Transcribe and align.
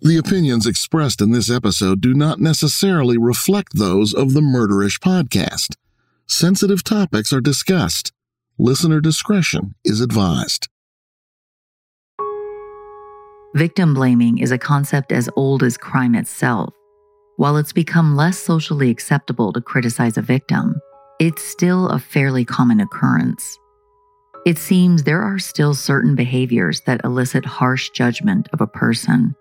The 0.00 0.18
opinions 0.18 0.66
expressed 0.66 1.22
in 1.22 1.30
this 1.30 1.50
episode 1.50 2.02
do 2.02 2.12
not 2.12 2.38
necessarily 2.38 3.16
reflect 3.16 3.78
those 3.78 4.12
of 4.12 4.34
the 4.34 4.42
Murderish 4.42 5.00
podcast. 5.00 5.76
Sensitive 6.26 6.84
topics 6.84 7.32
are 7.32 7.40
discussed. 7.40 8.12
Listener 8.58 9.00
discretion 9.00 9.74
is 9.86 10.02
advised. 10.02 10.68
Victim 13.54 13.94
blaming 13.94 14.36
is 14.36 14.50
a 14.50 14.58
concept 14.58 15.12
as 15.12 15.30
old 15.34 15.62
as 15.62 15.78
crime 15.78 16.14
itself. 16.14 16.74
While 17.38 17.56
it's 17.56 17.72
become 17.72 18.16
less 18.16 18.36
socially 18.36 18.90
acceptable 18.90 19.50
to 19.54 19.62
criticize 19.62 20.18
a 20.18 20.22
victim, 20.22 20.78
it's 21.18 21.42
still 21.42 21.88
a 21.88 21.98
fairly 21.98 22.44
common 22.44 22.80
occurrence. 22.80 23.58
It 24.44 24.58
seems 24.58 25.02
there 25.04 25.22
are 25.22 25.38
still 25.38 25.72
certain 25.72 26.14
behaviors 26.14 26.82
that 26.82 27.02
elicit 27.02 27.46
harsh 27.46 27.88
judgment 27.90 28.46
of 28.52 28.60
a 28.60 28.66
person 28.66 29.34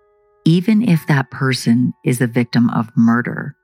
even 0.45 0.87
if 0.87 1.05
that 1.07 1.31
person 1.31 1.93
is 2.03 2.21
a 2.21 2.27
victim 2.27 2.69
of 2.69 2.89
murder. 2.95 3.55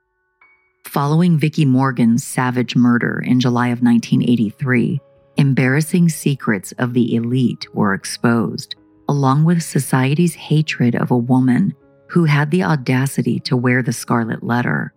Following 0.84 1.38
Vicki 1.38 1.64
Morgan's 1.64 2.24
savage 2.24 2.74
murder 2.74 3.22
in 3.24 3.38
July 3.38 3.68
of 3.68 3.82
1983, 3.82 5.00
embarrassing 5.36 6.08
secrets 6.08 6.72
of 6.72 6.92
the 6.92 7.14
elite 7.14 7.72
were 7.72 7.94
exposed, 7.94 8.74
along 9.08 9.44
with 9.44 9.62
society's 9.62 10.34
hatred 10.34 10.96
of 10.96 11.10
a 11.10 11.16
woman 11.16 11.72
who 12.08 12.24
had 12.24 12.50
the 12.50 12.64
audacity 12.64 13.38
to 13.40 13.56
wear 13.56 13.82
the 13.82 13.92
scarlet 13.92 14.42
letter. 14.42 14.92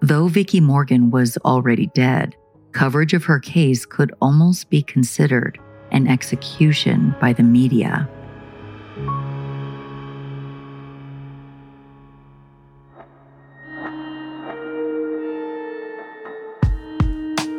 Though 0.00 0.26
Vicki 0.26 0.58
Morgan 0.58 1.10
was 1.10 1.36
already 1.44 1.88
dead, 1.94 2.34
coverage 2.72 3.12
of 3.12 3.24
her 3.24 3.38
case 3.38 3.84
could 3.84 4.12
almost 4.20 4.70
be 4.70 4.82
considered 4.82 5.60
an 5.92 6.08
execution 6.08 7.14
by 7.20 7.34
the 7.34 7.42
media. 7.42 8.08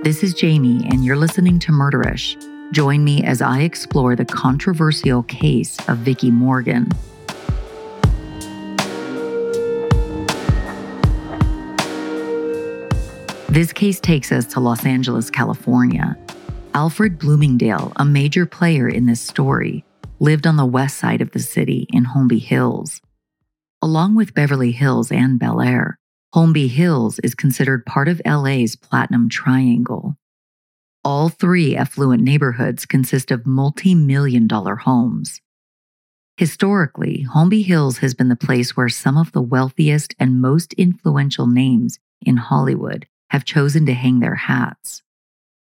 This 0.04 0.22
is 0.22 0.34
Jami, 0.34 0.86
and 0.92 1.06
you're 1.06 1.16
listening 1.16 1.60
to 1.60 1.72
Murderish. 1.72 2.36
Join 2.74 3.06
me 3.06 3.24
as 3.24 3.42
I 3.42 3.62
explore 3.62 4.18
the 4.18 4.26
controversial 4.26 5.24
case 5.24 5.78
of 5.88 6.00
Vicki 6.00 6.30
Morgan. 6.30 6.90
This 13.48 13.72
case 13.72 14.02
takes 14.02 14.34
us 14.34 14.46
to 14.48 14.60
Los 14.60 14.86
Angeles, 14.86 15.30
California. 15.30 16.18
Alfred 16.74 17.18
Bloomingdale, 17.18 17.94
a 17.96 18.04
major 18.04 18.46
player 18.46 18.90
in 18.90 19.06
this 19.06 19.22
story, 19.22 19.86
lived 20.20 20.46
on 20.46 20.58
the 20.58 20.66
west 20.66 20.98
side 20.98 21.22
of 21.22 21.32
the 21.32 21.40
city 21.40 21.88
in 21.94 22.04
Holmby 22.04 22.42
Hills. 22.42 23.00
Along 23.82 24.16
with 24.16 24.34
Beverly 24.34 24.74
Hills 24.74 25.14
and 25.14 25.40
Bel 25.40 25.62
Air, 25.62 25.98
Holmby 26.34 26.68
Hills 26.68 27.20
is 27.20 27.36
considered 27.36 27.86
part 27.86 28.08
of 28.08 28.20
LA's 28.26 28.76
Platinum 28.76 29.30
Triangle. 29.30 30.18
All 31.04 31.30
three 31.30 31.76
affluent 31.76 32.24
neighborhoods 32.24 32.88
consist 32.88 33.30
of 33.30 33.46
multi 33.46 33.94
million 33.94 34.48
dollar 34.48 34.76
homes. 34.76 35.42
Historically, 36.38 37.28
Holmby 37.32 37.64
Hills 37.64 38.00
has 38.00 38.16
been 38.16 38.30
the 38.30 38.36
place 38.36 38.76
where 38.76 38.90
some 38.90 39.16
of 39.16 39.32
the 39.32 39.44
wealthiest 39.44 40.16
and 40.20 40.42
most 40.42 40.74
influential 40.74 41.46
names 41.46 42.00
in 42.20 42.38
Hollywood 42.38 43.06
have 43.30 43.46
chosen 43.46 43.86
to 43.86 43.94
hang 43.94 44.20
their 44.20 44.34
hats. 44.34 45.04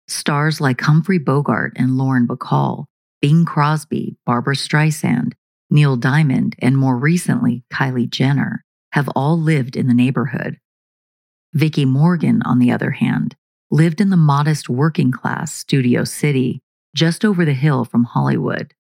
Stars 0.07 0.61
like 0.61 0.81
Humphrey 0.81 1.19
Bogart 1.19 1.73
and 1.75 1.99
Lauren 1.99 2.29
Bacall, 2.29 2.85
Bing 3.21 3.45
Crosby, 3.45 4.19
Barbra 4.25 4.55
Streisand, 4.55 5.33
Neil 5.69 5.97
Diamond, 5.97 6.55
and 6.61 6.79
more 6.79 6.97
recently, 6.97 7.65
Kylie 7.73 8.09
Jenner 8.09 8.65
have 8.95 9.09
all 9.17 9.37
lived 9.37 9.75
in 9.75 9.89
the 9.89 9.93
neighborhood. 9.93 10.57
Vicki 11.53 11.85
Morgan, 11.85 12.41
on 12.43 12.61
the 12.61 12.71
other 12.71 12.93
hand, 12.93 13.35
lived 13.69 14.01
in 14.01 14.11
the 14.11 14.17
modest 14.17 14.69
working 14.69 15.11
class 15.11 15.53
Studio 15.53 16.05
City, 16.05 16.63
just 16.95 17.25
over 17.25 17.45
the 17.45 17.55
hill 17.55 17.85
from 17.85 18.05
Hollywood. 18.05 18.73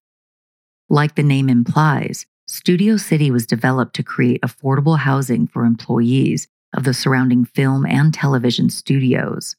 Like 0.89 1.17
the 1.17 1.25
name 1.25 1.49
implies, 1.49 2.27
Studio 2.47 2.97
City 2.97 3.33
was 3.33 3.45
developed 3.45 3.97
to 3.97 4.05
create 4.05 4.41
affordable 4.43 4.99
housing 4.99 5.49
for 5.49 5.65
employees 5.65 6.47
of 6.72 6.84
the 6.84 6.95
surrounding 6.95 7.45
film 7.45 7.84
and 7.84 8.15
television 8.15 8.71
studios. 8.71 9.57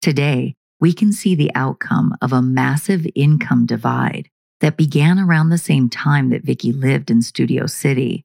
Today, 0.00 0.54
we 0.78 0.92
can 0.92 1.12
see 1.12 1.34
the 1.34 1.50
outcome 1.56 2.14
of 2.22 2.32
a 2.32 2.40
massive 2.40 3.04
income 3.16 3.66
divide 3.66 4.28
that 4.60 4.76
began 4.76 5.18
around 5.18 5.48
the 5.48 5.58
same 5.58 5.88
time 5.88 6.30
that 6.30 6.44
Vicki 6.44 6.70
lived 6.70 7.10
in 7.10 7.20
Studio 7.20 7.66
City 7.66 8.24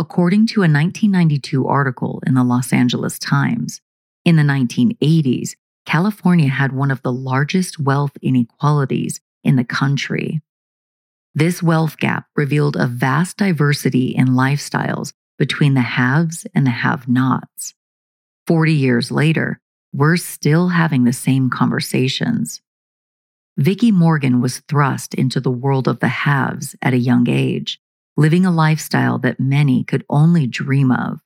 According 0.00 0.46
to 0.48 0.60
a 0.60 0.70
1992 0.70 1.66
article 1.66 2.22
in 2.24 2.34
the 2.34 2.44
Los 2.44 2.72
Angeles 2.72 3.18
Times, 3.18 3.80
in 4.24 4.36
the 4.36 4.44
1980s, 4.44 5.56
California 5.86 6.48
had 6.48 6.72
one 6.72 6.92
of 6.92 7.02
the 7.02 7.12
largest 7.12 7.80
wealth 7.80 8.12
inequalities 8.22 9.20
in 9.42 9.56
the 9.56 9.64
country. 9.64 10.40
This 11.34 11.64
wealth 11.64 11.98
gap 11.98 12.26
revealed 12.36 12.76
a 12.76 12.86
vast 12.86 13.38
diversity 13.38 14.14
in 14.14 14.28
lifestyles 14.28 15.12
between 15.36 15.74
the 15.74 15.80
haves 15.80 16.46
and 16.54 16.64
the 16.64 16.70
have 16.70 17.08
nots. 17.08 17.74
40 18.46 18.72
years 18.72 19.10
later, 19.10 19.60
we're 19.92 20.16
still 20.16 20.68
having 20.68 21.04
the 21.04 21.12
same 21.12 21.50
conversations. 21.50 22.60
Vicki 23.56 23.90
Morgan 23.90 24.40
was 24.40 24.60
thrust 24.68 25.12
into 25.14 25.40
the 25.40 25.50
world 25.50 25.88
of 25.88 25.98
the 25.98 26.08
haves 26.08 26.76
at 26.82 26.94
a 26.94 26.98
young 26.98 27.28
age, 27.28 27.80
living 28.18 28.44
a 28.44 28.50
lifestyle 28.50 29.16
that 29.20 29.38
many 29.38 29.84
could 29.84 30.04
only 30.10 30.44
dream 30.44 30.90
of. 30.90 31.20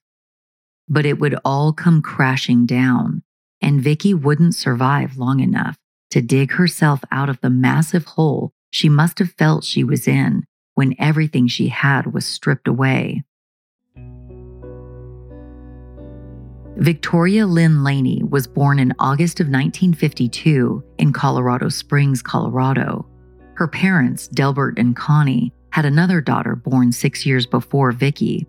But 0.91 1.07
it 1.07 1.19
would 1.19 1.35
all 1.43 1.73
come 1.73 2.03
crashing 2.03 2.67
down, 2.67 3.23
and 3.63 3.81
Vicki 3.81 4.13
wouldn't 4.13 4.55
survive 4.55 5.17
long 5.17 5.41
enough 5.41 5.79
to 6.11 6.21
dig 6.21 6.53
herself 6.53 7.03
out 7.11 7.31
of 7.31 7.41
the 7.41 7.49
massive 7.49 8.05
hole 8.05 8.53
she 8.71 8.91
must 8.91 9.19
have 9.21 9.33
felt 9.33 9.65
she 9.65 9.83
was 9.83 10.07
in 10.07 10.45
when 10.75 10.95
everything 10.99 11.49
she 11.49 11.69
had 11.69 12.13
was 12.13 12.27
stripped 12.27 12.69
away. 12.69 13.25
Victoria 16.77 17.47
Lynn 17.47 17.83
Laney 17.83 18.23
was 18.23 18.47
born 18.47 18.79
in 18.79 18.93
August 18.99 19.41
of 19.41 19.47
1952 19.47 20.85
in 20.99 21.13
Colorado 21.15 21.71
Springs, 21.71 22.21
Colorado. 22.21 23.07
Her 23.55 23.69
parents, 23.69 24.29
Delbert 24.29 24.79
and 24.79 24.95
Connie, 24.95 25.55
had 25.73 25.85
another 25.85 26.21
daughter 26.21 26.55
born 26.55 26.93
six 26.93 27.27
years 27.27 27.47
before 27.47 27.93
Vicki. 27.93 28.47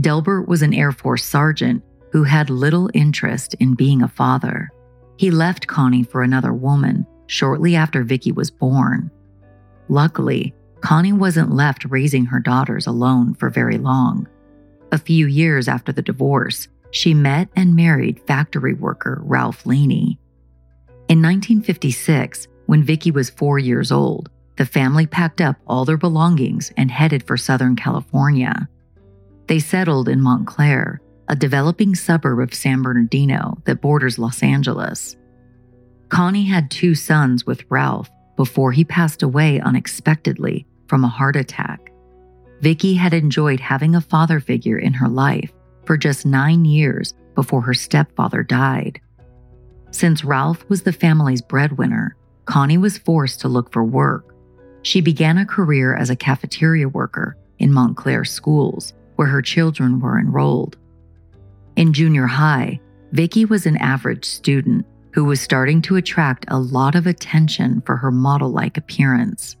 Delbert 0.00 0.48
was 0.48 0.62
an 0.62 0.74
Air 0.74 0.90
Force 0.90 1.24
sergeant 1.24 1.82
who 2.12 2.24
had 2.24 2.50
little 2.50 2.90
interest 2.94 3.54
in 3.60 3.74
being 3.74 4.02
a 4.02 4.08
father. 4.08 4.70
He 5.16 5.30
left 5.30 5.66
Connie 5.66 6.02
for 6.02 6.22
another 6.22 6.52
woman 6.52 7.06
shortly 7.26 7.76
after 7.76 8.02
Vicki 8.02 8.32
was 8.32 8.50
born. 8.50 9.10
Luckily, 9.88 10.54
Connie 10.80 11.12
wasn't 11.12 11.52
left 11.52 11.84
raising 11.84 12.26
her 12.26 12.40
daughters 12.40 12.86
alone 12.86 13.34
for 13.34 13.50
very 13.50 13.78
long. 13.78 14.26
A 14.92 14.98
few 14.98 15.26
years 15.26 15.68
after 15.68 15.92
the 15.92 16.02
divorce, 16.02 16.68
she 16.90 17.14
met 17.14 17.48
and 17.56 17.74
married 17.74 18.20
factory 18.26 18.74
worker 18.74 19.20
Ralph 19.24 19.66
Laney. 19.66 20.18
In 21.08 21.20
1956, 21.20 22.48
when 22.66 22.82
Vicki 22.82 23.10
was 23.10 23.30
four 23.30 23.58
years 23.58 23.92
old, 23.92 24.30
the 24.56 24.66
family 24.66 25.06
packed 25.06 25.40
up 25.40 25.56
all 25.66 25.84
their 25.84 25.96
belongings 25.96 26.72
and 26.76 26.90
headed 26.90 27.26
for 27.26 27.36
Southern 27.36 27.76
California. 27.76 28.68
They 29.46 29.58
settled 29.58 30.08
in 30.08 30.20
Montclair, 30.20 31.00
a 31.28 31.36
developing 31.36 31.94
suburb 31.94 32.40
of 32.40 32.54
San 32.54 32.82
Bernardino 32.82 33.60
that 33.64 33.80
borders 33.80 34.18
Los 34.18 34.42
Angeles. 34.42 35.16
Connie 36.08 36.44
had 36.44 36.70
two 36.70 36.94
sons 36.94 37.46
with 37.46 37.64
Ralph 37.68 38.10
before 38.36 38.72
he 38.72 38.84
passed 38.84 39.22
away 39.22 39.60
unexpectedly 39.60 40.66
from 40.86 41.04
a 41.04 41.08
heart 41.08 41.36
attack. 41.36 41.90
Vicki 42.60 42.94
had 42.94 43.12
enjoyed 43.12 43.60
having 43.60 43.94
a 43.94 44.00
father 44.00 44.40
figure 44.40 44.78
in 44.78 44.92
her 44.94 45.08
life 45.08 45.52
for 45.84 45.96
just 45.96 46.24
nine 46.24 46.64
years 46.64 47.14
before 47.34 47.62
her 47.62 47.74
stepfather 47.74 48.42
died. 48.42 49.00
Since 49.90 50.24
Ralph 50.24 50.64
was 50.68 50.82
the 50.82 50.92
family's 50.92 51.42
breadwinner, 51.42 52.16
Connie 52.46 52.78
was 52.78 52.98
forced 52.98 53.40
to 53.40 53.48
look 53.48 53.72
for 53.72 53.84
work. 53.84 54.33
She 54.84 55.00
began 55.00 55.38
a 55.38 55.46
career 55.46 55.96
as 55.96 56.10
a 56.10 56.16
cafeteria 56.16 56.88
worker 56.88 57.38
in 57.58 57.72
Montclair 57.72 58.24
schools, 58.24 58.92
where 59.16 59.28
her 59.28 59.40
children 59.40 59.98
were 59.98 60.18
enrolled. 60.18 60.76
In 61.74 61.94
junior 61.94 62.26
high, 62.26 62.80
Vicki 63.12 63.46
was 63.46 63.64
an 63.64 63.78
average 63.78 64.26
student 64.26 64.84
who 65.14 65.24
was 65.24 65.40
starting 65.40 65.80
to 65.82 65.96
attract 65.96 66.44
a 66.48 66.58
lot 66.58 66.94
of 66.94 67.06
attention 67.06 67.80
for 67.86 67.96
her 67.96 68.10
model 68.10 68.50
like 68.50 68.76
appearance. 68.76 69.56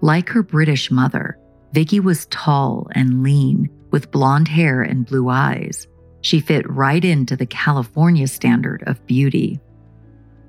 Like 0.00 0.28
her 0.30 0.42
British 0.42 0.90
mother, 0.90 1.38
Vicki 1.72 2.00
was 2.00 2.26
tall 2.26 2.88
and 2.92 3.22
lean 3.22 3.70
with 3.92 4.10
blonde 4.10 4.48
hair 4.48 4.82
and 4.82 5.06
blue 5.06 5.28
eyes. 5.28 5.86
She 6.22 6.40
fit 6.40 6.68
right 6.68 7.04
into 7.04 7.36
the 7.36 7.46
California 7.46 8.26
standard 8.26 8.82
of 8.88 9.06
beauty. 9.06 9.60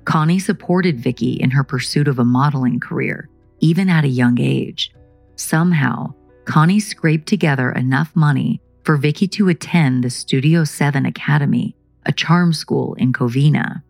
Connie 0.06 0.40
supported 0.40 0.98
Vicki 0.98 1.34
in 1.34 1.50
her 1.50 1.62
pursuit 1.62 2.08
of 2.08 2.18
a 2.18 2.24
modeling 2.24 2.80
career, 2.80 3.28
even 3.60 3.88
at 3.88 4.04
a 4.04 4.08
young 4.08 4.40
age. 4.40 4.92
Somehow, 5.36 6.14
Connie 6.44 6.80
scraped 6.80 7.26
together 7.26 7.70
enough 7.72 8.14
money 8.14 8.60
for 8.84 8.96
Vicki 8.96 9.28
to 9.28 9.48
attend 9.48 10.02
the 10.02 10.10
Studio 10.10 10.64
7 10.64 11.04
Academy, 11.04 11.76
a 12.06 12.12
charm 12.12 12.52
school 12.52 12.94
in 12.94 13.12
Covina. 13.12 13.82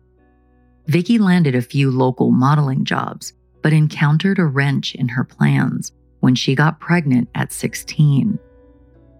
Vicki 0.87 1.17
landed 1.17 1.55
a 1.55 1.61
few 1.61 1.89
local 1.89 2.31
modeling 2.31 2.83
jobs, 2.83 3.33
but 3.61 3.73
encountered 3.73 4.39
a 4.39 4.45
wrench 4.45 4.95
in 4.95 5.07
her 5.07 5.23
plans 5.23 5.91
when 6.19 6.35
she 6.35 6.55
got 6.55 6.79
pregnant 6.79 7.29
at 7.35 7.53
16. 7.53 8.37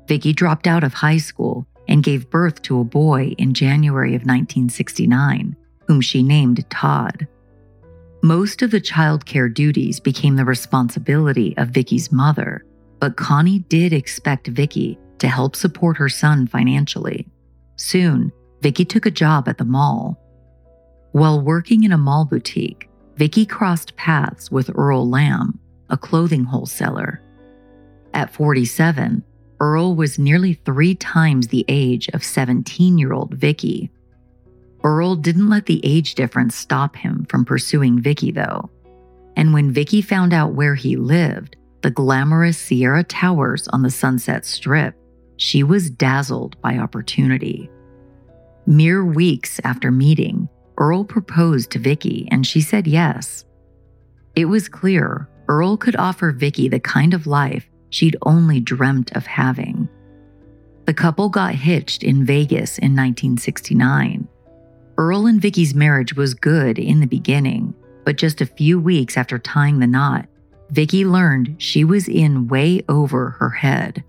Vicki 0.08 0.34
dropped 0.34 0.68
out 0.68 0.84
of 0.84 0.94
high 0.94 1.18
school 1.18 1.66
and 1.88 2.04
gave 2.04 2.30
birth 2.30 2.62
to 2.64 2.80
a 2.80 2.84
boy 2.84 3.36
in 3.38 3.54
January 3.54 4.16
of 4.16 4.22
1969, 4.22 5.56
whom 5.88 6.02
she 6.02 6.24
named 6.24 6.68
Todd. 6.70 7.28
Most 8.22 8.62
of 8.62 8.72
the 8.72 8.82
childcare 8.82 9.54
duties 9.54 10.00
became 10.00 10.36
the 10.36 10.44
responsibility 10.44 11.56
of 11.58 11.70
Vicki's 11.70 12.12
mother, 12.12 12.66
but 13.00 13.16
Connie 13.16 13.60
did 13.70 13.94
expect 13.94 14.48
Vicki 14.48 15.00
to 15.20 15.30
help 15.30 15.56
support 15.56 15.96
her 15.98 16.10
son 16.10 16.46
financially. 16.46 17.28
Soon, 17.78 18.32
Vicki 18.62 18.84
took 18.84 19.06
a 19.06 19.12
job 19.12 19.48
at 19.48 19.58
the 19.58 19.64
mall. 19.64 20.20
While 21.14 21.42
working 21.42 21.84
in 21.84 21.94
a 21.94 21.98
mall 21.98 22.26
boutique, 22.26 22.90
Vicki 23.16 23.46
crossed 23.46 23.96
paths 23.96 24.52
with 24.52 24.70
Earl 24.78 25.10
Lamb, 25.10 25.58
a 25.90 25.98
clothing 25.98 26.44
wholesaler. 26.44 27.22
At 28.14 28.34
47, 28.34 29.24
Earl 29.62 29.96
was 29.96 30.20
nearly 30.20 30.54
three 30.54 30.94
times 30.96 31.48
the 31.48 31.66
age 31.68 32.10
of 32.10 32.24
17 32.24 32.98
year 32.98 33.14
old 33.14 33.34
Vicki. 33.34 33.92
Earl 34.84 35.16
didn't 35.16 35.50
let 35.50 35.66
the 35.66 35.82
age 35.84 36.16
difference 36.16 36.56
stop 36.56 36.96
him 36.96 37.26
from 37.30 37.46
pursuing 37.46 38.00
Vicki, 38.00 38.32
though. 38.32 38.70
And 39.36 39.54
when 39.54 39.72
Vicki 39.72 40.02
found 40.02 40.34
out 40.34 40.54
where 40.54 40.76
he 40.76 40.96
lived, 40.96 41.56
the 41.82 41.92
glamorous 41.92 42.58
Sierra 42.58 43.04
Towers 43.04 43.68
on 43.70 43.82
the 43.82 43.90
Sunset 43.90 44.46
Strip, 44.46 44.96
she 45.38 45.64
was 45.64 45.90
dazzled 45.90 46.60
by 46.62 46.78
opportunity. 46.78 47.70
Mere 48.66 49.06
weeks 49.06 49.60
after 49.64 49.92
meeting, 49.92 50.50
Earl 50.78 51.04
proposed 51.04 51.72
to 51.72 51.80
Vicki 51.80 52.28
and 52.32 52.46
she 52.46 52.62
said 52.62 52.88
yes. 52.88 53.46
It 54.36 54.46
was 54.46 54.70
clear 54.70 55.30
Earl 55.48 55.78
could 55.78 55.96
offer 55.96 56.32
Vicki 56.32 56.70
the 56.70 56.80
kind 56.80 57.14
of 57.14 57.28
life 57.28 57.70
she'd 57.90 58.16
only 58.24 58.60
dreamt 58.60 59.12
of 59.16 59.26
having. 59.26 59.90
The 60.86 60.94
couple 60.94 61.30
got 61.30 61.56
hitched 61.56 62.04
in 62.04 62.26
Vegas 62.26 62.78
in 62.78 62.96
1969. 62.96 64.28
Earl 65.00 65.28
and 65.28 65.42
Vicki's 65.42 65.74
marriage 65.74 66.18
was 66.18 66.34
good 66.34 66.78
in 66.78 67.00
the 67.00 67.08
beginning, 67.08 67.74
but 68.04 68.18
just 68.18 68.42
a 68.42 68.46
few 68.46 68.78
weeks 68.78 69.16
after 69.16 69.40
tying 69.40 69.80
the 69.80 69.88
knot, 69.88 70.28
Vicki 70.72 71.06
learned 71.06 71.56
she 71.58 71.86
was 71.86 72.10
in 72.10 72.50
way 72.50 72.82
over 72.90 73.30
her 73.40 73.50
head. 73.50 74.04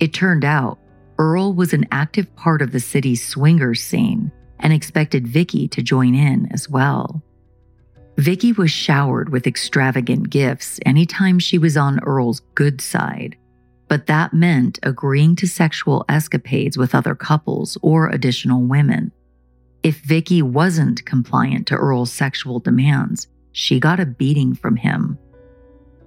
It 0.00 0.12
turned 0.12 0.44
out 0.44 0.78
Earl 1.16 1.54
was 1.54 1.72
an 1.72 1.86
active 1.90 2.36
part 2.36 2.60
of 2.60 2.72
the 2.72 2.78
city's 2.78 3.26
swingers 3.26 3.82
scene 3.82 4.30
and 4.60 4.70
expected 4.70 5.26
Vicki 5.26 5.66
to 5.68 5.80
join 5.80 6.14
in 6.14 6.46
as 6.52 6.68
well. 6.68 7.22
Vicki 8.18 8.52
was 8.52 8.70
showered 8.70 9.30
with 9.30 9.46
extravagant 9.46 10.28
gifts 10.28 10.78
anytime 10.84 11.38
she 11.38 11.56
was 11.56 11.74
on 11.74 12.00
Earl's 12.00 12.40
good 12.54 12.82
side, 12.82 13.34
but 13.88 14.08
that 14.08 14.34
meant 14.34 14.78
agreeing 14.82 15.36
to 15.36 15.48
sexual 15.48 16.04
escapades 16.06 16.76
with 16.76 16.94
other 16.94 17.14
couples 17.14 17.78
or 17.80 18.10
additional 18.10 18.60
women. 18.60 19.10
If 19.82 20.00
Vicki 20.00 20.42
wasn't 20.42 21.04
compliant 21.04 21.66
to 21.68 21.76
Earl's 21.76 22.12
sexual 22.12 22.58
demands, 22.58 23.28
she 23.52 23.78
got 23.78 24.00
a 24.00 24.06
beating 24.06 24.54
from 24.54 24.76
him. 24.76 25.18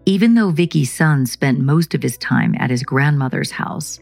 Even 0.06 0.34
though 0.34 0.52
Vicki's 0.52 0.92
son 0.92 1.26
spent 1.26 1.60
most 1.60 1.94
of 1.94 2.04
his 2.04 2.18
time 2.18 2.56
at 2.60 2.70
his 2.70 2.84
grandmother's 2.84 3.52
house, 3.52 4.00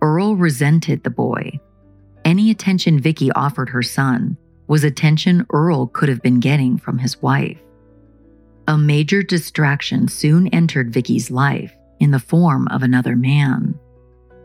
Earl 0.00 0.36
resented 0.36 1.02
the 1.02 1.10
boy. 1.10 1.58
Any 2.24 2.50
attention 2.50 3.00
Vicki 3.00 3.30
offered 3.32 3.68
her 3.68 3.82
son 3.82 4.36
was 4.68 4.84
attention 4.84 5.46
Earl 5.52 5.88
could 5.88 6.08
have 6.08 6.22
been 6.22 6.38
getting 6.38 6.78
from 6.78 6.98
his 6.98 7.20
wife. 7.20 7.58
A 8.68 8.78
major 8.78 9.22
distraction 9.22 10.06
soon 10.06 10.46
entered 10.48 10.92
Vicki's 10.92 11.30
life 11.30 11.74
in 11.98 12.12
the 12.12 12.20
form 12.20 12.68
of 12.68 12.82
another 12.82 13.16
man. 13.16 13.78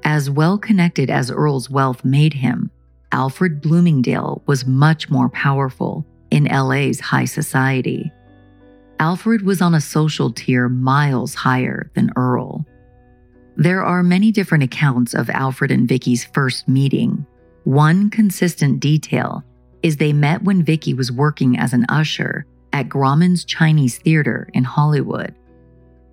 As 0.03 0.29
well 0.29 0.57
connected 0.57 1.09
as 1.09 1.29
Earl's 1.29 1.69
wealth 1.69 2.03
made 2.03 2.33
him, 2.33 2.71
Alfred 3.15 3.61
Bloomingdale 3.61 4.43
was 4.45 4.65
much 4.65 5.09
more 5.09 5.29
powerful 5.29 6.05
in 6.31 6.43
LA's 6.43 6.99
high 6.99 7.23
society. 7.23 8.11
Alfred 8.99 9.43
was 9.43 9.61
on 9.61 9.73
a 9.73 9.79
social 9.79 10.33
tier 10.33 10.67
miles 10.67 11.33
higher 11.33 11.89
than 11.95 12.11
Earl. 12.17 12.65
There 13.55 13.81
are 13.85 14.03
many 14.03 14.33
different 14.33 14.65
accounts 14.65 15.13
of 15.13 15.29
Alfred 15.29 15.71
and 15.71 15.87
Vicki's 15.87 16.25
first 16.25 16.67
meeting. 16.67 17.25
One 17.63 18.09
consistent 18.09 18.81
detail 18.81 19.45
is 19.81 19.95
they 19.95 20.11
met 20.11 20.43
when 20.43 20.61
Vicki 20.61 20.93
was 20.93 21.09
working 21.09 21.57
as 21.57 21.71
an 21.71 21.85
usher 21.87 22.45
at 22.73 22.89
Grauman's 22.89 23.45
Chinese 23.45 23.97
Theater 23.97 24.49
in 24.53 24.65
Hollywood. 24.65 25.33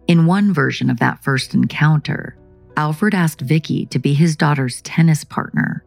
In 0.06 0.26
one 0.26 0.54
version 0.54 0.88
of 0.88 1.00
that 1.00 1.25
first 1.25 1.52
encounter, 1.52 2.37
Alfred 2.76 3.12
asked 3.12 3.40
Vicki 3.40 3.87
to 3.87 3.99
be 3.99 4.14
his 4.14 4.37
daughter's 4.37 4.80
tennis 4.82 5.25
partner. 5.25 5.85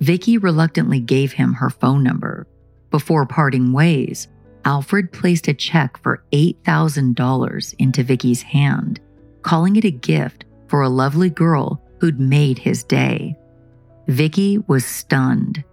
Vicki 0.00 0.38
reluctantly 0.38 1.00
gave 1.00 1.32
him 1.32 1.54
her 1.54 1.70
phone 1.70 2.02
number. 2.02 2.46
Before 2.90 3.26
parting 3.26 3.72
ways, 3.72 4.28
Alfred 4.64 5.12
placed 5.12 5.48
a 5.48 5.54
check 5.54 5.98
for 6.02 6.22
$8,000 6.32 7.74
into 7.78 8.02
Vicki's 8.02 8.42
hand, 8.42 9.00
calling 9.42 9.76
it 9.76 9.84
a 9.84 9.90
gift 9.90 10.44
for 10.68 10.82
a 10.82 10.88
lovely 10.88 11.30
girl 11.30 11.82
who'd 12.00 12.20
made 12.20 12.58
his 12.58 12.84
day. 12.84 13.36
Vicki 14.06 14.58
was 14.66 14.84
stunned. 14.84 15.64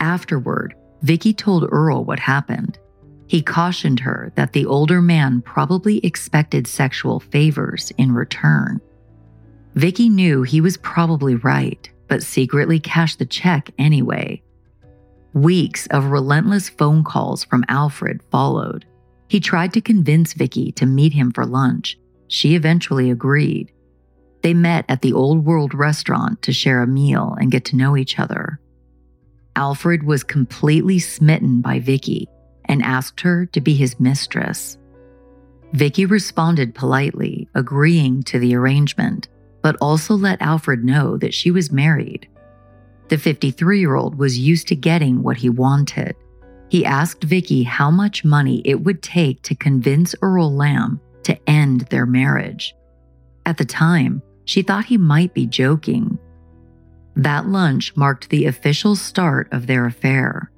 Afterward, 0.00 0.74
Vicki 1.02 1.32
told 1.32 1.68
Earl 1.70 2.04
what 2.04 2.18
happened. 2.18 2.78
He 3.26 3.42
cautioned 3.42 4.00
her 4.00 4.32
that 4.36 4.52
the 4.52 4.66
older 4.66 5.02
man 5.02 5.42
probably 5.42 5.98
expected 5.98 6.66
sexual 6.66 7.20
favors 7.20 7.92
in 7.98 8.12
return. 8.12 8.80
Vicki 9.74 10.08
knew 10.08 10.42
he 10.42 10.60
was 10.60 10.76
probably 10.78 11.34
right, 11.36 11.90
but 12.08 12.22
secretly 12.22 12.80
cashed 12.80 13.18
the 13.18 13.26
check 13.26 13.70
anyway. 13.78 14.42
Weeks 15.34 15.86
of 15.88 16.06
relentless 16.06 16.68
phone 16.68 17.04
calls 17.04 17.44
from 17.44 17.64
Alfred 17.68 18.22
followed. 18.30 18.86
He 19.28 19.40
tried 19.40 19.72
to 19.74 19.80
convince 19.80 20.32
Vicki 20.32 20.72
to 20.72 20.86
meet 20.86 21.12
him 21.12 21.30
for 21.30 21.44
lunch. 21.44 21.98
She 22.28 22.54
eventually 22.54 23.10
agreed. 23.10 23.70
They 24.42 24.54
met 24.54 24.84
at 24.88 25.02
the 25.02 25.12
Old 25.12 25.44
World 25.44 25.74
restaurant 25.74 26.42
to 26.42 26.52
share 26.52 26.82
a 26.82 26.86
meal 26.86 27.36
and 27.38 27.50
get 27.50 27.64
to 27.66 27.76
know 27.76 27.96
each 27.96 28.18
other. 28.18 28.60
Alfred 29.56 30.04
was 30.04 30.22
completely 30.22 30.98
smitten 30.98 31.60
by 31.60 31.80
Vicki 31.80 32.28
and 32.66 32.82
asked 32.82 33.20
her 33.20 33.46
to 33.46 33.60
be 33.60 33.74
his 33.74 33.98
mistress. 33.98 34.78
Vicki 35.72 36.06
responded 36.06 36.74
politely, 36.74 37.48
agreeing 37.54 38.22
to 38.22 38.38
the 38.38 38.54
arrangement, 38.54 39.28
but 39.68 39.76
also 39.82 40.14
let 40.14 40.40
Alfred 40.40 40.82
know 40.82 41.18
that 41.18 41.34
she 41.34 41.50
was 41.50 41.70
married. 41.70 42.26
The 43.08 43.18
53 43.18 43.80
year 43.80 43.96
old 43.96 44.14
was 44.14 44.38
used 44.38 44.66
to 44.68 44.74
getting 44.74 45.22
what 45.22 45.36
he 45.36 45.50
wanted. 45.50 46.16
He 46.70 46.86
asked 46.86 47.22
Vicki 47.22 47.64
how 47.64 47.90
much 47.90 48.24
money 48.24 48.62
it 48.64 48.82
would 48.82 49.02
take 49.02 49.42
to 49.42 49.54
convince 49.54 50.14
Earl 50.22 50.54
Lamb 50.54 51.02
to 51.24 51.38
end 51.46 51.82
their 51.82 52.06
marriage. 52.06 52.74
At 53.44 53.58
the 53.58 53.66
time, 53.66 54.22
she 54.46 54.62
thought 54.62 54.86
he 54.86 54.96
might 54.96 55.34
be 55.34 55.46
joking. 55.46 56.18
That 57.14 57.46
lunch 57.46 57.94
marked 57.94 58.30
the 58.30 58.46
official 58.46 58.96
start 58.96 59.52
of 59.52 59.66
their 59.66 59.84
affair. 59.84 60.50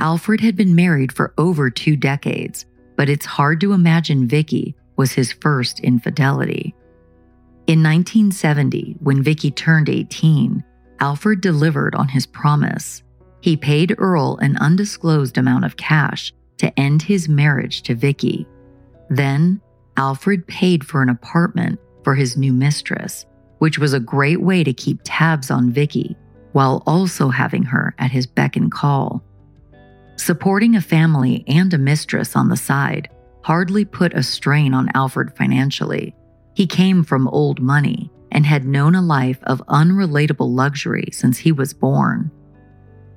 Alfred 0.00 0.40
had 0.40 0.56
been 0.56 0.74
married 0.74 1.12
for 1.12 1.34
over 1.38 1.70
two 1.70 1.94
decades, 1.94 2.66
but 2.96 3.08
it's 3.08 3.26
hard 3.26 3.60
to 3.60 3.74
imagine 3.74 4.26
Vicki 4.26 4.74
was 4.96 5.12
his 5.12 5.30
first 5.34 5.78
infidelity. 5.78 6.74
In 7.70 7.84
1970, 7.84 8.96
when 8.98 9.22
Vicki 9.22 9.52
turned 9.52 9.88
18, 9.88 10.64
Alfred 10.98 11.40
delivered 11.40 11.94
on 11.94 12.08
his 12.08 12.26
promise. 12.26 13.04
He 13.42 13.56
paid 13.56 13.94
Earl 13.96 14.38
an 14.38 14.56
undisclosed 14.56 15.38
amount 15.38 15.64
of 15.64 15.76
cash 15.76 16.32
to 16.56 16.76
end 16.76 17.00
his 17.00 17.28
marriage 17.28 17.82
to 17.82 17.94
Vicki. 17.94 18.44
Then, 19.08 19.60
Alfred 19.96 20.48
paid 20.48 20.84
for 20.84 21.00
an 21.00 21.10
apartment 21.10 21.78
for 22.02 22.16
his 22.16 22.36
new 22.36 22.52
mistress, 22.52 23.24
which 23.58 23.78
was 23.78 23.92
a 23.92 24.00
great 24.00 24.40
way 24.40 24.64
to 24.64 24.72
keep 24.72 24.98
tabs 25.04 25.48
on 25.48 25.70
Vicki 25.70 26.16
while 26.50 26.82
also 26.88 27.28
having 27.28 27.62
her 27.62 27.94
at 28.00 28.10
his 28.10 28.26
beck 28.26 28.56
and 28.56 28.72
call. 28.72 29.22
Supporting 30.16 30.74
a 30.74 30.80
family 30.80 31.44
and 31.46 31.72
a 31.72 31.78
mistress 31.78 32.34
on 32.34 32.48
the 32.48 32.56
side 32.56 33.08
hardly 33.44 33.84
put 33.84 34.12
a 34.12 34.24
strain 34.24 34.74
on 34.74 34.90
Alfred 34.92 35.36
financially. 35.36 36.16
He 36.54 36.66
came 36.66 37.04
from 37.04 37.28
old 37.28 37.60
money 37.60 38.10
and 38.32 38.46
had 38.46 38.64
known 38.64 38.94
a 38.94 39.02
life 39.02 39.38
of 39.44 39.62
unrelatable 39.68 40.54
luxury 40.54 41.08
since 41.12 41.38
he 41.38 41.52
was 41.52 41.72
born. 41.72 42.30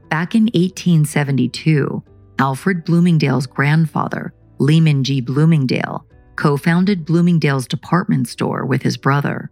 Back 0.10 0.36
in 0.36 0.44
1872, 0.44 2.04
Alfred 2.40 2.84
Bloomingdale's 2.86 3.48
grandfather, 3.48 4.34
Lyman 4.60 5.04
G. 5.04 5.22
Bloomingdale, 5.22 6.06
co 6.36 6.58
founded 6.58 7.06
Bloomingdale's 7.06 7.68
department 7.68 8.28
store 8.28 8.66
with 8.66 8.82
his 8.82 8.98
brother. 8.98 9.52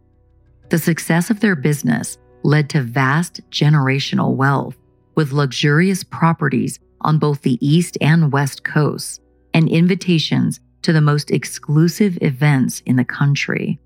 The 0.70 0.78
success 0.78 1.30
of 1.30 1.40
their 1.40 1.56
business 1.56 2.18
led 2.44 2.70
to 2.72 2.82
vast 2.82 3.42
generational 3.52 4.36
wealth, 4.36 4.78
with 5.16 5.32
luxurious 5.32 6.04
properties 6.04 6.80
on 7.02 7.20
both 7.20 7.42
the 7.42 7.58
East 7.66 7.98
and 8.02 8.32
West 8.32 8.64
coasts, 8.64 9.20
and 9.54 9.68
invitations 9.68 10.60
to 10.84 10.94
the 10.94 11.02
most 11.02 11.32
exclusive 11.32 12.18
events 12.22 12.82
in 12.86 12.96
the 12.96 13.06
country. 13.06 13.80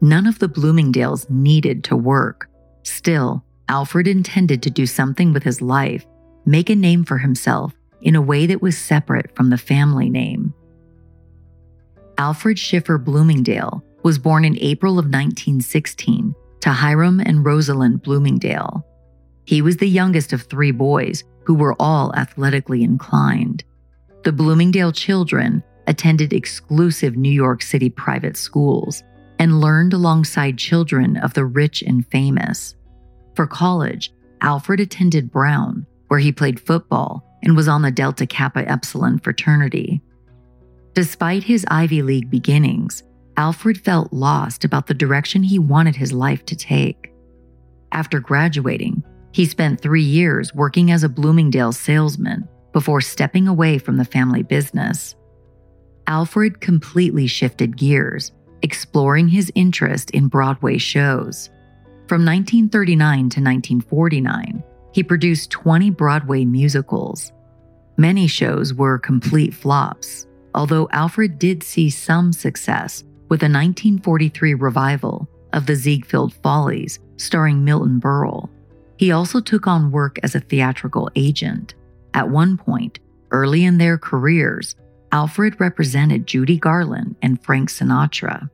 None 0.00 0.26
of 0.26 0.38
the 0.38 0.48
Bloomingdales 0.48 1.28
needed 1.28 1.84
to 1.84 1.96
work. 1.96 2.48
Still, 2.82 3.44
Alfred 3.68 4.06
intended 4.06 4.62
to 4.62 4.70
do 4.70 4.86
something 4.86 5.32
with 5.32 5.42
his 5.42 5.60
life, 5.60 6.06
make 6.46 6.70
a 6.70 6.74
name 6.74 7.04
for 7.04 7.18
himself 7.18 7.74
in 8.00 8.14
a 8.14 8.22
way 8.22 8.46
that 8.46 8.62
was 8.62 8.78
separate 8.78 9.34
from 9.34 9.50
the 9.50 9.58
family 9.58 10.08
name. 10.08 10.54
Alfred 12.16 12.58
Schiffer 12.58 12.98
Bloomingdale 12.98 13.84
was 14.02 14.18
born 14.18 14.44
in 14.44 14.58
April 14.60 14.92
of 14.92 15.06
1916 15.06 16.34
to 16.60 16.70
Hiram 16.70 17.20
and 17.20 17.44
Rosalind 17.44 18.02
Bloomingdale. 18.02 18.84
He 19.44 19.62
was 19.62 19.76
the 19.76 19.88
youngest 19.88 20.32
of 20.32 20.42
three 20.42 20.72
boys 20.72 21.24
who 21.44 21.54
were 21.54 21.76
all 21.78 22.14
athletically 22.14 22.82
inclined. 22.82 23.64
The 24.24 24.32
Bloomingdale 24.32 24.92
children 24.92 25.62
attended 25.88 26.32
exclusive 26.32 27.16
New 27.16 27.32
York 27.32 27.62
City 27.62 27.90
private 27.90 28.36
schools 28.36 29.02
and 29.38 29.60
learned 29.60 29.92
alongside 29.92 30.58
children 30.58 31.16
of 31.16 31.34
the 31.34 31.44
rich 31.44 31.82
and 31.82 32.06
famous. 32.06 32.76
For 33.34 33.46
college, 33.46 34.12
Alfred 34.40 34.80
attended 34.80 35.32
Brown, 35.32 35.86
where 36.08 36.20
he 36.20 36.30
played 36.30 36.60
football 36.60 37.24
and 37.42 37.56
was 37.56 37.68
on 37.68 37.82
the 37.82 37.90
Delta 37.90 38.26
Kappa 38.26 38.68
Epsilon 38.70 39.18
fraternity. 39.18 40.00
Despite 40.94 41.44
his 41.44 41.64
Ivy 41.70 42.02
League 42.02 42.30
beginnings, 42.30 43.02
Alfred 43.36 43.80
felt 43.80 44.12
lost 44.12 44.64
about 44.64 44.88
the 44.88 44.94
direction 44.94 45.42
he 45.42 45.58
wanted 45.58 45.96
his 45.96 46.12
life 46.12 46.44
to 46.46 46.56
take. 46.56 47.12
After 47.92 48.20
graduating, 48.20 49.04
he 49.32 49.46
spent 49.46 49.80
three 49.80 50.02
years 50.02 50.52
working 50.54 50.90
as 50.90 51.04
a 51.04 51.08
Bloomingdale 51.08 51.72
salesman 51.72 52.48
before 52.72 53.00
stepping 53.00 53.46
away 53.46 53.78
from 53.78 53.96
the 53.96 54.04
family 54.04 54.42
business. 54.42 55.14
Alfred 56.08 56.60
completely 56.62 57.26
shifted 57.26 57.76
gears, 57.76 58.32
exploring 58.62 59.28
his 59.28 59.52
interest 59.54 60.10
in 60.10 60.26
Broadway 60.26 60.78
shows. 60.78 61.50
From 62.08 62.24
1939 62.24 63.18
to 63.18 63.40
1949, 63.40 64.64
he 64.92 65.02
produced 65.02 65.50
20 65.50 65.90
Broadway 65.90 66.46
musicals. 66.46 67.30
Many 67.98 68.26
shows 68.26 68.72
were 68.72 68.98
complete 68.98 69.52
flops, 69.52 70.26
although 70.54 70.88
Alfred 70.92 71.38
did 71.38 71.62
see 71.62 71.90
some 71.90 72.32
success 72.32 73.04
with 73.28 73.42
a 73.42 73.52
1943 73.52 74.54
revival 74.54 75.28
of 75.52 75.66
the 75.66 75.76
Ziegfeld 75.76 76.32
Follies 76.32 77.00
starring 77.18 77.64
Milton 77.64 78.00
Berle. 78.00 78.48
He 78.96 79.12
also 79.12 79.40
took 79.40 79.66
on 79.66 79.90
work 79.90 80.18
as 80.22 80.34
a 80.34 80.40
theatrical 80.40 81.10
agent. 81.16 81.74
At 82.14 82.30
one 82.30 82.56
point, 82.56 82.98
early 83.30 83.64
in 83.64 83.76
their 83.76 83.98
careers, 83.98 84.74
Alfred 85.12 85.58
represented 85.58 86.26
Judy 86.26 86.58
Garland 86.58 87.16
and 87.22 87.42
Frank 87.42 87.70
Sinatra. 87.70 88.50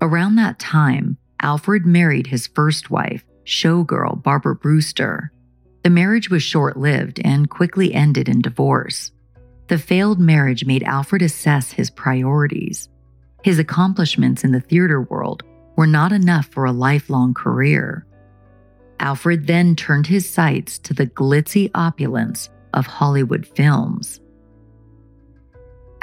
Around 0.00 0.36
that 0.36 0.58
time, 0.58 1.16
Alfred 1.40 1.86
married 1.86 2.26
his 2.26 2.46
first 2.46 2.90
wife, 2.90 3.24
showgirl 3.44 4.22
Barbara 4.22 4.54
Brewster. 4.54 5.32
The 5.82 5.90
marriage 5.90 6.30
was 6.30 6.42
short 6.42 6.76
lived 6.76 7.20
and 7.24 7.48
quickly 7.48 7.94
ended 7.94 8.28
in 8.28 8.40
divorce. 8.40 9.12
The 9.68 9.78
failed 9.78 10.20
marriage 10.20 10.66
made 10.66 10.82
Alfred 10.82 11.22
assess 11.22 11.72
his 11.72 11.90
priorities. 11.90 12.88
His 13.42 13.58
accomplishments 13.58 14.44
in 14.44 14.52
the 14.52 14.60
theater 14.60 15.02
world 15.02 15.42
were 15.76 15.86
not 15.86 16.12
enough 16.12 16.46
for 16.46 16.64
a 16.64 16.72
lifelong 16.72 17.34
career. 17.34 18.06
Alfred 19.00 19.46
then 19.46 19.74
turned 19.76 20.06
his 20.06 20.28
sights 20.28 20.78
to 20.78 20.94
the 20.94 21.06
glitzy 21.06 21.70
opulence 21.74 22.48
of 22.74 22.86
Hollywood 22.86 23.46
films. 23.46 24.20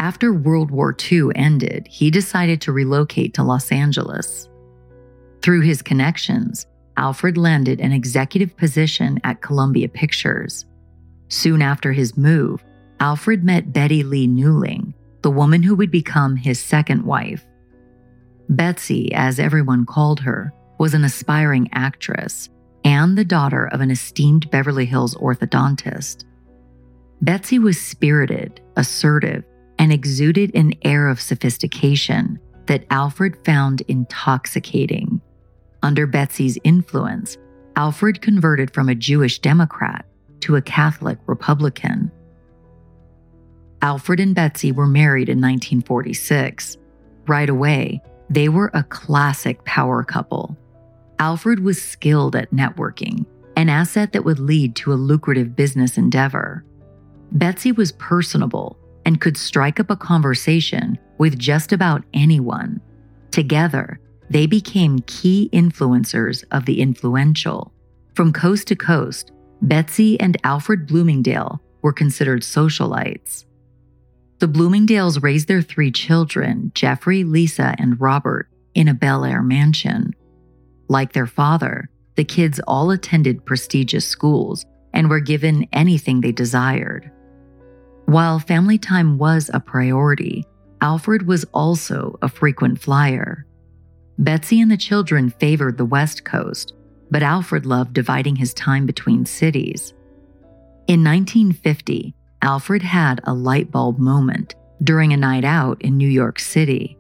After 0.02 0.34
World 0.34 0.72
War 0.72 0.98
II 1.12 1.30
ended, 1.36 1.86
he 1.88 2.10
decided 2.10 2.60
to 2.62 2.72
relocate 2.72 3.36
to 3.36 3.44
Los 3.44 3.72
Angeles. 3.72 4.50
Through 5.44 5.62
his 5.62 5.84
connections, 5.84 6.66
Alfred 6.98 7.38
landed 7.38 7.80
an 7.80 7.92
executive 7.92 8.58
position 8.58 9.20
at 9.24 9.44
Columbia 9.44 9.88
Pictures. 9.88 10.66
Soon 11.28 11.62
after 11.62 11.92
his 11.92 12.18
move, 12.18 12.64
Alfred 13.00 13.44
met 13.44 13.74
Betty 13.74 14.02
Lee 14.02 14.28
Newling, 14.28 14.96
the 15.22 15.30
woman 15.30 15.62
who 15.62 15.76
would 15.76 15.92
become 15.92 16.36
his 16.36 16.60
second 16.60 17.04
wife. 17.04 17.46
Betsy, 18.50 19.14
as 19.14 19.40
everyone 19.40 19.86
called 19.86 20.20
her, 20.22 20.52
was 20.80 20.96
an 20.96 21.04
aspiring 21.04 21.70
actress 21.74 22.50
and 22.84 23.16
the 23.16 23.24
daughter 23.24 23.68
of 23.68 23.82
an 23.82 23.92
esteemed 23.92 24.50
Beverly 24.50 24.86
Hills 24.86 25.14
orthodontist. 25.14 26.26
Betsy 27.22 27.60
was 27.60 27.80
spirited, 27.80 28.62
assertive, 28.78 29.44
and 29.82 29.92
exuded 29.92 30.56
an 30.56 30.72
air 30.84 31.10
of 31.10 31.20
sophistication 31.20 32.40
that 32.68 32.86
Alfred 32.92 33.36
found 33.44 33.82
intoxicating. 33.88 35.20
Under 35.82 36.06
Betsy's 36.06 36.60
influence, 36.64 37.40
Alfred 37.76 38.22
converted 38.22 38.72
from 38.72 38.90
a 38.90 38.96
Jewish 38.96 39.40
Democrat 39.40 40.06
to 40.42 40.56
a 40.56 40.62
Catholic 40.62 41.18
Republican. 41.26 42.12
Alfred 43.82 44.20
and 44.20 44.36
Betsy 44.36 44.72
were 44.72 44.86
married 44.86 45.30
in 45.30 45.40
1946. 45.40 46.78
Right 47.28 47.50
away, 47.50 48.00
They 48.30 48.48
were 48.50 48.72
a 48.74 48.84
classic 48.84 49.66
power 49.66 50.04
couple. 50.04 50.56
Alfred 51.20 51.60
was 51.60 51.82
skilled 51.82 52.36
at 52.36 52.52
networking, 52.52 53.26
an 53.58 53.68
asset 53.68 54.14
that 54.14 54.24
would 54.24 54.40
lead 54.40 54.76
to 54.78 54.94
a 54.94 55.02
lucrative 55.10 55.56
business 55.56 55.98
endeavor. 55.98 56.64
Betsy 57.34 57.72
was 57.74 57.92
personable 57.94 58.78
and 59.06 59.22
could 59.22 59.38
strike 59.38 59.80
up 59.80 59.90
a 59.90 59.96
conversation 59.96 60.98
with 61.18 61.38
just 61.38 61.72
about 61.72 62.04
anyone. 62.14 62.82
Together, 63.32 64.00
they 64.30 64.46
became 64.46 65.00
key 65.08 65.50
influencers 65.52 66.44
of 66.52 66.66
the 66.66 66.82
influential. 66.82 67.74
From 68.16 68.34
coast 68.34 68.68
to 68.68 68.76
coast, 68.76 69.32
Betsy 69.62 70.20
and 70.20 70.38
Alfred 70.44 70.88
Bloomingdale 70.88 71.62
were 71.82 71.94
considered 71.94 72.42
socialites. 72.42 73.46
The 74.40 74.48
Bloomingdales 74.48 75.22
raised 75.22 75.48
their 75.48 75.62
three 75.62 75.92
children, 75.92 76.72
Jeffrey, 76.74 77.24
Lisa, 77.24 77.76
and 77.78 78.00
Robert, 78.02 78.50
in 78.74 78.88
a 78.88 78.94
Bel 78.94 79.24
Air 79.24 79.44
mansion. 79.44 80.16
Like 80.88 81.14
their 81.14 81.28
father, 81.28 81.90
the 82.16 82.24
kids 82.24 82.60
all 82.68 82.92
attended 82.92 83.46
prestigious 83.46 84.06
schools 84.06 84.66
and 84.94 85.10
were 85.10 85.20
given 85.20 85.68
anything 85.72 86.22
they 86.22 86.32
desired. 86.32 87.12
While 88.12 88.40
family 88.40 88.78
time 88.78 89.18
was 89.18 89.50
a 89.54 89.62
priority, 89.62 90.46
Alfred 90.82 91.26
was 91.26 91.46
also 91.54 92.20
a 92.22 92.28
frequent 92.28 92.78
flyer. 92.82 93.46
Betsy 94.18 94.60
and 94.60 94.70
the 94.70 94.76
children 94.76 95.30
favored 95.30 95.78
the 95.78 95.86
West 95.86 96.26
Coast, 96.26 96.74
but 97.10 97.24
Alfred 97.24 97.66
loved 97.66 97.94
dividing 97.94 98.36
his 98.36 98.54
time 98.54 98.86
between 98.86 99.26
cities. 99.26 99.94
In 100.90 101.06
1950, 101.06 102.14
Alfred 102.42 102.82
had 102.82 103.22
a 103.24 103.34
light 103.34 103.72
bulb 103.72 103.98
moment 103.98 104.56
during 104.84 105.14
a 105.14 105.18
night 105.18 105.46
out 105.46 105.82
in 105.82 105.96
New 105.96 106.10
York 106.10 106.38
City. 106.38 106.98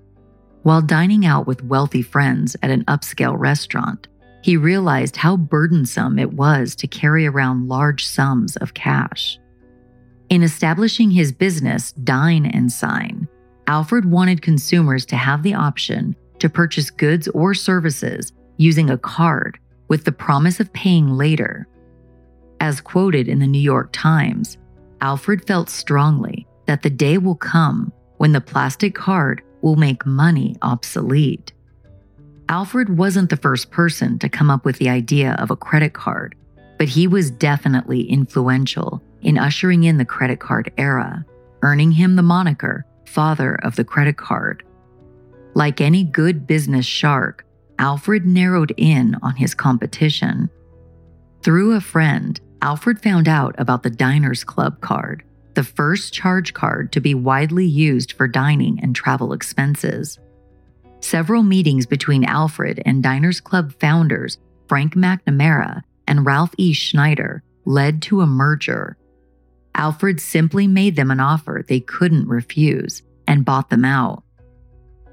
While 0.63 0.81
dining 0.81 1.25
out 1.25 1.45
with 1.45 1.65
wealthy 1.65 2.03
friends 2.03 2.55
at 2.63 2.71
an 2.71 2.85
upscale 2.85 3.37
restaurant, 3.37 4.07
he 4.43 4.55
realized 4.55 5.17
how 5.17 5.35
burdensome 5.35 6.17
it 6.17 6.31
was 6.31 6.73
to 6.75 6.87
carry 6.87 7.27
around 7.27 7.67
large 7.67 8.05
sums 8.05 8.55
of 8.55 8.73
cash. 8.73 9.40
In 10.31 10.43
establishing 10.43 11.11
his 11.11 11.33
business, 11.33 11.91
Dine 11.91 12.45
and 12.45 12.71
Sign, 12.71 13.27
Alfred 13.67 14.05
wanted 14.05 14.41
consumers 14.41 15.05
to 15.07 15.17
have 15.17 15.43
the 15.43 15.53
option 15.53 16.15
to 16.39 16.49
purchase 16.49 16.89
goods 16.89 17.27
or 17.27 17.53
services 17.53 18.31
using 18.55 18.89
a 18.89 18.97
card 18.97 19.59
with 19.89 20.05
the 20.05 20.13
promise 20.13 20.61
of 20.61 20.71
paying 20.71 21.09
later. 21.09 21.67
As 22.61 22.79
quoted 22.79 23.27
in 23.27 23.39
the 23.39 23.45
New 23.45 23.59
York 23.59 23.89
Times, 23.91 24.57
Alfred 25.01 25.45
felt 25.45 25.69
strongly 25.69 26.47
that 26.65 26.81
the 26.81 26.89
day 26.89 27.17
will 27.17 27.35
come 27.35 27.91
when 28.15 28.31
the 28.31 28.39
plastic 28.39 28.95
card 28.95 29.41
will 29.61 29.75
make 29.75 30.05
money 30.05 30.55
obsolete. 30.61 31.51
Alfred 32.47 32.97
wasn't 32.97 33.29
the 33.29 33.35
first 33.35 33.69
person 33.69 34.17
to 34.19 34.29
come 34.29 34.49
up 34.49 34.63
with 34.63 34.77
the 34.77 34.87
idea 34.87 35.33
of 35.39 35.51
a 35.51 35.57
credit 35.57 35.91
card, 35.91 36.35
but 36.77 36.87
he 36.87 37.05
was 37.05 37.31
definitely 37.31 38.03
influential 38.03 39.03
in 39.21 39.37
ushering 39.37 39.83
in 39.83 39.97
the 39.97 40.05
credit 40.05 40.39
card 40.39 40.71
era, 40.77 41.25
earning 41.61 41.91
him 41.91 42.15
the 42.15 42.23
moniker 42.23 42.85
father 43.05 43.55
of 43.63 43.75
the 43.75 43.83
credit 43.83 44.17
card. 44.17 44.63
Like 45.53 45.81
any 45.81 46.03
good 46.03 46.47
business 46.47 46.85
shark, 46.85 47.45
Alfred 47.77 48.25
narrowed 48.25 48.73
in 48.77 49.15
on 49.21 49.35
his 49.35 49.53
competition. 49.53 50.49
Through 51.43 51.73
a 51.73 51.81
friend, 51.81 52.39
Alfred 52.61 53.01
found 53.01 53.27
out 53.27 53.55
about 53.57 53.83
the 53.83 53.89
Diners 53.89 54.43
Club 54.43 54.79
card, 54.81 55.23
the 55.55 55.63
first 55.63 56.13
charge 56.13 56.53
card 56.53 56.91
to 56.93 57.01
be 57.01 57.13
widely 57.13 57.65
used 57.65 58.13
for 58.13 58.27
dining 58.27 58.79
and 58.81 58.95
travel 58.95 59.33
expenses. 59.33 60.19
Several 61.01 61.43
meetings 61.43 61.85
between 61.85 62.23
Alfred 62.23 62.81
and 62.85 63.01
Diners 63.01 63.41
Club 63.41 63.73
founders 63.79 64.37
Frank 64.67 64.93
McNamara 64.93 65.81
and 66.07 66.25
Ralph 66.25 66.53
E. 66.57 66.73
Schneider 66.73 67.43
led 67.65 68.01
to 68.03 68.21
a 68.21 68.27
merger 68.27 68.95
Alfred 69.75 70.19
simply 70.19 70.67
made 70.67 70.95
them 70.95 71.11
an 71.11 71.19
offer 71.19 71.63
they 71.67 71.79
couldn't 71.79 72.27
refuse 72.27 73.01
and 73.27 73.45
bought 73.45 73.69
them 73.69 73.85
out. 73.85 74.23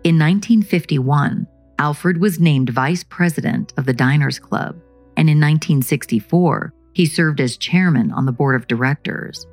In 0.04 0.18
1951, 0.18 1.46
Alfred 1.78 2.18
was 2.18 2.40
named 2.40 2.70
vice 2.70 3.04
president 3.04 3.72
of 3.76 3.86
the 3.86 3.92
Diners 3.92 4.38
Club, 4.38 4.76
and 5.16 5.28
in 5.28 5.38
1964, 5.38 6.72
he 6.92 7.06
served 7.06 7.40
as 7.40 7.56
chairman 7.56 8.10
on 8.10 8.26
the 8.26 8.32
board 8.32 8.56
of 8.56 8.66
directors. 8.66 9.46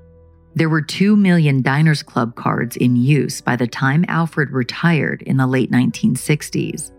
There 0.55 0.69
were 0.69 0.81
2 0.81 1.15
million 1.15 1.61
Diners 1.61 2.01
Club 2.01 2.35
cards 2.35 2.77
in 2.77 2.95
use 2.95 3.41
by 3.41 3.55
the 3.55 3.67
time 3.67 4.05
Alfred 4.07 4.51
retired 4.51 5.21
in 5.23 5.37
the 5.37 5.45
late 5.45 5.69
1960s. 5.69 6.91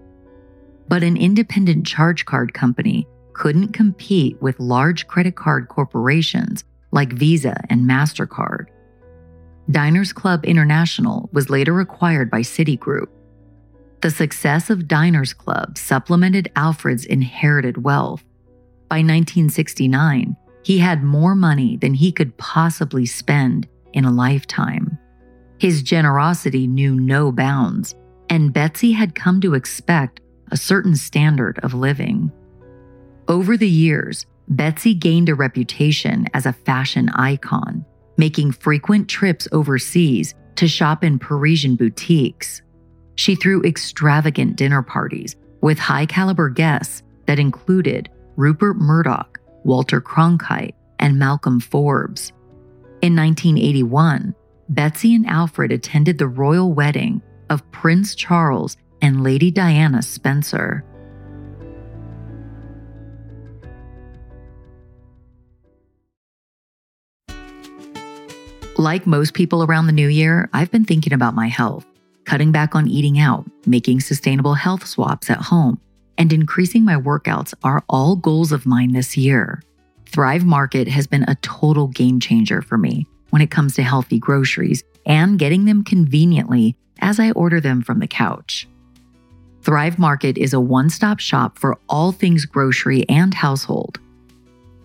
But 0.88 1.02
an 1.02 1.16
independent 1.16 1.86
charge 1.86 2.24
card 2.26 2.54
company 2.54 3.08
couldn't 3.32 3.72
compete 3.72 4.40
with 4.40 4.60
large 4.60 5.06
credit 5.08 5.34
card 5.34 5.68
corporations 5.68 6.64
like 6.96 7.12
Visa 7.12 7.54
and 7.70 7.82
MasterCard. 7.82 8.66
Diners 9.70 10.12
Club 10.12 10.44
International 10.44 11.28
was 11.32 11.50
later 11.50 11.78
acquired 11.78 12.30
by 12.30 12.40
Citigroup. 12.40 13.08
The 14.00 14.10
success 14.10 14.70
of 14.70 14.88
Diners 14.88 15.34
Club 15.34 15.76
supplemented 15.76 16.50
Alfred's 16.56 17.04
inherited 17.04 17.84
wealth. 17.84 18.24
By 18.88 18.96
1969, 18.96 20.36
he 20.64 20.78
had 20.78 21.02
more 21.02 21.34
money 21.34 21.76
than 21.76 21.94
he 21.94 22.10
could 22.10 22.36
possibly 22.38 23.04
spend 23.04 23.68
in 23.92 24.04
a 24.04 24.10
lifetime. 24.10 24.98
His 25.58 25.82
generosity 25.82 26.66
knew 26.66 26.94
no 26.98 27.30
bounds, 27.30 27.94
and 28.30 28.52
Betsy 28.52 28.92
had 28.92 29.14
come 29.14 29.40
to 29.42 29.54
expect 29.54 30.20
a 30.50 30.56
certain 30.56 30.96
standard 30.96 31.58
of 31.62 31.74
living. 31.74 32.32
Over 33.28 33.56
the 33.56 33.68
years, 33.68 34.24
Betsy 34.48 34.94
gained 34.94 35.28
a 35.28 35.34
reputation 35.34 36.26
as 36.34 36.46
a 36.46 36.52
fashion 36.52 37.08
icon, 37.10 37.84
making 38.16 38.52
frequent 38.52 39.08
trips 39.08 39.48
overseas 39.52 40.34
to 40.56 40.68
shop 40.68 41.04
in 41.04 41.18
Parisian 41.18 41.76
boutiques. 41.76 42.62
She 43.16 43.34
threw 43.34 43.62
extravagant 43.62 44.56
dinner 44.56 44.82
parties 44.82 45.36
with 45.60 45.78
high 45.78 46.06
caliber 46.06 46.48
guests 46.48 47.02
that 47.26 47.38
included 47.38 48.08
Rupert 48.36 48.76
Murdoch, 48.76 49.40
Walter 49.64 50.00
Cronkite, 50.00 50.74
and 50.98 51.18
Malcolm 51.18 51.60
Forbes. 51.60 52.32
In 53.02 53.16
1981, 53.16 54.34
Betsy 54.68 55.14
and 55.14 55.26
Alfred 55.26 55.72
attended 55.72 56.18
the 56.18 56.28
royal 56.28 56.72
wedding 56.72 57.22
of 57.50 57.68
Prince 57.72 58.14
Charles 58.14 58.76
and 59.02 59.22
Lady 59.22 59.50
Diana 59.50 60.02
Spencer. 60.02 60.84
Like 68.78 69.06
most 69.06 69.32
people 69.32 69.64
around 69.64 69.86
the 69.86 69.92
new 69.92 70.08
year, 70.08 70.50
I've 70.52 70.70
been 70.70 70.84
thinking 70.84 71.14
about 71.14 71.34
my 71.34 71.48
health, 71.48 71.86
cutting 72.24 72.52
back 72.52 72.74
on 72.74 72.86
eating 72.86 73.18
out, 73.18 73.46
making 73.64 74.00
sustainable 74.00 74.52
health 74.52 74.86
swaps 74.86 75.30
at 75.30 75.38
home, 75.38 75.80
and 76.18 76.30
increasing 76.30 76.84
my 76.84 76.96
workouts 76.96 77.54
are 77.64 77.82
all 77.88 78.16
goals 78.16 78.52
of 78.52 78.66
mine 78.66 78.92
this 78.92 79.16
year. 79.16 79.62
Thrive 80.04 80.44
Market 80.44 80.88
has 80.88 81.06
been 81.06 81.22
a 81.22 81.36
total 81.36 81.88
game 81.88 82.20
changer 82.20 82.60
for 82.60 82.76
me 82.76 83.06
when 83.30 83.40
it 83.40 83.50
comes 83.50 83.74
to 83.76 83.82
healthy 83.82 84.18
groceries 84.18 84.84
and 85.06 85.38
getting 85.38 85.64
them 85.64 85.82
conveniently 85.82 86.76
as 87.00 87.18
I 87.18 87.30
order 87.30 87.62
them 87.62 87.80
from 87.80 88.00
the 88.00 88.06
couch. 88.06 88.68
Thrive 89.62 89.98
Market 89.98 90.36
is 90.36 90.52
a 90.52 90.60
one 90.60 90.90
stop 90.90 91.18
shop 91.18 91.58
for 91.58 91.78
all 91.88 92.12
things 92.12 92.44
grocery 92.44 93.08
and 93.08 93.32
household. 93.32 93.98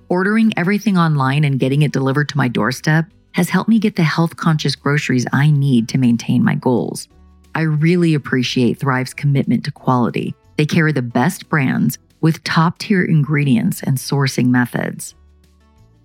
Ordering 0.07 0.53
everything 0.55 0.97
online 0.97 1.43
and 1.43 1.59
getting 1.59 1.81
it 1.81 1.91
delivered 1.91 2.29
to 2.29 2.37
my 2.37 2.47
doorstep 2.47 3.05
has 3.33 3.49
helped 3.49 3.69
me 3.69 3.79
get 3.79 3.95
the 3.95 4.03
health 4.03 4.35
conscious 4.37 4.75
groceries 4.75 5.25
I 5.31 5.51
need 5.51 5.87
to 5.89 5.97
maintain 5.97 6.43
my 6.43 6.55
goals. 6.55 7.07
I 7.55 7.61
really 7.61 8.13
appreciate 8.13 8.79
Thrive's 8.79 9.13
commitment 9.13 9.65
to 9.65 9.71
quality. 9.71 10.33
They 10.57 10.65
carry 10.65 10.91
the 10.91 11.01
best 11.01 11.49
brands 11.49 11.97
with 12.21 12.43
top 12.43 12.77
tier 12.77 13.03
ingredients 13.03 13.81
and 13.83 13.97
sourcing 13.97 14.47
methods. 14.47 15.15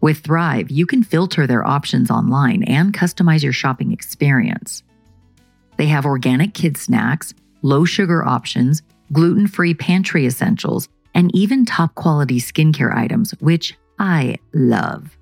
With 0.00 0.18
Thrive, 0.18 0.70
you 0.70 0.86
can 0.86 1.02
filter 1.02 1.46
their 1.46 1.66
options 1.66 2.10
online 2.10 2.62
and 2.64 2.92
customize 2.92 3.42
your 3.42 3.52
shopping 3.52 3.92
experience. 3.92 4.82
They 5.76 5.86
have 5.86 6.06
organic 6.06 6.54
kid 6.54 6.76
snacks, 6.76 7.34
low 7.62 7.84
sugar 7.84 8.24
options, 8.24 8.82
gluten 9.12 9.46
free 9.46 9.74
pantry 9.74 10.26
essentials, 10.26 10.88
and 11.14 11.34
even 11.34 11.64
top 11.64 11.94
quality 11.94 12.40
skincare 12.40 12.94
items, 12.94 13.32
which 13.40 13.76
I 13.98 14.36
love. 14.52 15.16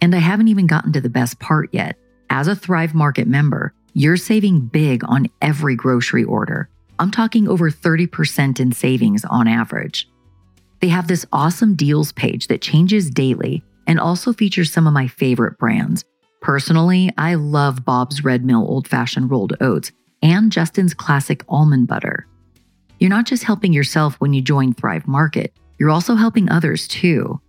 And 0.00 0.14
I 0.14 0.18
haven't 0.18 0.48
even 0.48 0.66
gotten 0.66 0.92
to 0.92 1.00
the 1.00 1.08
best 1.08 1.38
part 1.38 1.70
yet. 1.72 1.96
As 2.30 2.48
a 2.48 2.56
Thrive 2.56 2.94
Market 2.94 3.26
member, 3.26 3.74
you're 3.92 4.16
saving 4.16 4.60
big 4.60 5.02
on 5.04 5.26
every 5.42 5.74
grocery 5.74 6.24
order. 6.24 6.68
I'm 6.98 7.10
talking 7.10 7.48
over 7.48 7.70
30% 7.70 8.60
in 8.60 8.72
savings 8.72 9.24
on 9.24 9.48
average. 9.48 10.08
They 10.80 10.88
have 10.88 11.08
this 11.08 11.26
awesome 11.32 11.74
deals 11.74 12.12
page 12.12 12.46
that 12.46 12.62
changes 12.62 13.10
daily 13.10 13.62
and 13.86 13.98
also 13.98 14.32
features 14.32 14.72
some 14.72 14.86
of 14.86 14.92
my 14.92 15.08
favorite 15.08 15.58
brands. 15.58 16.04
Personally, 16.40 17.10
I 17.18 17.34
love 17.34 17.84
Bob's 17.84 18.24
Red 18.24 18.44
Mill 18.44 18.66
Old 18.66 18.88
Fashioned 18.88 19.30
Rolled 19.30 19.56
Oats 19.60 19.92
and 20.22 20.52
Justin's 20.52 20.94
Classic 20.94 21.44
Almond 21.48 21.88
Butter. 21.88 22.26
You're 22.98 23.10
not 23.10 23.26
just 23.26 23.44
helping 23.44 23.72
yourself 23.72 24.14
when 24.16 24.32
you 24.32 24.42
join 24.42 24.72
Thrive 24.72 25.08
Market, 25.08 25.52
you're 25.78 25.90
also 25.90 26.14
helping 26.14 26.50
others 26.50 26.86
too. 26.86 27.40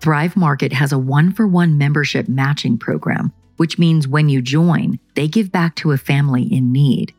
Thrive 0.00 0.34
Market 0.34 0.72
has 0.72 0.92
a 0.92 0.98
one 0.98 1.30
for 1.30 1.46
one 1.46 1.76
membership 1.76 2.26
matching 2.26 2.78
program, 2.78 3.34
which 3.58 3.78
means 3.78 4.08
when 4.08 4.30
you 4.30 4.40
join, 4.40 4.98
they 5.14 5.28
give 5.28 5.52
back 5.52 5.74
to 5.76 5.92
a 5.92 5.98
family 5.98 6.42
in 6.42 6.72
need. 6.72 7.12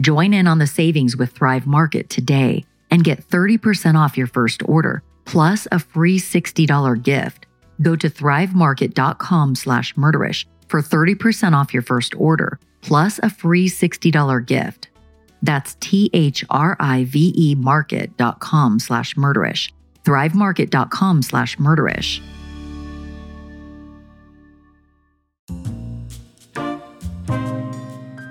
Join 0.00 0.34
in 0.34 0.46
on 0.46 0.58
the 0.58 0.66
savings 0.66 1.16
with 1.16 1.32
Thrive 1.32 1.66
Market 1.66 2.10
today 2.10 2.66
and 2.90 3.02
get 3.02 3.26
30% 3.26 3.94
off 3.98 4.18
your 4.18 4.26
first 4.26 4.62
order, 4.68 5.02
plus 5.24 5.66
a 5.72 5.78
free 5.78 6.18
$60 6.18 7.02
gift. 7.02 7.46
Go 7.80 7.96
to 7.96 8.10
thrivemarket.com 8.10 9.54
slash 9.54 9.94
murderish 9.94 10.44
for 10.68 10.82
30% 10.82 11.54
off 11.54 11.72
your 11.72 11.82
first 11.82 12.14
order, 12.16 12.60
plus 12.82 13.18
a 13.22 13.30
free 13.30 13.66
$60 13.66 14.44
gift. 14.44 14.90
That's 15.42 15.74
T-H-R-I-V-E 15.76 17.54
market.com 17.54 18.78
slash 18.78 19.14
murderish. 19.14 19.70
thrivemarket.com 20.06 21.22
slash 21.22 21.56
murderish. 21.58 22.20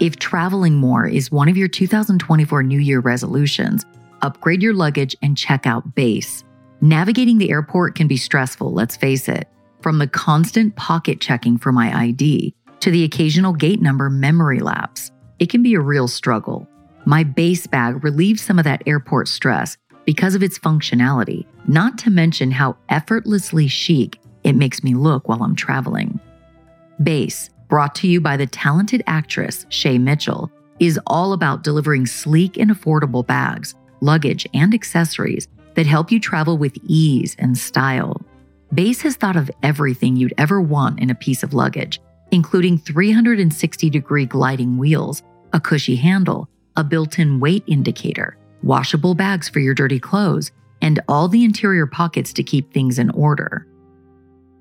If 0.02 0.18
traveling 0.18 0.76
more 0.76 1.08
is 1.08 1.32
one 1.32 1.48
of 1.48 1.58
your 1.58 1.68
2024 1.68 2.64
New 2.64 2.80
Year 2.80 3.00
resolutions, 3.00 3.86
upgrade 4.22 4.62
your 4.62 4.74
luggage 4.74 5.16
and 5.22 5.38
check 5.38 5.66
out 5.66 5.96
Beis. 5.96 6.44
Navigating 6.82 7.38
the 7.38 7.50
airport 7.50 7.96
can 7.96 8.08
be 8.08 8.18
stressful, 8.18 8.74
let's 8.74 8.98
face 8.98 9.28
it. 9.30 9.48
From 9.82 9.98
the 9.98 10.08
constant 10.08 10.76
pocket 10.76 11.22
checking 11.22 11.58
for 11.58 11.72
my 11.72 11.98
ID 11.98 12.54
to 12.82 12.92
the 12.92 13.04
occasional 13.04 13.54
gate 13.54 13.82
number 13.82 14.10
memory 14.10 14.60
lapse, 14.60 15.12
it 15.40 15.50
can 15.50 15.64
be 15.64 15.74
a 15.74 15.80
real 15.80 16.08
struggle. 16.08 16.68
My 17.06 17.24
Beis 17.24 17.70
bag 17.70 18.04
relieves 18.04 18.42
some 18.42 18.60
of 18.60 18.66
that 18.66 18.84
airport 18.86 19.28
stress 19.28 19.78
because 20.06 20.36
of 20.36 20.44
its 20.44 20.60
functionality, 20.60 21.46
not 21.68 21.98
to 22.00 22.10
mention 22.10 22.52
how 22.52 22.78
effortlessly 22.90 23.68
chic 23.68 24.20
it 24.44 24.54
makes 24.54 24.84
me 24.84 24.94
look 24.94 25.28
while 25.28 25.44
I'm 25.44 25.56
traveling. 25.56 26.20
Beis, 27.02 27.50
brought 27.68 27.96
to 27.96 28.08
you 28.08 28.22
by 28.22 28.38
the 28.38 28.48
talented 28.48 29.04
actress 29.08 29.66
Shay 29.70 29.98
Mitchell, 29.98 30.52
is 30.80 31.00
all 31.08 31.34
about 31.34 31.64
delivering 31.64 32.06
sleek 32.06 32.58
and 32.58 32.70
affordable 32.70 33.26
bags, 33.26 33.76
luggage, 34.02 34.48
and 34.54 34.74
accessories 34.74 35.48
that 35.76 35.86
help 35.86 36.12
you 36.12 36.20
travel 36.20 36.58
with 36.58 36.78
ease 36.84 37.36
and 37.40 37.58
style. 37.58 38.22
Beis 38.74 39.02
has 39.02 39.16
thought 39.16 39.36
of 39.36 39.52
everything 39.64 40.16
you'd 40.16 40.34
ever 40.38 40.62
want 40.62 41.00
in 41.00 41.10
a 41.10 41.16
piece 41.16 41.44
of 41.44 41.54
luggage, 41.54 42.00
including 42.32 42.78
360 42.78 43.90
degree 43.90 44.26
gliding 44.26 44.78
wheels, 44.78 45.24
a 45.54 45.60
cushy 45.60 45.96
handle, 45.96 46.50
a 46.76 46.84
built 46.84 47.20
in 47.20 47.40
weight 47.40 47.64
indicator, 47.68 48.38
washable 48.66 49.16
bags 49.16 49.48
for 49.48 49.60
your 49.60 49.74
dirty 49.74 50.00
clothes, 50.00 50.52
and 50.82 51.00
all 51.08 51.30
the 51.30 51.46
interior 51.46 51.88
pockets 51.88 52.34
to 52.34 52.44
keep 52.44 52.74
things 52.74 53.00
in 53.00 53.10
order. 53.12 53.66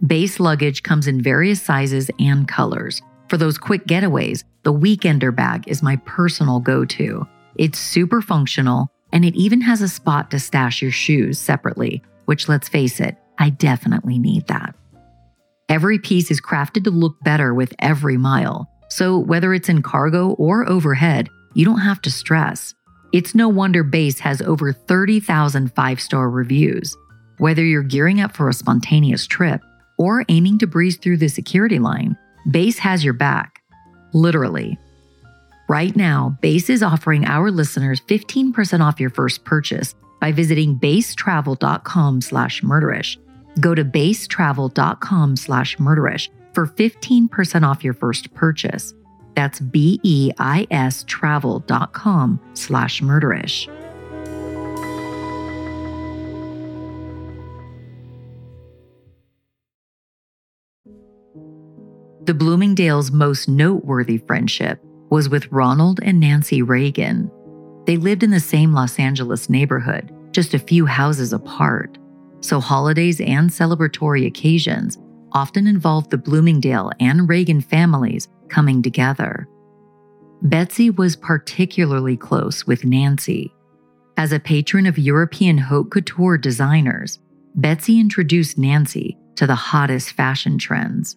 Beis 0.04 0.38
luggage 0.38 0.82
comes 0.82 1.08
in 1.08 1.22
various 1.22 1.60
sizes 1.60 2.10
and 2.18 2.46
colors. 2.46 3.02
For 3.28 3.36
those 3.36 3.58
quick 3.58 3.86
getaways, 3.86 4.44
the 4.62 4.72
Weekender 4.72 5.34
bag 5.34 5.66
is 5.66 5.82
my 5.82 5.96
personal 6.04 6.60
go 6.60 6.84
to. 6.84 7.26
It's 7.56 7.78
super 7.78 8.20
functional, 8.20 8.90
and 9.12 9.24
it 9.24 9.34
even 9.34 9.60
has 9.62 9.80
a 9.80 9.88
spot 9.88 10.30
to 10.30 10.38
stash 10.38 10.82
your 10.82 10.90
shoes 10.90 11.38
separately, 11.38 12.02
which 12.26 12.48
let's 12.48 12.68
face 12.68 13.00
it, 13.00 13.16
I 13.38 13.50
definitely 13.50 14.18
need 14.18 14.46
that. 14.48 14.74
Every 15.68 15.98
piece 15.98 16.30
is 16.30 16.40
crafted 16.40 16.84
to 16.84 16.90
look 16.90 17.16
better 17.22 17.54
with 17.54 17.74
every 17.78 18.18
mile, 18.18 18.68
so 18.88 19.18
whether 19.18 19.54
it's 19.54 19.68
in 19.68 19.82
cargo 19.82 20.30
or 20.32 20.68
overhead, 20.68 21.30
you 21.54 21.64
don't 21.64 21.80
have 21.80 22.02
to 22.02 22.10
stress. 22.10 22.74
It's 23.14 23.32
no 23.32 23.48
wonder 23.48 23.84
Beis 23.84 24.18
has 24.18 24.42
over 24.42 24.72
30,000 24.72 25.72
five 25.72 26.00
star 26.00 26.28
reviews. 26.28 26.96
Whether 27.38 27.62
you're 27.62 27.84
gearing 27.84 28.20
up 28.20 28.34
for 28.34 28.48
a 28.48 28.52
spontaneous 28.52 29.24
trip 29.24 29.60
or 29.96 30.24
aiming 30.28 30.58
to 30.58 30.66
breeze 30.66 30.96
through 30.96 31.18
the 31.18 31.28
security 31.28 31.78
line, 31.78 32.16
Beis 32.48 32.76
has 32.78 33.04
your 33.04 33.14
back. 33.14 33.62
Literally. 34.14 34.76
Right 35.68 35.94
now, 35.94 36.36
Beis 36.42 36.68
is 36.68 36.82
offering 36.82 37.24
our 37.24 37.52
listeners 37.52 38.00
15% 38.00 38.80
off 38.80 38.98
your 38.98 39.10
first 39.10 39.44
purchase 39.44 39.94
by 40.20 40.32
visiting 40.32 40.76
beistravel.com 40.76 42.20
slash 42.20 42.62
murderish. 42.62 43.16
Go 43.60 43.76
to 43.76 43.84
beistravel.com 43.84 45.36
slash 45.36 45.76
murderish 45.76 46.30
for 46.52 46.66
15% 46.66 47.62
off 47.62 47.84
your 47.84 47.94
first 47.94 48.34
purchase. 48.34 48.92
That's 49.34 49.60
B-E-I-S 49.60 51.04
travel.com 51.06 52.40
slash 52.54 53.02
murderish. 53.02 53.68
The 62.26 62.32
Bloomingdale's 62.32 63.10
most 63.10 63.50
noteworthy 63.50 64.16
friendship 64.16 64.82
was 65.10 65.28
with 65.28 65.52
Ronald 65.52 66.00
and 66.02 66.18
Nancy 66.18 66.62
Reagan. 66.62 67.30
They 67.86 67.98
lived 67.98 68.22
in 68.22 68.30
the 68.30 68.40
same 68.40 68.72
Los 68.72 68.98
Angeles 68.98 69.50
neighborhood, 69.50 70.10
just 70.30 70.54
a 70.54 70.58
few 70.58 70.86
houses 70.86 71.34
apart, 71.34 71.98
so 72.40 72.60
holidays 72.60 73.20
and 73.20 73.50
celebratory 73.50 74.26
occasions 74.26 74.98
often 75.32 75.66
involved 75.66 76.10
the 76.10 76.16
Bloomingdale 76.16 76.92
and 76.98 77.28
Reagan 77.28 77.60
families 77.60 78.28
coming 78.48 78.82
together. 78.82 79.48
Betsy 80.42 80.90
was 80.90 81.16
particularly 81.16 82.16
close 82.16 82.66
with 82.66 82.84
Nancy. 82.84 83.52
As 84.16 84.32
a 84.32 84.38
patron 84.38 84.86
of 84.86 84.98
European 84.98 85.58
haute 85.58 85.90
couture 85.90 86.38
designers, 86.38 87.18
Betsy 87.54 87.98
introduced 87.98 88.58
Nancy 88.58 89.16
to 89.36 89.46
the 89.46 89.54
hottest 89.54 90.12
fashion 90.12 90.58
trends. 90.58 91.16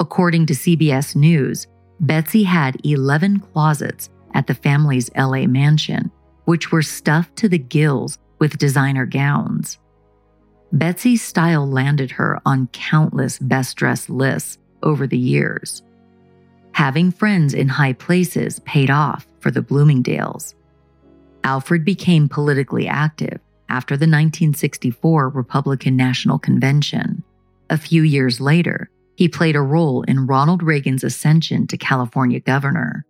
According 0.00 0.46
to 0.46 0.54
CBS 0.54 1.16
News, 1.16 1.66
Betsy 2.00 2.42
had 2.42 2.76
11 2.84 3.40
closets 3.40 4.10
at 4.34 4.46
the 4.46 4.54
family's 4.54 5.10
LA 5.16 5.46
mansion, 5.46 6.10
which 6.44 6.70
were 6.70 6.82
stuffed 6.82 7.34
to 7.36 7.48
the 7.48 7.58
gills 7.58 8.18
with 8.38 8.58
designer 8.58 9.06
gowns. 9.06 9.78
Betsy's 10.72 11.22
style 11.22 11.66
landed 11.66 12.10
her 12.12 12.40
on 12.44 12.68
countless 12.68 13.38
best 13.38 13.76
dressed 13.76 14.10
lists 14.10 14.58
over 14.82 15.06
the 15.06 15.18
years. 15.18 15.82
Having 16.78 17.10
friends 17.10 17.54
in 17.54 17.66
high 17.66 17.92
places 17.92 18.60
paid 18.60 18.88
off 18.88 19.26
for 19.40 19.50
the 19.50 19.60
Bloomingdales. 19.60 20.54
Alfred 21.42 21.84
became 21.84 22.28
politically 22.28 22.86
active 22.86 23.40
after 23.68 23.96
the 23.96 24.06
1964 24.06 25.28
Republican 25.30 25.96
National 25.96 26.38
Convention. 26.38 27.24
A 27.68 27.76
few 27.76 28.04
years 28.04 28.40
later, 28.40 28.90
he 29.16 29.26
played 29.26 29.56
a 29.56 29.60
role 29.60 30.02
in 30.02 30.28
Ronald 30.28 30.62
Reagan's 30.62 31.02
ascension 31.02 31.66
to 31.66 31.76
California 31.76 32.38
governor. 32.38 33.04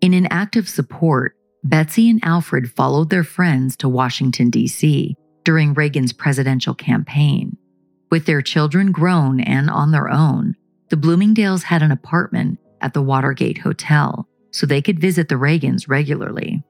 In 0.00 0.12
an 0.12 0.26
act 0.32 0.56
of 0.56 0.68
support, 0.68 1.36
Betsy 1.62 2.10
and 2.10 2.18
Alfred 2.24 2.68
followed 2.68 3.10
their 3.10 3.22
friends 3.22 3.76
to 3.76 3.88
Washington, 3.88 4.50
D.C. 4.50 5.14
during 5.44 5.72
Reagan's 5.72 6.12
presidential 6.12 6.74
campaign. 6.74 7.56
With 8.10 8.26
their 8.26 8.42
children 8.42 8.90
grown 8.90 9.38
and 9.38 9.70
on 9.70 9.92
their 9.92 10.08
own, 10.08 10.56
the 10.88 10.96
Bloomingdales 10.96 11.62
had 11.62 11.82
an 11.82 11.92
apartment 11.92 12.58
at 12.82 12.94
the 12.94 13.02
Watergate 13.02 13.58
Hotel 13.58 14.28
so 14.50 14.66
they 14.66 14.82
could 14.82 14.98
visit 15.00 15.28
the 15.28 15.36
Reagans 15.36 15.88
regularly. 15.88 16.62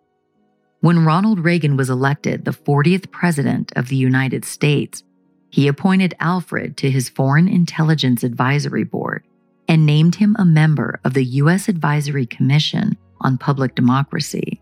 When 0.81 1.05
Ronald 1.05 1.40
Reagan 1.40 1.77
was 1.77 1.90
elected 1.90 2.44
the 2.44 2.53
40th 2.53 3.11
President 3.11 3.72
of 3.77 3.88
the 3.88 3.96
United 3.96 4.44
States, 4.44 5.03
he 5.51 5.68
appointed 5.68 6.14
Alfred 6.18 6.77
to 6.79 6.90
his 6.90 7.09
Foreign 7.09 7.48
Intelligence 7.48 8.25
Advisory 8.25 8.85
Board 8.85 9.25
and 9.68 9.87
named 9.87 10.16
him 10.16 10.35
a 10.38 10.44
member 10.44 10.98
of 11.05 11.14
the 11.14 11.25
U.S. 11.25 11.68
Advisory 11.68 12.27
Commission 12.27 12.96
on 13.20 13.38
Public 13.38 13.75
Democracy. 13.75 14.61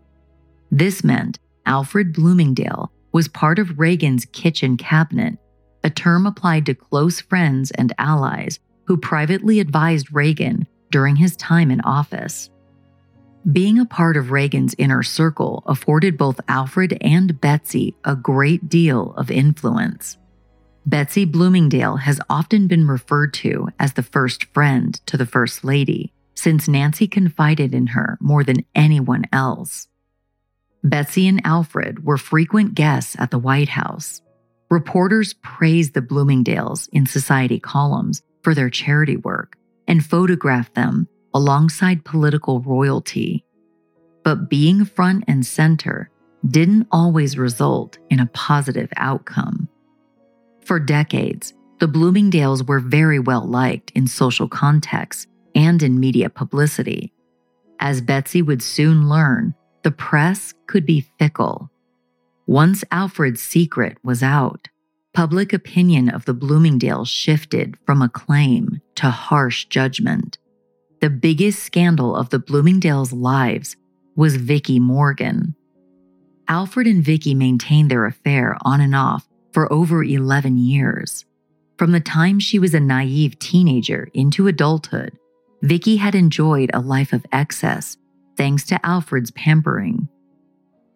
This 0.71 1.03
meant 1.03 1.39
Alfred 1.65 2.13
Bloomingdale 2.13 2.91
was 3.11 3.27
part 3.27 3.59
of 3.59 3.79
Reagan's 3.79 4.25
kitchen 4.25 4.77
cabinet, 4.77 5.37
a 5.83 5.89
term 5.89 6.25
applied 6.25 6.65
to 6.67 6.75
close 6.75 7.19
friends 7.19 7.71
and 7.71 7.93
allies 7.97 8.59
who 8.85 8.97
privately 8.97 9.59
advised 9.59 10.13
Reagan 10.13 10.67
during 10.91 11.15
his 11.15 11.35
time 11.35 11.71
in 11.71 11.81
office. 11.81 12.49
Being 13.51 13.79
a 13.79 13.85
part 13.85 14.17
of 14.17 14.29
Reagan's 14.29 14.75
inner 14.77 15.01
circle 15.01 15.63
afforded 15.65 16.15
both 16.15 16.39
Alfred 16.47 16.95
and 17.01 17.41
Betsy 17.41 17.95
a 18.03 18.15
great 18.15 18.69
deal 18.69 19.13
of 19.17 19.31
influence. 19.31 20.19
Betsy 20.85 21.25
Bloomingdale 21.25 21.97
has 21.97 22.19
often 22.29 22.67
been 22.67 22.87
referred 22.87 23.33
to 23.35 23.69
as 23.79 23.93
the 23.93 24.03
first 24.03 24.45
friend 24.53 24.93
to 25.07 25.17
the 25.17 25.25
First 25.25 25.63
Lady, 25.63 26.13
since 26.35 26.67
Nancy 26.67 27.07
confided 27.07 27.73
in 27.73 27.87
her 27.87 28.17
more 28.21 28.43
than 28.43 28.65
anyone 28.75 29.25
else. 29.33 29.87
Betsy 30.83 31.27
and 31.27 31.41
Alfred 31.43 32.03
were 32.03 32.17
frequent 32.17 32.75
guests 32.75 33.15
at 33.17 33.31
the 33.31 33.39
White 33.39 33.69
House. 33.69 34.21
Reporters 34.69 35.33
praised 35.33 35.93
the 35.93 36.01
Bloomingdales 36.01 36.89
in 36.91 37.05
society 37.05 37.59
columns 37.59 38.21
for 38.43 38.55
their 38.55 38.69
charity 38.69 39.17
work 39.17 39.57
and 39.87 40.05
photographed 40.05 40.75
them 40.75 41.07
alongside 41.33 42.05
political 42.05 42.61
royalty. 42.61 43.45
But 44.23 44.49
being 44.49 44.85
front 44.85 45.23
and 45.27 45.45
center 45.45 46.09
didn't 46.49 46.87
always 46.91 47.37
result 47.37 47.97
in 48.09 48.19
a 48.19 48.29
positive 48.33 48.89
outcome. 48.97 49.69
For 50.61 50.79
decades, 50.79 51.53
the 51.79 51.87
Bloomingdales 51.87 52.67
were 52.67 52.79
very 52.79 53.19
well 53.19 53.45
liked 53.45 53.91
in 53.91 54.07
social 54.07 54.47
contexts 54.47 55.27
and 55.55 55.81
in 55.81 55.99
media 55.99 56.29
publicity. 56.29 57.11
As 57.79 58.01
Betsy 58.01 58.41
would 58.41 58.61
soon 58.61 59.09
learn, 59.09 59.55
the 59.83 59.91
press 59.91 60.53
could 60.67 60.85
be 60.85 61.07
fickle. 61.17 61.71
Once 62.45 62.83
Alfred's 62.91 63.41
secret 63.41 63.97
was 64.03 64.21
out, 64.21 64.67
public 65.13 65.53
opinion 65.53 66.09
of 66.09 66.25
the 66.25 66.33
Bloomingdales 66.33 67.07
shifted 67.07 67.77
from 67.85 68.01
acclaim 68.01 68.81
to 69.01 69.09
harsh 69.09 69.65
judgment. 69.65 70.37
The 70.99 71.09
biggest 71.09 71.63
scandal 71.63 72.15
of 72.15 72.29
the 72.29 72.37
Bloomingdales' 72.37 73.11
lives 73.11 73.75
was 74.15 74.35
Vicki 74.35 74.79
Morgan. 74.79 75.55
Alfred 76.47 76.85
and 76.85 77.03
Vicki 77.03 77.33
maintained 77.33 77.89
their 77.89 78.05
affair 78.05 78.59
on 78.61 78.79
and 78.79 78.95
off 78.95 79.27
for 79.53 79.71
over 79.73 80.03
11 80.03 80.59
years. 80.59 81.25
From 81.79 81.93
the 81.93 81.99
time 81.99 82.39
she 82.39 82.59
was 82.59 82.75
a 82.75 82.79
naive 82.79 83.39
teenager 83.39 84.07
into 84.13 84.45
adulthood, 84.45 85.17
Vicki 85.63 85.97
had 85.97 86.13
enjoyed 86.13 86.69
a 86.71 86.79
life 86.79 87.11
of 87.11 87.25
excess 87.31 87.97
thanks 88.37 88.65
to 88.65 88.85
Alfred's 88.85 89.31
pampering. 89.31 90.09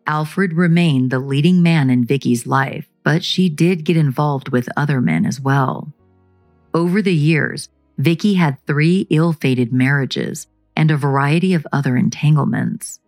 Alfred 0.06 0.54
remained 0.54 1.10
the 1.10 1.18
leading 1.18 1.64
man 1.64 1.90
in 1.90 2.06
Vicki's 2.06 2.46
life, 2.46 2.88
but 3.04 3.24
she 3.24 3.50
did 3.50 3.84
get 3.84 3.98
involved 3.98 4.50
with 4.50 4.70
other 4.78 5.02
men 5.02 5.26
as 5.26 5.42
well. 5.42 5.92
Over 6.76 7.02
the 7.02 7.16
years, 7.16 7.68
Vicki 7.98 8.34
had 8.34 8.58
three 8.66 9.08
ill-fated 9.10 9.72
marriages 9.72 10.48
and 10.76 10.92
a 10.92 10.98
variety 10.98 11.54
of 11.54 11.66
other 11.72 11.96
entanglements. 11.96 13.00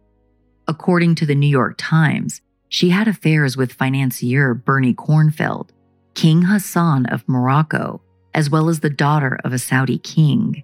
According 0.68 1.16
to 1.16 1.26
the 1.26 1.36
New 1.36 1.48
York 1.48 1.76
Times, 1.78 2.42
she 2.70 2.90
had 2.90 3.08
affairs 3.08 3.56
with 3.56 3.74
financier 3.74 4.54
Bernie 4.54 4.94
Cornfeld, 4.94 5.70
King 6.14 6.42
Hassan 6.44 7.06
of 7.08 7.28
Morocco, 7.28 8.02
as 8.34 8.50
well 8.50 8.70
as 8.70 8.80
the 8.80 8.90
daughter 8.90 9.40
of 9.44 9.54
a 9.54 9.60
Saudi 9.60 9.98
king. 10.00 10.64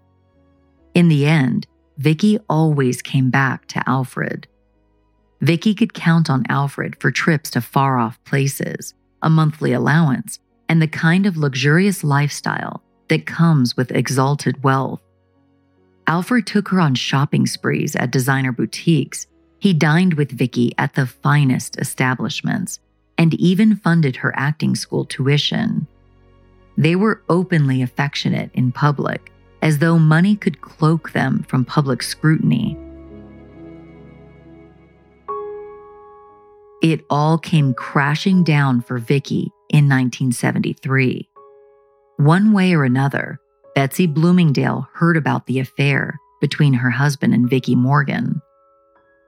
In 0.93 1.07
the 1.07 1.25
end, 1.25 1.67
Vicki 1.97 2.39
always 2.49 3.01
came 3.01 3.29
back 3.29 3.67
to 3.67 3.89
Alfred. 3.89 4.47
Vicki 5.41 5.73
could 5.73 5.93
count 5.93 6.29
on 6.29 6.45
Alfred 6.49 6.99
for 6.99 7.11
trips 7.11 7.49
to 7.51 7.61
far 7.61 7.97
off 7.97 8.23
places, 8.23 8.93
a 9.21 9.29
monthly 9.29 9.73
allowance, 9.73 10.39
and 10.69 10.81
the 10.81 10.87
kind 10.87 11.25
of 11.25 11.37
luxurious 11.37 12.03
lifestyle 12.03 12.82
that 13.09 13.25
comes 13.25 13.75
with 13.75 13.91
exalted 13.91 14.63
wealth. 14.63 15.01
Alfred 16.07 16.45
took 16.45 16.69
her 16.69 16.79
on 16.79 16.95
shopping 16.95 17.45
sprees 17.45 17.95
at 17.95 18.11
designer 18.11 18.51
boutiques. 18.51 19.27
He 19.59 19.73
dined 19.73 20.15
with 20.15 20.31
Vicki 20.31 20.73
at 20.77 20.95
the 20.95 21.07
finest 21.07 21.79
establishments 21.79 22.79
and 23.17 23.33
even 23.35 23.75
funded 23.77 24.17
her 24.17 24.33
acting 24.35 24.75
school 24.75 25.05
tuition. 25.05 25.87
They 26.77 26.95
were 26.95 27.21
openly 27.29 27.81
affectionate 27.81 28.51
in 28.53 28.71
public, 28.71 29.31
as 29.61 29.77
though 29.77 29.97
money 29.97 30.35
could 30.35 30.61
cloak 30.61 31.11
them 31.11 31.43
from 31.43 31.63
public 31.63 32.03
scrutiny. 32.03 32.77
It 36.81 37.05
all 37.09 37.37
came 37.37 37.73
crashing 37.73 38.43
down 38.43 38.81
for 38.81 38.97
Vicki 38.97 39.51
in 39.69 39.87
1973. 39.87 41.29
One 42.17 42.53
way 42.53 42.73
or 42.73 42.83
another, 42.83 43.39
Betsy 43.75 44.05
Bloomingdale 44.05 44.87
heard 44.93 45.17
about 45.17 45.47
the 45.47 45.59
affair 45.59 46.19
between 46.41 46.73
her 46.73 46.91
husband 46.91 47.33
and 47.33 47.49
Vicki 47.49 47.75
Morgan. 47.75 48.41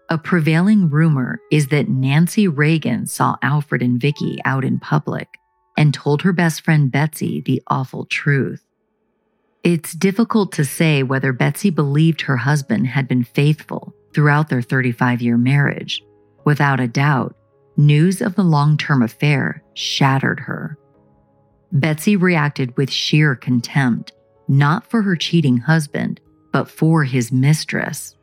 A 0.09 0.17
prevailing 0.19 0.89
rumor 0.89 1.39
is 1.51 1.69
that 1.69 1.89
Nancy 1.89 2.47
Reagan 2.47 3.07
saw 3.07 3.37
Alfred 3.41 3.81
and 3.81 3.99
Vicki 3.99 4.37
out 4.45 4.63
in 4.63 4.79
public 4.79 5.27
and 5.75 5.93
told 5.93 6.21
her 6.21 6.31
best 6.31 6.61
friend 6.61 6.91
Betsy 6.91 7.41
the 7.41 7.61
awful 7.67 8.05
truth. 8.05 8.63
It's 9.63 9.93
difficult 9.93 10.51
to 10.53 10.63
say 10.63 11.01
whether 11.01 11.33
Betsy 11.33 11.71
believed 11.71 12.21
her 12.21 12.37
husband 12.37 12.85
had 12.85 13.07
been 13.07 13.23
faithful 13.23 13.95
throughout 14.13 14.49
their 14.49 14.61
35 14.61 15.23
year 15.23 15.37
marriage. 15.37 16.03
Without 16.45 16.79
a 16.79 16.87
doubt, 16.87 17.35
news 17.75 18.21
of 18.21 18.35
the 18.35 18.43
long 18.43 18.77
term 18.77 19.01
affair 19.01 19.63
shattered 19.73 20.39
her. 20.41 20.77
Betsy 21.75 22.15
reacted 22.15 22.75
with 22.77 22.89
sheer 22.89 23.35
contempt, 23.35 24.13
not 24.47 24.89
for 24.89 25.01
her 25.01 25.17
cheating 25.17 25.57
husband, 25.57 26.21
but 26.53 26.69
for 26.69 27.03
his 27.03 27.33
mistress. 27.33 28.15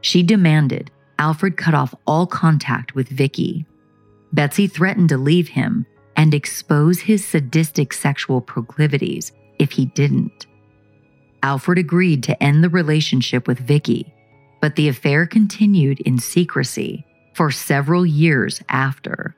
She 0.00 0.22
demanded 0.22 0.92
Alfred 1.18 1.56
cut 1.56 1.74
off 1.74 1.92
all 2.06 2.24
contact 2.24 2.94
with 2.94 3.08
Vicki. 3.08 3.66
Betsy 4.32 4.68
threatened 4.68 5.08
to 5.08 5.18
leave 5.18 5.48
him 5.48 5.86
and 6.14 6.32
expose 6.32 7.00
his 7.00 7.24
sadistic 7.24 7.92
sexual 7.92 8.40
proclivities 8.40 9.32
if 9.58 9.72
he 9.72 9.86
didn't. 9.86 10.46
Alfred 11.42 11.78
agreed 11.78 12.22
to 12.22 12.40
end 12.40 12.62
the 12.62 12.68
relationship 12.68 13.48
with 13.48 13.58
Vicki, 13.58 14.14
but 14.60 14.76
the 14.76 14.86
affair 14.88 15.26
continued 15.26 15.98
in 16.00 16.16
secrecy 16.16 17.04
for 17.34 17.50
several 17.50 18.06
years 18.06 18.62
after. 18.68 19.34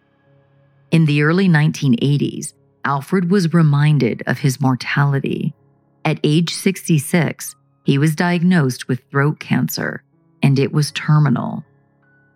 In 0.90 1.06
the 1.06 1.22
early 1.22 1.48
1980s, 1.48 2.52
Alfred 2.84 3.30
was 3.30 3.54
reminded 3.54 4.22
of 4.26 4.38
his 4.38 4.60
mortality. 4.60 5.54
At 6.04 6.20
age 6.24 6.52
66, 6.52 7.54
he 7.84 7.98
was 7.98 8.16
diagnosed 8.16 8.88
with 8.88 9.04
throat 9.10 9.38
cancer, 9.38 10.02
and 10.42 10.58
it 10.58 10.72
was 10.72 10.90
terminal. 10.92 11.64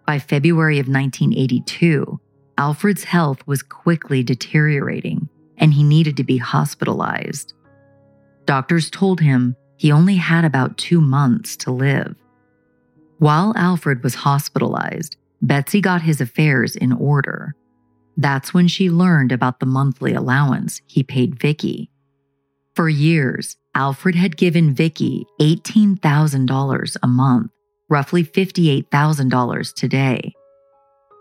By 0.06 0.18
February 0.18 0.78
of 0.78 0.86
1982, 0.86 2.20
Alfred's 2.58 3.04
health 3.04 3.46
was 3.46 3.62
quickly 3.62 4.22
deteriorating, 4.22 5.28
and 5.58 5.74
he 5.74 5.82
needed 5.82 6.16
to 6.16 6.24
be 6.24 6.38
hospitalized. 6.38 7.54
Doctors 8.44 8.88
told 8.88 9.20
him 9.20 9.56
he 9.76 9.92
only 9.92 10.16
had 10.16 10.44
about 10.44 10.78
two 10.78 11.00
months 11.00 11.56
to 11.56 11.72
live. 11.72 12.14
While 13.18 13.52
Alfred 13.56 14.02
was 14.02 14.14
hospitalized, 14.14 15.16
Betsy 15.42 15.80
got 15.80 16.02
his 16.02 16.20
affairs 16.20 16.76
in 16.76 16.92
order. 16.92 17.54
That's 18.16 18.54
when 18.54 18.68
she 18.68 18.90
learned 18.90 19.32
about 19.32 19.60
the 19.60 19.66
monthly 19.66 20.14
allowance 20.14 20.80
he 20.86 21.02
paid 21.02 21.38
Vicki. 21.38 21.90
For 22.74 22.88
years, 22.88 23.56
Alfred 23.74 24.14
had 24.14 24.36
given 24.36 24.74
Vicki 24.74 25.26
$18,000 25.40 26.96
a 27.02 27.06
month, 27.06 27.50
roughly 27.88 28.24
$58,000 28.24 29.74
today. 29.74 30.32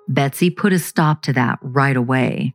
Betsy 0.08 0.50
put 0.50 0.74
a 0.74 0.80
stop 0.80 1.22
to 1.24 1.34
that 1.34 1.60
right 1.62 1.98
away. 1.98 2.54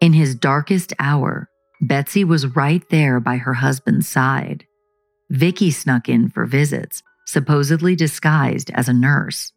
In 0.00 0.12
his 0.12 0.34
darkest 0.34 0.92
hour, 0.98 1.48
Betsy 1.80 2.24
was 2.24 2.56
right 2.56 2.82
there 2.90 3.20
by 3.20 3.36
her 3.36 3.54
husband's 3.54 4.08
side. 4.08 4.64
Vicki 5.30 5.70
snuck 5.70 6.08
in 6.08 6.28
for 6.28 6.46
visits, 6.46 7.02
supposedly 7.26 7.94
disguised 7.94 8.70
as 8.70 8.88
a 8.88 8.92
nurse. 8.92 9.52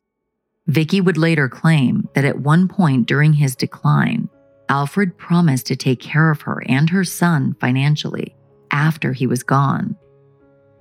Vicki 0.67 1.01
would 1.01 1.17
later 1.17 1.49
claim 1.49 2.07
that 2.13 2.25
at 2.25 2.39
one 2.39 2.67
point 2.67 3.07
during 3.07 3.33
his 3.33 3.55
decline, 3.55 4.29
Alfred 4.69 5.17
promised 5.17 5.65
to 5.67 5.75
take 5.75 5.99
care 5.99 6.31
of 6.31 6.41
her 6.41 6.63
and 6.67 6.89
her 6.89 7.03
son 7.03 7.55
financially 7.59 8.35
after 8.71 9.11
he 9.11 9.27
was 9.27 9.43
gone. 9.43 9.97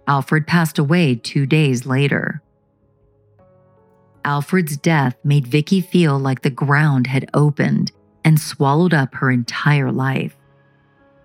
Alfred 0.06 0.46
passed 0.46 0.78
away 0.78 1.14
two 1.14 1.46
days 1.46 1.86
later. 1.86 2.42
Alfred's 4.24 4.76
death 4.76 5.16
made 5.24 5.46
Vicki 5.46 5.80
feel 5.80 6.18
like 6.18 6.42
the 6.42 6.50
ground 6.50 7.06
had 7.06 7.30
opened 7.34 7.90
and 8.24 8.38
swallowed 8.38 8.92
up 8.92 9.14
her 9.14 9.30
entire 9.30 9.90
life. 9.90 10.36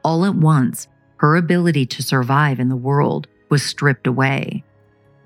All 0.03 0.25
at 0.25 0.35
once, 0.35 0.87
her 1.17 1.35
ability 1.35 1.85
to 1.87 2.03
survive 2.03 2.59
in 2.59 2.69
the 2.69 2.75
world 2.75 3.27
was 3.49 3.63
stripped 3.63 4.07
away. 4.07 4.63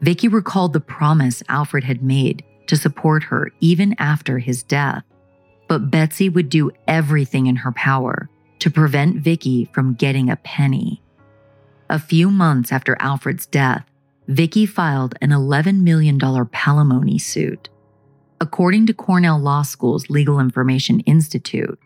Vicki 0.01 0.27
recalled 0.27 0.73
the 0.73 0.79
promise 0.79 1.43
Alfred 1.47 1.83
had 1.83 2.01
made 2.01 2.43
to 2.69 2.77
support 2.77 3.23
her 3.23 3.51
even 3.59 3.95
after 3.97 4.37
his 4.37 4.61
death. 4.61 5.03
But 5.67 5.89
Betsy 5.89 6.29
would 6.29 6.49
do 6.49 6.71
everything 6.87 7.47
in 7.47 7.55
her 7.55 7.71
power 7.71 8.29
to 8.59 8.69
prevent 8.69 9.23
Vicki 9.23 9.65
from 9.73 9.95
getting 9.95 10.29
a 10.29 10.35
penny. 10.35 11.01
A 11.89 11.97
few 11.97 12.29
months 12.29 12.71
after 12.71 12.95
Alfred's 12.99 13.47
death, 13.47 13.85
Vicki 14.27 14.67
filed 14.67 15.15
an 15.19 15.31
$11 15.31 15.81
million 15.81 16.19
palimony 16.19 17.19
suit. 17.19 17.69
According 18.39 18.85
to 18.85 18.93
Cornell 18.93 19.39
Law 19.39 19.63
School's 19.63 20.07
Legal 20.07 20.39
Information 20.39 20.99
Institute, 21.01 21.79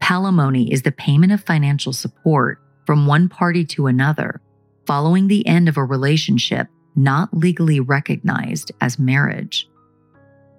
palimony 0.00 0.70
is 0.70 0.82
the 0.82 0.92
payment 0.92 1.32
of 1.32 1.40
financial 1.40 1.92
support 1.92 2.60
from 2.86 3.08
one 3.08 3.28
party 3.28 3.64
to 3.64 3.88
another 3.88 4.40
following 4.86 5.26
the 5.26 5.44
end 5.48 5.68
of 5.68 5.76
a 5.76 5.84
relationship 5.84 6.68
not 6.94 7.36
legally 7.36 7.80
recognized 7.80 8.70
as 8.80 9.00
marriage. 9.00 9.68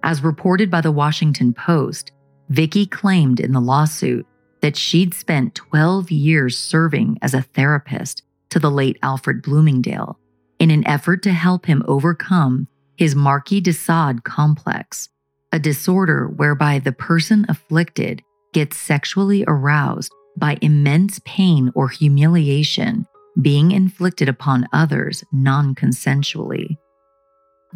As 0.03 0.23
reported 0.23 0.71
by 0.71 0.81
the 0.81 0.91
Washington 0.91 1.53
Post, 1.53 2.11
Vicki 2.49 2.85
claimed 2.85 3.39
in 3.39 3.51
the 3.51 3.59
lawsuit 3.59 4.25
that 4.61 4.75
she'd 4.75 5.13
spent 5.13 5.55
12 5.55 6.11
years 6.11 6.57
serving 6.57 7.17
as 7.21 7.33
a 7.33 7.41
therapist 7.41 8.23
to 8.49 8.59
the 8.59 8.71
late 8.71 8.97
Alfred 9.03 9.41
Bloomingdale 9.41 10.17
in 10.59 10.71
an 10.71 10.85
effort 10.87 11.23
to 11.23 11.31
help 11.31 11.65
him 11.65 11.83
overcome 11.87 12.67
his 12.97 13.15
Marquis 13.15 13.61
de 13.61 13.71
Sade 13.71 14.23
complex, 14.23 15.09
a 15.51 15.59
disorder 15.59 16.27
whereby 16.27 16.79
the 16.79 16.91
person 16.91 17.45
afflicted 17.47 18.21
gets 18.53 18.77
sexually 18.77 19.43
aroused 19.47 20.11
by 20.37 20.57
immense 20.61 21.19
pain 21.25 21.71
or 21.75 21.87
humiliation 21.87 23.05
being 23.41 23.71
inflicted 23.71 24.27
upon 24.27 24.67
others 24.73 25.23
non 25.31 25.75
consensually. 25.75 26.77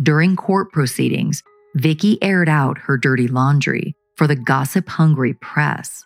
During 0.01 0.35
court 0.35 0.71
proceedings, 0.71 1.43
Vicki 1.75 2.21
aired 2.21 2.49
out 2.49 2.77
her 2.77 2.97
dirty 2.97 3.27
laundry 3.27 3.95
for 4.15 4.27
the 4.27 4.35
gossip 4.35 4.87
hungry 4.89 5.33
press. 5.33 6.03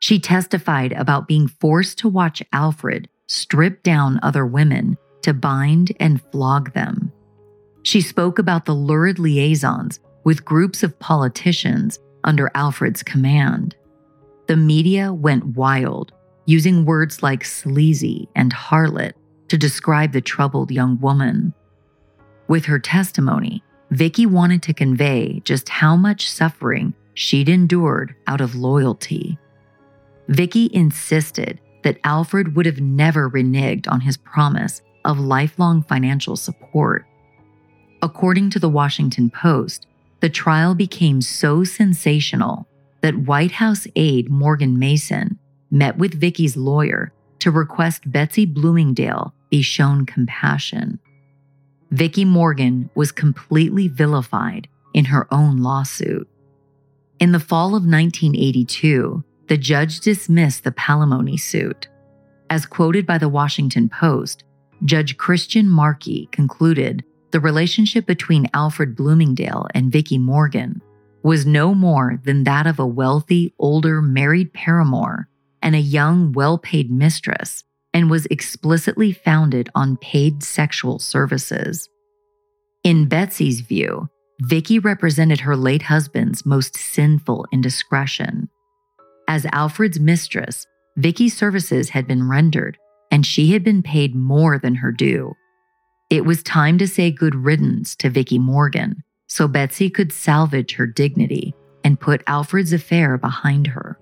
She 0.00 0.18
testified 0.18 0.92
about 0.92 1.28
being 1.28 1.48
forced 1.48 1.98
to 1.98 2.08
watch 2.08 2.42
Alfred 2.52 3.08
strip 3.28 3.82
down 3.82 4.18
other 4.22 4.46
women 4.46 4.96
to 5.22 5.34
bind 5.34 5.92
and 6.00 6.22
flog 6.32 6.72
them. 6.72 7.12
She 7.82 8.00
spoke 8.00 8.38
about 8.38 8.64
the 8.64 8.74
lurid 8.74 9.18
liaisons 9.18 10.00
with 10.24 10.44
groups 10.44 10.82
of 10.82 10.98
politicians 10.98 11.98
under 12.24 12.50
Alfred's 12.54 13.02
command. 13.02 13.76
The 14.46 14.56
media 14.56 15.12
went 15.12 15.56
wild, 15.56 16.12
using 16.46 16.84
words 16.84 17.22
like 17.22 17.44
sleazy 17.44 18.28
and 18.34 18.52
harlot 18.52 19.12
to 19.48 19.58
describe 19.58 20.12
the 20.12 20.20
troubled 20.20 20.70
young 20.70 20.98
woman. 21.00 21.52
With 22.48 22.64
her 22.64 22.78
testimony, 22.78 23.62
Vicki 23.92 24.24
wanted 24.24 24.62
to 24.62 24.72
convey 24.72 25.42
just 25.44 25.68
how 25.68 25.96
much 25.96 26.30
suffering 26.30 26.94
she'd 27.12 27.50
endured 27.50 28.14
out 28.26 28.40
of 28.40 28.54
loyalty. 28.54 29.38
Vicki 30.28 30.70
insisted 30.72 31.60
that 31.82 31.98
Alfred 32.02 32.56
would 32.56 32.64
have 32.64 32.80
never 32.80 33.28
reneged 33.28 33.86
on 33.90 34.00
his 34.00 34.16
promise 34.16 34.80
of 35.04 35.18
lifelong 35.18 35.82
financial 35.82 36.36
support. 36.36 37.04
According 38.00 38.48
to 38.50 38.58
the 38.58 38.68
Washington 38.70 39.28
Post, 39.28 39.86
the 40.20 40.30
trial 40.30 40.74
became 40.74 41.20
so 41.20 41.62
sensational 41.62 42.66
that 43.02 43.18
White 43.18 43.52
House 43.52 43.86
aide 43.94 44.30
Morgan 44.30 44.78
Mason 44.78 45.38
met 45.70 45.98
with 45.98 46.18
Vicki's 46.18 46.56
lawyer 46.56 47.12
to 47.40 47.50
request 47.50 48.10
Betsy 48.10 48.46
Bloomingdale 48.46 49.34
be 49.50 49.60
shown 49.60 50.06
compassion. 50.06 50.98
Vicki 51.92 52.24
Morgan 52.24 52.88
was 52.94 53.12
completely 53.12 53.86
vilified 53.86 54.66
in 54.94 55.04
her 55.04 55.28
own 55.30 55.58
lawsuit. 55.58 56.26
In 57.20 57.32
the 57.32 57.38
fall 57.40 57.68
of 57.68 57.84
1982, 57.84 59.22
the 59.48 59.58
judge 59.58 60.00
dismissed 60.00 60.64
the 60.64 60.72
palimony 60.72 61.38
suit. 61.38 61.88
As 62.48 62.64
quoted 62.64 63.06
by 63.06 63.18
the 63.18 63.28
Washington 63.28 63.90
Post, 63.90 64.44
Judge 64.86 65.18
Christian 65.18 65.68
Markey 65.68 66.30
concluded 66.32 67.04
the 67.30 67.40
relationship 67.40 68.06
between 68.06 68.48
Alfred 68.54 68.96
Bloomingdale 68.96 69.66
and 69.74 69.92
Vicki 69.92 70.16
Morgan 70.16 70.80
was 71.22 71.44
no 71.44 71.74
more 71.74 72.18
than 72.24 72.44
that 72.44 72.66
of 72.66 72.78
a 72.78 72.86
wealthy, 72.86 73.52
older 73.58 74.00
married 74.00 74.54
paramour 74.54 75.28
and 75.60 75.74
a 75.74 75.80
young, 75.80 76.32
well 76.32 76.56
paid 76.56 76.90
mistress, 76.90 77.64
and 77.94 78.10
was 78.10 78.26
explicitly 78.26 79.12
founded 79.12 79.68
on 79.74 79.96
paid 79.98 80.42
sexual 80.42 80.98
services. 80.98 81.88
In 82.84 83.06
Betsy's 83.06 83.60
view, 83.60 84.08
Vicki 84.40 84.78
represented 84.78 85.40
her 85.40 85.56
late 85.56 85.82
husband's 85.82 86.44
most 86.44 86.76
sinful 86.76 87.46
indiscretion. 87.52 88.48
As 89.28 89.46
Alfred's 89.52 90.00
mistress, 90.00 90.66
Vicki's 90.96 91.36
services 91.36 91.90
had 91.90 92.06
been 92.06 92.28
rendered, 92.28 92.76
and 93.10 93.24
she 93.24 93.52
had 93.52 93.62
been 93.62 93.82
paid 93.82 94.14
more 94.14 94.58
than 94.58 94.74
her 94.76 94.90
due. 94.90 95.32
It 96.10 96.24
was 96.24 96.42
time 96.42 96.76
to 96.78 96.88
say 96.88 97.10
good 97.10 97.34
riddance 97.34 97.94
to 97.96 98.10
Vicki 98.10 98.38
Morgan 98.38 99.02
so 99.28 99.48
Betsy 99.48 99.88
could 99.88 100.12
salvage 100.12 100.74
her 100.74 100.86
dignity 100.86 101.54
and 101.84 101.98
put 101.98 102.22
Alfred's 102.26 102.72
affair 102.74 103.16
behind 103.16 103.66
her. 103.68 103.98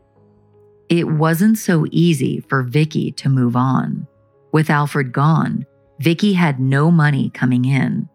It 0.91 1.07
wasn't 1.07 1.57
so 1.57 1.87
easy 1.93 2.41
for 2.49 2.65
Vicki 2.65 3.13
to 3.13 3.29
move 3.29 3.55
on. 3.55 4.09
With 4.53 4.69
Alfred 4.69 5.13
gone, 5.13 5.65
Vicki 6.01 6.33
had 6.33 6.59
no 6.59 6.91
money 6.91 7.31
coming 7.31 7.65
in. 7.65 8.09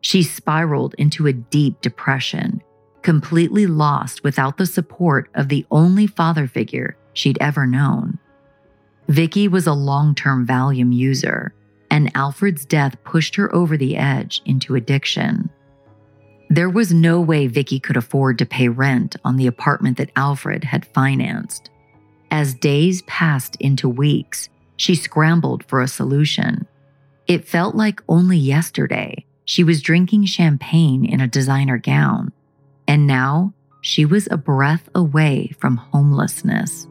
She 0.00 0.22
spiraled 0.22 0.94
into 0.94 1.26
a 1.26 1.32
deep 1.32 1.80
depression, 1.80 2.62
completely 3.02 3.66
lost 3.66 4.22
without 4.22 4.58
the 4.58 4.66
support 4.66 5.28
of 5.34 5.48
the 5.48 5.66
only 5.72 6.06
father 6.06 6.46
figure 6.46 6.96
she'd 7.14 7.38
ever 7.40 7.66
known. 7.66 8.16
Vicki 9.08 9.48
was 9.48 9.66
a 9.66 9.72
long-term 9.72 10.46
Valium 10.46 10.94
user, 10.94 11.52
and 11.90 12.12
Alfred's 12.14 12.64
death 12.64 12.96
pushed 13.02 13.34
her 13.34 13.52
over 13.52 13.76
the 13.76 13.96
edge 13.96 14.40
into 14.44 14.76
addiction. 14.76 15.50
There 16.48 16.70
was 16.70 16.94
no 16.94 17.20
way 17.20 17.48
Vicki 17.48 17.80
could 17.80 17.96
afford 17.96 18.38
to 18.38 18.46
pay 18.46 18.68
rent 18.68 19.16
on 19.24 19.34
the 19.34 19.48
apartment 19.48 19.98
that 19.98 20.12
Alfred 20.14 20.62
had 20.62 20.86
financed. 20.86 21.70
As 22.30 22.54
days 22.54 23.02
passed 23.02 23.56
into 23.56 23.88
weeks, 23.88 24.48
she 24.76 24.94
scrambled 24.94 25.64
for 25.64 25.80
a 25.80 25.88
solution. 25.88 26.66
It 27.26 27.46
felt 27.46 27.74
like 27.74 28.02
only 28.08 28.38
yesterday 28.38 29.26
she 29.44 29.64
was 29.64 29.82
drinking 29.82 30.26
champagne 30.26 31.04
in 31.04 31.20
a 31.20 31.26
designer 31.26 31.76
gown, 31.76 32.32
and 32.86 33.06
now 33.06 33.52
she 33.80 34.04
was 34.04 34.28
a 34.30 34.36
breath 34.36 34.88
away 34.94 35.52
from 35.58 35.76
homelessness. 35.76 36.86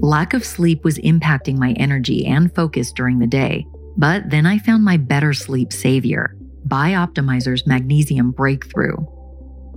Lack 0.00 0.34
of 0.34 0.44
sleep 0.44 0.84
was 0.84 0.98
impacting 0.98 1.56
my 1.56 1.72
energy 1.72 2.26
and 2.26 2.54
focus 2.54 2.92
during 2.92 3.18
the 3.18 3.26
day, 3.26 3.66
but 3.96 4.28
then 4.28 4.44
I 4.44 4.58
found 4.58 4.84
my 4.84 4.98
better 4.98 5.32
sleep 5.32 5.72
savior, 5.72 6.36
BiOptimizers 6.68 7.66
Magnesium 7.66 8.32
Breakthrough. 8.32 8.96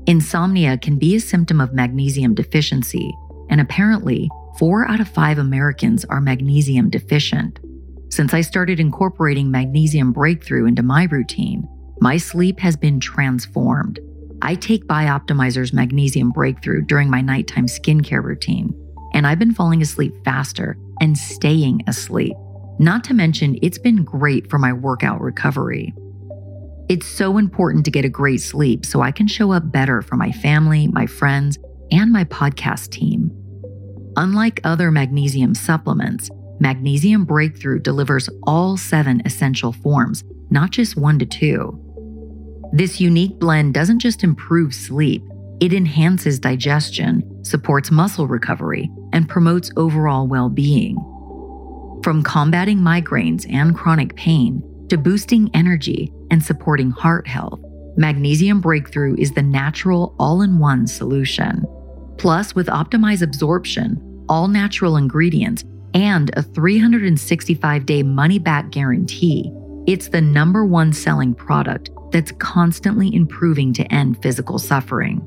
Insomnia 0.07 0.77
can 0.77 0.99
be 0.99 1.15
a 1.15 1.19
symptom 1.19 1.59
of 1.59 1.73
magnesium 1.73 2.35
deficiency, 2.35 3.11
and 3.49 3.59
apparently, 3.59 4.29
four 4.59 4.87
out 4.87 4.99
of 4.99 5.07
five 5.07 5.39
Americans 5.39 6.05
are 6.05 6.21
magnesium 6.21 6.91
deficient. 6.91 7.59
Since 8.09 8.33
I 8.33 8.41
started 8.41 8.79
incorporating 8.79 9.49
magnesium 9.49 10.11
breakthrough 10.11 10.67
into 10.67 10.83
my 10.83 11.05
routine, 11.05 11.67
my 12.01 12.17
sleep 12.17 12.59
has 12.59 12.75
been 12.75 12.99
transformed. 12.99 13.99
I 14.43 14.53
take 14.53 14.85
BiOptimizers 14.85 15.73
magnesium 15.73 16.29
breakthrough 16.29 16.83
during 16.83 17.09
my 17.09 17.21
nighttime 17.21 17.65
skincare 17.65 18.23
routine, 18.23 18.75
and 19.13 19.25
I've 19.25 19.39
been 19.39 19.55
falling 19.55 19.81
asleep 19.81 20.13
faster 20.23 20.77
and 21.01 21.17
staying 21.17 21.81
asleep. 21.87 22.35
Not 22.77 23.03
to 23.05 23.15
mention, 23.15 23.57
it's 23.63 23.79
been 23.79 24.03
great 24.03 24.51
for 24.51 24.59
my 24.59 24.71
workout 24.71 25.19
recovery. 25.19 25.95
It's 26.87 27.07
so 27.07 27.39
important 27.39 27.83
to 27.85 27.91
get 27.91 28.05
a 28.05 28.09
great 28.09 28.41
sleep 28.41 28.85
so 28.85 29.01
I 29.01 29.11
can 29.11 29.27
show 29.27 29.51
up 29.51 29.71
better 29.71 30.03
for 30.03 30.17
my 30.17 30.31
family, 30.31 30.87
my 30.87 31.07
friends, 31.07 31.57
and 31.91 32.11
my 32.11 32.25
podcast 32.25 32.91
team. 32.91 33.31
Unlike 34.17 34.61
other 34.63 34.91
magnesium 34.91 35.55
supplements, 35.55 36.29
Magnesium 36.59 37.25
Breakthrough 37.25 37.79
delivers 37.79 38.29
all 38.43 38.77
seven 38.77 39.21
essential 39.25 39.73
forms, 39.73 40.23
not 40.51 40.69
just 40.69 40.95
one 40.95 41.17
to 41.17 41.25
two. 41.25 41.81
This 42.71 43.01
unique 43.01 43.39
blend 43.39 43.73
doesn't 43.73 43.99
just 43.99 44.23
improve 44.23 44.73
sleep, 44.73 45.23
it 45.59 45.73
enhances 45.73 46.39
digestion, 46.39 47.43
supports 47.43 47.89
muscle 47.89 48.27
recovery, 48.27 48.91
and 49.11 49.27
promotes 49.27 49.71
overall 49.75 50.27
well 50.27 50.49
being. 50.49 50.97
From 52.03 52.21
combating 52.21 52.77
migraines 52.77 53.51
and 53.51 53.75
chronic 53.75 54.15
pain 54.15 54.61
to 54.89 54.97
boosting 54.97 55.49
energy 55.53 56.11
and 56.31 56.43
supporting 56.43 56.91
heart 56.91 57.27
health, 57.27 57.59
Magnesium 57.97 58.59
Breakthrough 58.61 59.15
is 59.17 59.31
the 59.31 59.41
natural 59.41 60.15
all 60.19 60.41
in 60.41 60.59
one 60.59 60.85
solution. 60.85 61.65
Plus, 62.17 62.53
with 62.55 62.67
optimized 62.67 63.21
absorption, 63.21 64.25
all 64.29 64.47
natural 64.47 64.97
ingredients, 64.97 65.63
and 65.93 66.29
a 66.37 66.41
365 66.41 67.85
day 67.85 68.03
money 68.03 68.37
back 68.37 68.69
guarantee, 68.69 69.51
it's 69.87 70.09
the 70.09 70.21
number 70.21 70.65
one 70.65 70.91
selling 70.91 71.33
product 71.33 71.89
that's 72.11 72.31
constantly 72.33 73.13
improving 73.13 73.73
to 73.73 73.93
end 73.93 74.21
physical 74.21 74.59
suffering. 74.59 75.21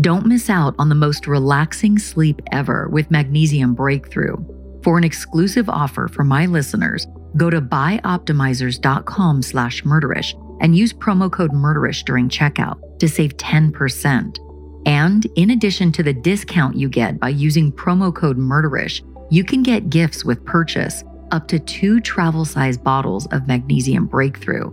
Don't 0.00 0.26
miss 0.26 0.50
out 0.50 0.74
on 0.78 0.88
the 0.88 0.94
most 0.94 1.26
relaxing 1.26 1.98
sleep 1.98 2.42
ever 2.52 2.88
with 2.88 3.10
Magnesium 3.10 3.74
Breakthrough. 3.74 4.36
For 4.82 4.98
an 4.98 5.04
exclusive 5.04 5.68
offer 5.68 6.08
for 6.08 6.24
my 6.24 6.46
listeners, 6.46 7.06
go 7.36 7.50
to 7.50 7.60
bioptimizers.com 7.60 9.42
slash 9.42 9.82
murderish 9.82 10.40
and 10.60 10.76
use 10.76 10.92
promo 10.92 11.30
code 11.30 11.52
murderish 11.52 12.04
during 12.04 12.28
checkout 12.28 12.98
to 12.98 13.08
save 13.08 13.36
10%. 13.36 14.38
And 14.86 15.26
in 15.36 15.50
addition 15.50 15.92
to 15.92 16.02
the 16.02 16.12
discount 16.12 16.76
you 16.76 16.88
get 16.88 17.18
by 17.18 17.30
using 17.30 17.72
promo 17.72 18.14
code 18.14 18.38
murderish, 18.38 19.02
you 19.30 19.44
can 19.44 19.62
get 19.62 19.90
gifts 19.90 20.24
with 20.24 20.44
purchase 20.44 21.02
up 21.32 21.48
to 21.48 21.58
two 21.58 22.00
travel 22.00 22.44
size 22.44 22.76
bottles 22.76 23.26
of 23.32 23.48
Magnesium 23.48 24.06
Breakthrough. 24.06 24.70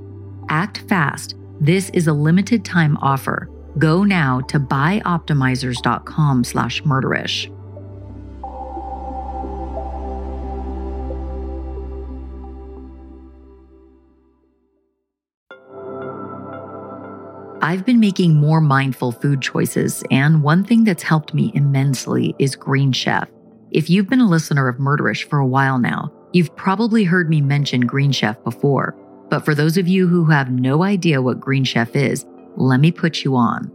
Act 0.50 0.80
fast. 0.90 1.36
This 1.60 1.90
is 1.92 2.08
a 2.08 2.14
limited 2.14 2.66
time 2.66 2.98
offer. 2.98 3.50
Go 3.78 4.04
now 4.04 4.42
to 4.42 4.60
bioptimizers.com 4.60 6.44
slash 6.44 6.84
murderish. 6.84 7.50
I've 17.64 17.86
been 17.86 18.00
making 18.00 18.34
more 18.34 18.60
mindful 18.60 19.12
food 19.12 19.40
choices, 19.40 20.04
and 20.10 20.42
one 20.42 20.64
thing 20.64 20.84
that's 20.84 21.04
helped 21.04 21.36
me 21.36 21.52
immensely 21.54 22.34
is 22.40 22.56
Green 22.56 22.92
Chef. 22.92 23.30
If 23.70 23.88
you've 23.88 24.10
been 24.10 24.20
a 24.20 24.28
listener 24.28 24.68
of 24.68 24.78
Murderish 24.78 25.26
for 25.26 25.38
a 25.38 25.46
while 25.46 25.78
now, 25.78 26.12
you've 26.34 26.56
probably 26.56 27.04
heard 27.04 27.30
me 27.30 27.40
mention 27.40 27.82
Green 27.82 28.12
Chef 28.12 28.44
before. 28.44 28.96
But 29.30 29.46
for 29.46 29.54
those 29.54 29.78
of 29.78 29.88
you 29.88 30.08
who 30.08 30.26
have 30.26 30.50
no 30.50 30.82
idea 30.82 31.22
what 31.22 31.40
Green 31.40 31.64
Chef 31.64 31.96
is, 31.96 32.26
let 32.56 32.80
me 32.80 32.92
put 32.92 33.24
you 33.24 33.36
on. 33.36 33.72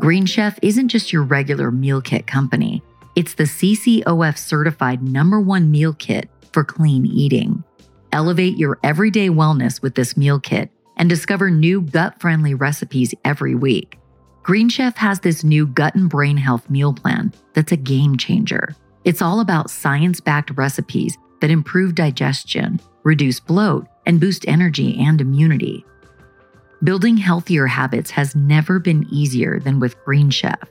Green 0.00 0.26
Chef 0.26 0.58
isn't 0.60 0.88
just 0.88 1.12
your 1.12 1.22
regular 1.22 1.70
meal 1.70 2.02
kit 2.02 2.26
company, 2.26 2.82
it's 3.14 3.34
the 3.34 3.44
CCOF 3.44 4.38
certified 4.38 5.04
number 5.04 5.40
one 5.40 5.70
meal 5.70 5.94
kit 5.94 6.28
for 6.52 6.64
clean 6.64 7.06
eating. 7.06 7.62
Elevate 8.10 8.56
your 8.56 8.80
everyday 8.82 9.28
wellness 9.28 9.80
with 9.80 9.94
this 9.94 10.16
meal 10.16 10.40
kit 10.40 10.68
and 11.00 11.08
discover 11.08 11.50
new 11.50 11.80
gut 11.80 12.20
friendly 12.20 12.52
recipes 12.52 13.14
every 13.24 13.54
week. 13.54 13.98
Green 14.42 14.68
Chef 14.68 14.96
has 14.98 15.20
this 15.20 15.42
new 15.42 15.66
gut 15.66 15.94
and 15.94 16.10
brain 16.10 16.36
health 16.36 16.68
meal 16.68 16.92
plan 16.92 17.32
that's 17.54 17.72
a 17.72 17.76
game 17.76 18.18
changer. 18.18 18.76
It's 19.04 19.22
all 19.22 19.40
about 19.40 19.70
science 19.70 20.20
backed 20.20 20.50
recipes 20.58 21.16
that 21.40 21.50
improve 21.50 21.94
digestion, 21.94 22.80
reduce 23.02 23.40
bloat, 23.40 23.86
and 24.04 24.20
boost 24.20 24.46
energy 24.46 24.98
and 25.00 25.22
immunity. 25.22 25.86
Building 26.84 27.16
healthier 27.16 27.66
habits 27.66 28.10
has 28.10 28.36
never 28.36 28.78
been 28.78 29.06
easier 29.10 29.58
than 29.58 29.80
with 29.80 30.02
Green 30.04 30.28
Chef. 30.28 30.68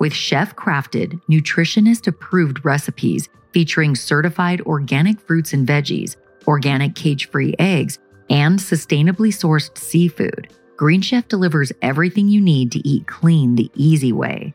With 0.00 0.12
chef 0.12 0.56
crafted, 0.56 1.20
nutritionist 1.30 2.08
approved 2.08 2.64
recipes 2.64 3.28
featuring 3.52 3.94
certified 3.94 4.60
organic 4.62 5.20
fruits 5.20 5.52
and 5.52 5.68
veggies, 5.68 6.16
organic 6.48 6.96
cage 6.96 7.30
free 7.30 7.54
eggs, 7.60 8.00
and 8.30 8.58
sustainably 8.58 9.28
sourced 9.28 9.76
seafood, 9.76 10.48
Green 10.76 11.00
Chef 11.00 11.28
delivers 11.28 11.72
everything 11.82 12.28
you 12.28 12.40
need 12.40 12.72
to 12.72 12.86
eat 12.88 13.06
clean 13.06 13.54
the 13.54 13.70
easy 13.74 14.12
way. 14.12 14.54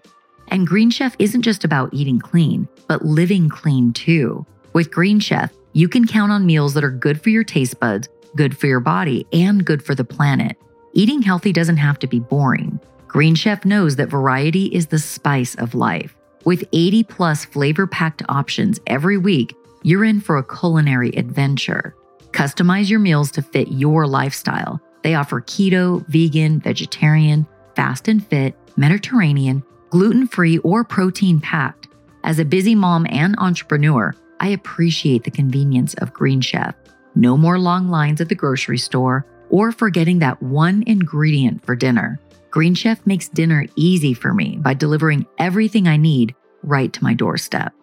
And 0.49 0.67
Green 0.67 0.89
Chef 0.89 1.15
isn't 1.19 1.41
just 1.41 1.63
about 1.63 1.93
eating 1.93 2.19
clean, 2.19 2.67
but 2.87 3.05
living 3.05 3.49
clean 3.49 3.93
too. 3.93 4.45
With 4.73 4.91
Green 4.91 5.19
Chef, 5.19 5.53
you 5.73 5.87
can 5.87 6.07
count 6.07 6.31
on 6.31 6.45
meals 6.45 6.73
that 6.73 6.83
are 6.83 6.91
good 6.91 7.21
for 7.21 7.29
your 7.29 7.43
taste 7.43 7.79
buds, 7.79 8.09
good 8.35 8.57
for 8.57 8.67
your 8.67 8.79
body, 8.79 9.25
and 9.31 9.65
good 9.65 9.83
for 9.83 9.95
the 9.95 10.03
planet. 10.03 10.57
Eating 10.93 11.21
healthy 11.21 11.53
doesn't 11.53 11.77
have 11.77 11.99
to 11.99 12.07
be 12.07 12.19
boring. 12.19 12.79
Green 13.07 13.35
Chef 13.35 13.65
knows 13.65 13.95
that 13.95 14.09
variety 14.09 14.65
is 14.65 14.87
the 14.87 14.99
spice 14.99 15.55
of 15.55 15.75
life. 15.75 16.15
With 16.45 16.67
80 16.71 17.03
plus 17.03 17.45
flavor 17.45 17.87
packed 17.87 18.23
options 18.29 18.79
every 18.87 19.17
week, 19.17 19.55
you're 19.83 20.05
in 20.05 20.19
for 20.19 20.37
a 20.37 20.43
culinary 20.43 21.09
adventure. 21.11 21.95
Customize 22.31 22.89
your 22.89 22.99
meals 22.99 23.31
to 23.31 23.41
fit 23.41 23.69
your 23.71 24.07
lifestyle. 24.07 24.81
They 25.03 25.15
offer 25.15 25.41
keto, 25.41 26.05
vegan, 26.07 26.59
vegetarian, 26.59 27.47
fast 27.75 28.07
and 28.07 28.25
fit, 28.25 28.55
Mediterranean, 28.75 29.63
gluten 29.89 30.27
free, 30.27 30.57
or 30.59 30.83
protein 30.83 31.39
packed. 31.39 31.87
As 32.23 32.39
a 32.39 32.45
busy 32.45 32.75
mom 32.75 33.07
and 33.09 33.35
entrepreneur, 33.37 34.13
I 34.39 34.49
appreciate 34.49 35.23
the 35.23 35.31
convenience 35.31 35.93
of 35.95 36.13
Green 36.13 36.41
Chef. 36.41 36.75
No 37.15 37.37
more 37.37 37.57
long 37.57 37.89
lines 37.89 38.21
at 38.21 38.29
the 38.29 38.35
grocery 38.35 38.77
store 38.77 39.25
or 39.49 39.71
forgetting 39.71 40.19
that 40.19 40.41
one 40.43 40.83
ingredient 40.85 41.65
for 41.65 41.75
dinner. 41.75 42.19
Green 42.51 42.75
Chef 42.75 43.05
makes 43.05 43.29
dinner 43.29 43.65
easy 43.75 44.13
for 44.13 44.33
me 44.33 44.57
by 44.57 44.73
delivering 44.73 45.25
everything 45.39 45.87
I 45.87 45.97
need 45.97 46.35
right 46.63 46.91
to 46.91 47.03
my 47.03 47.13
doorstep. 47.13 47.73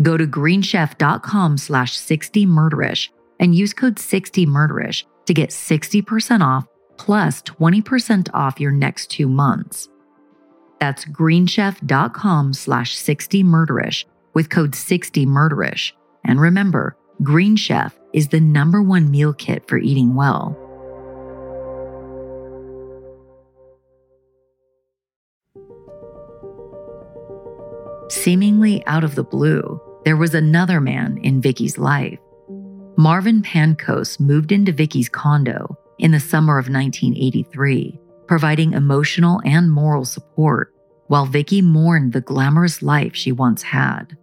Go 0.00 0.16
to 0.16 0.26
greenchef.com 0.26 1.58
slash 1.58 1.98
60murderish 1.98 3.08
and 3.40 3.54
use 3.54 3.72
code 3.72 3.96
60murderish 3.96 5.04
to 5.26 5.34
get 5.34 5.50
60% 5.50 6.40
off 6.42 6.66
plus 6.96 7.42
20% 7.42 8.28
off 8.34 8.60
your 8.60 8.70
next 8.70 9.10
two 9.10 9.28
months. 9.28 9.88
That's 10.78 11.04
greenchef.com 11.06 12.54
slash 12.54 12.96
60murderish 12.96 14.04
with 14.34 14.50
code 14.50 14.72
60murderish. 14.72 15.92
And 16.24 16.40
remember, 16.40 16.96
Green 17.22 17.56
Chef 17.56 17.98
is 18.12 18.28
the 18.28 18.40
number 18.40 18.82
one 18.82 19.10
meal 19.10 19.32
kit 19.32 19.66
for 19.66 19.78
eating 19.78 20.14
well. 20.14 20.56
Seemingly 28.10 28.84
out 28.86 29.04
of 29.04 29.14
the 29.14 29.22
blue, 29.24 29.80
there 30.04 30.16
was 30.16 30.34
another 30.34 30.80
man 30.80 31.18
in 31.18 31.40
Vicki's 31.40 31.78
life. 31.78 32.18
Marvin 33.00 33.40
Pancoast 33.40 34.20
moved 34.20 34.52
into 34.52 34.72
Vicki's 34.72 35.08
condo 35.08 35.74
in 35.98 36.10
the 36.10 36.20
summer 36.20 36.58
of 36.58 36.68
1983, 36.68 37.98
providing 38.26 38.74
emotional 38.74 39.40
and 39.42 39.72
moral 39.72 40.04
support 40.04 40.74
while 41.06 41.24
Vicki 41.24 41.62
mourned 41.62 42.12
the 42.12 42.20
glamorous 42.20 42.82
life 42.82 43.16
she 43.16 43.32
once 43.32 43.62
had. 43.62 44.18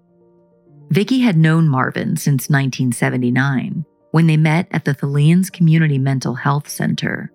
Vicki 0.92 1.22
had 1.22 1.38
known 1.38 1.68
Marvin 1.68 2.18
since 2.18 2.52
1979 2.52 3.84
when 4.12 4.28
they 4.28 4.38
met 4.38 4.68
at 4.70 4.86
the 4.86 4.94
Thalians 4.94 5.52
Community 5.52 5.98
Mental 5.98 6.36
Health 6.36 6.70
Center. 6.70 7.32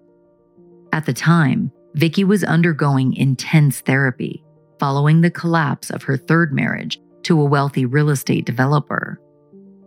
At 0.93 1.07
the 1.07 1.13
time, 1.13 1.73
Vicki 1.95 2.23
was 2.23 2.45
undergoing 2.45 3.17
intense 3.17 3.81
therapy 3.81 4.45
following 4.79 5.23
the 5.23 5.31
collapse 5.31 5.91
of 5.91 6.05
her 6.05 6.17
third 6.17 6.53
marriage 6.53 7.01
to 7.25 7.41
a 7.41 7.45
wealthy 7.45 7.85
real 7.85 8.11
estate 8.11 8.45
developer. 8.45 9.21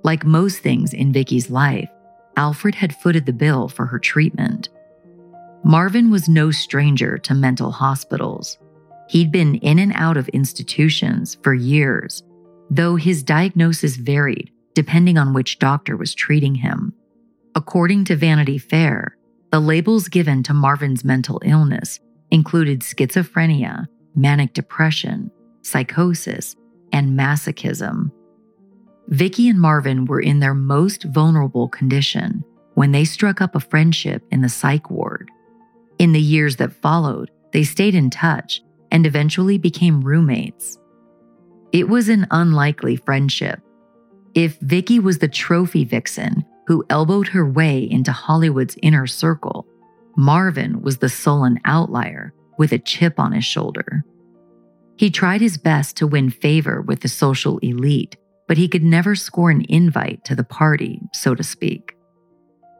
Like 0.05 0.23
most 0.23 0.59
things 0.59 0.93
in 0.93 1.11
Vicki's 1.11 1.49
life, 1.49 1.89
Alfred 2.37 2.75
had 2.75 2.95
footed 2.95 3.25
the 3.25 3.33
bill 3.33 3.67
for 3.67 3.87
her 3.87 3.97
treatment. 3.97 4.69
Marvin 5.63 6.11
was 6.11 6.29
no 6.29 6.51
stranger 6.51 7.17
to 7.17 7.33
mental 7.33 7.71
hospitals. 7.71 8.59
He'd 9.09 9.31
been 9.31 9.55
in 9.55 9.79
and 9.79 9.91
out 9.95 10.15
of 10.15 10.27
institutions 10.29 11.39
for 11.41 11.55
years, 11.55 12.21
though 12.69 12.97
his 12.97 13.23
diagnosis 13.23 13.95
varied 13.95 14.51
depending 14.75 15.17
on 15.17 15.33
which 15.33 15.57
doctor 15.57 15.97
was 15.97 16.13
treating 16.13 16.53
him. 16.53 16.93
According 17.55 18.05
to 18.05 18.15
Vanity 18.15 18.59
Fair, 18.59 19.17
the 19.51 19.59
labels 19.59 20.07
given 20.07 20.43
to 20.43 20.53
Marvin's 20.53 21.03
mental 21.03 21.41
illness 21.43 21.99
included 22.29 22.81
schizophrenia, 22.81 23.87
manic 24.15 24.53
depression, 24.53 25.31
psychosis, 25.63 26.55
and 26.91 27.17
masochism. 27.17 28.11
Vicki 29.07 29.49
and 29.49 29.59
Marvin 29.59 30.05
were 30.05 30.19
in 30.19 30.39
their 30.39 30.53
most 30.53 31.03
vulnerable 31.03 31.69
condition 31.69 32.43
when 32.73 32.91
they 32.91 33.05
struck 33.05 33.41
up 33.41 33.55
a 33.55 33.59
friendship 33.59 34.23
in 34.31 34.41
the 34.41 34.49
psych 34.49 34.89
ward. 34.89 35.29
In 35.99 36.11
the 36.11 36.21
years 36.21 36.57
that 36.57 36.73
followed, 36.73 37.31
they 37.53 37.63
stayed 37.63 37.95
in 37.95 38.09
touch 38.09 38.61
and 38.91 39.05
eventually 39.05 39.57
became 39.57 40.01
roommates. 40.01 40.77
It 41.71 41.87
was 41.87 42.09
an 42.09 42.27
unlikely 42.31 42.95
friendship. 42.95 43.61
If 44.33 44.57
Vicki 44.59 44.99
was 44.99 45.19
the 45.19 45.27
trophy 45.27 45.85
vixen 45.85 46.43
who 46.67 46.85
elbowed 46.89 47.27
her 47.29 47.47
way 47.47 47.87
into 47.89 48.11
Hollywood's 48.11 48.77
inner 48.81 49.07
circle, 49.07 49.67
Marvin 50.17 50.81
was 50.81 50.97
the 50.97 51.09
sullen 51.09 51.59
outlier 51.65 52.33
with 52.57 52.71
a 52.71 52.79
chip 52.79 53.19
on 53.19 53.33
his 53.33 53.45
shoulder. 53.45 54.03
He 54.97 55.11
tried 55.11 55.41
his 55.41 55.57
best 55.57 55.97
to 55.97 56.07
win 56.07 56.29
favor 56.29 56.81
with 56.81 57.01
the 57.01 57.09
social 57.09 57.59
elite, 57.59 58.17
but 58.47 58.57
he 58.57 58.67
could 58.67 58.83
never 58.83 59.15
score 59.15 59.49
an 59.49 59.65
invite 59.69 60.23
to 60.25 60.35
the 60.35 60.43
party, 60.43 61.01
so 61.13 61.35
to 61.35 61.43
speak. 61.43 61.95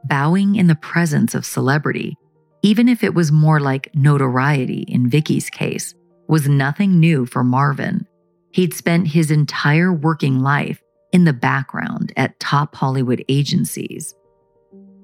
Bowing 0.06 0.56
in 0.56 0.68
the 0.68 0.76
presence 0.76 1.34
of 1.34 1.46
celebrity, 1.46 2.16
even 2.62 2.88
if 2.88 3.04
it 3.04 3.14
was 3.14 3.32
more 3.32 3.60
like 3.60 3.90
notoriety 3.96 4.86
in 4.88 5.10
Vicki's 5.10 5.50
case, 5.50 5.94
was 6.28 6.48
nothing 6.48 7.00
new 7.00 7.26
for 7.26 7.44
Marvin. 7.44 8.06
He'd 8.52 8.74
spent 8.74 9.08
his 9.08 9.32
entire 9.32 9.94
working 9.94 10.40
life 10.40 10.82
in 11.12 11.26
the 11.26 11.34
background 11.34 12.12
at 12.18 12.40
top 12.40 12.76
Hollywood 12.76 13.24
agencies. 13.30 14.16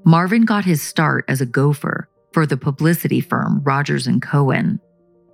Marvin 0.05 0.45
got 0.45 0.65
his 0.65 0.81
start 0.81 1.25
as 1.27 1.41
a 1.41 1.45
gopher 1.45 2.09
for 2.33 2.45
the 2.45 2.57
publicity 2.57 3.21
firm 3.21 3.61
Rogers 3.63 4.07
and 4.07 4.21
Cowan. 4.21 4.79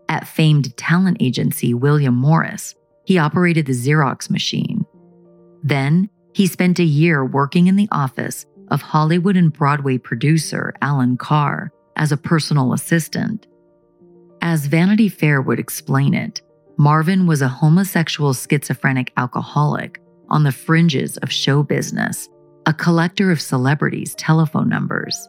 At 0.10 0.28
famed 0.28 0.76
talent 0.78 1.18
agency 1.20 1.74
William 1.74 2.16
Morris, 2.16 2.76
he 3.06 3.18
operated 3.18 3.66
the 3.66 3.74
Xerox 3.74 4.30
machine. 4.30 4.77
Then, 5.64 6.10
he 6.34 6.48
spent 6.48 6.80
a 6.80 6.84
year 6.84 7.26
working 7.26 7.68
in 7.68 7.76
the 7.76 7.90
office 7.92 8.46
of 8.70 8.82
Hollywood 8.82 9.38
and 9.38 9.52
Broadway 9.52 9.98
producer 9.98 10.74
Allan 10.82 11.18
Carr 11.18 11.72
as 11.96 12.12
a 12.12 12.18
personal 12.18 12.74
assistant. 12.74 13.48
As 14.42 14.68
Vanity 14.68 15.10
Fair 15.10 15.42
would 15.42 15.60
explain 15.60 16.14
it, 16.14 16.42
Marvin 16.78 17.26
was 17.26 17.42
a 17.42 17.48
homosexual 17.48 18.34
schizophrenic 18.34 19.12
alcoholic 19.18 20.00
on 20.30 20.44
the 20.44 20.52
fringes 20.52 21.18
of 21.18 21.32
show 21.32 21.64
business, 21.64 22.30
a 22.66 22.74
collector 22.74 23.32
of 23.32 23.42
celebrities' 23.42 24.14
telephone 24.16 24.70
numbers. 24.70 25.28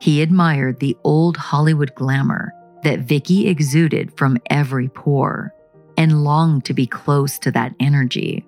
He 0.00 0.20
admired 0.20 0.80
the 0.80 0.96
old 1.04 1.36
Hollywood 1.36 1.94
glamour 1.94 2.52
that 2.82 3.00
Vicki 3.00 3.48
exuded 3.48 4.16
from 4.16 4.38
every 4.50 4.88
pore 4.88 5.54
and 5.96 6.24
longed 6.24 6.64
to 6.66 6.74
be 6.74 6.86
close 6.86 7.38
to 7.38 7.50
that 7.52 7.74
energy. 7.80 8.46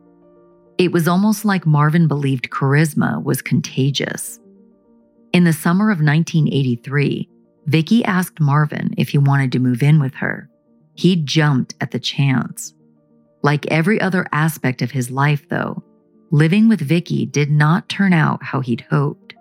It 0.82 0.90
was 0.90 1.06
almost 1.06 1.44
like 1.44 1.64
Marvin 1.64 2.08
believed 2.08 2.50
charisma 2.50 3.22
was 3.22 3.40
contagious. 3.40 4.40
In 5.32 5.44
the 5.44 5.52
summer 5.52 5.92
of 5.92 6.00
1983, 6.00 7.28
Vicki 7.66 8.04
asked 8.04 8.40
Marvin 8.40 8.92
if 8.98 9.10
he 9.10 9.18
wanted 9.18 9.52
to 9.52 9.60
move 9.60 9.80
in 9.84 10.00
with 10.00 10.12
her. 10.14 10.50
He 10.94 11.14
jumped 11.14 11.76
at 11.80 11.92
the 11.92 12.00
chance. 12.00 12.74
Like 13.44 13.64
every 13.66 14.00
other 14.00 14.26
aspect 14.32 14.82
of 14.82 14.90
his 14.90 15.08
life, 15.08 15.48
though, 15.48 15.84
living 16.32 16.68
with 16.68 16.80
Vicki 16.80 17.26
did 17.26 17.48
not 17.48 17.88
turn 17.88 18.12
out 18.12 18.42
how 18.42 18.58
he'd 18.58 18.84
hoped. 18.90 19.34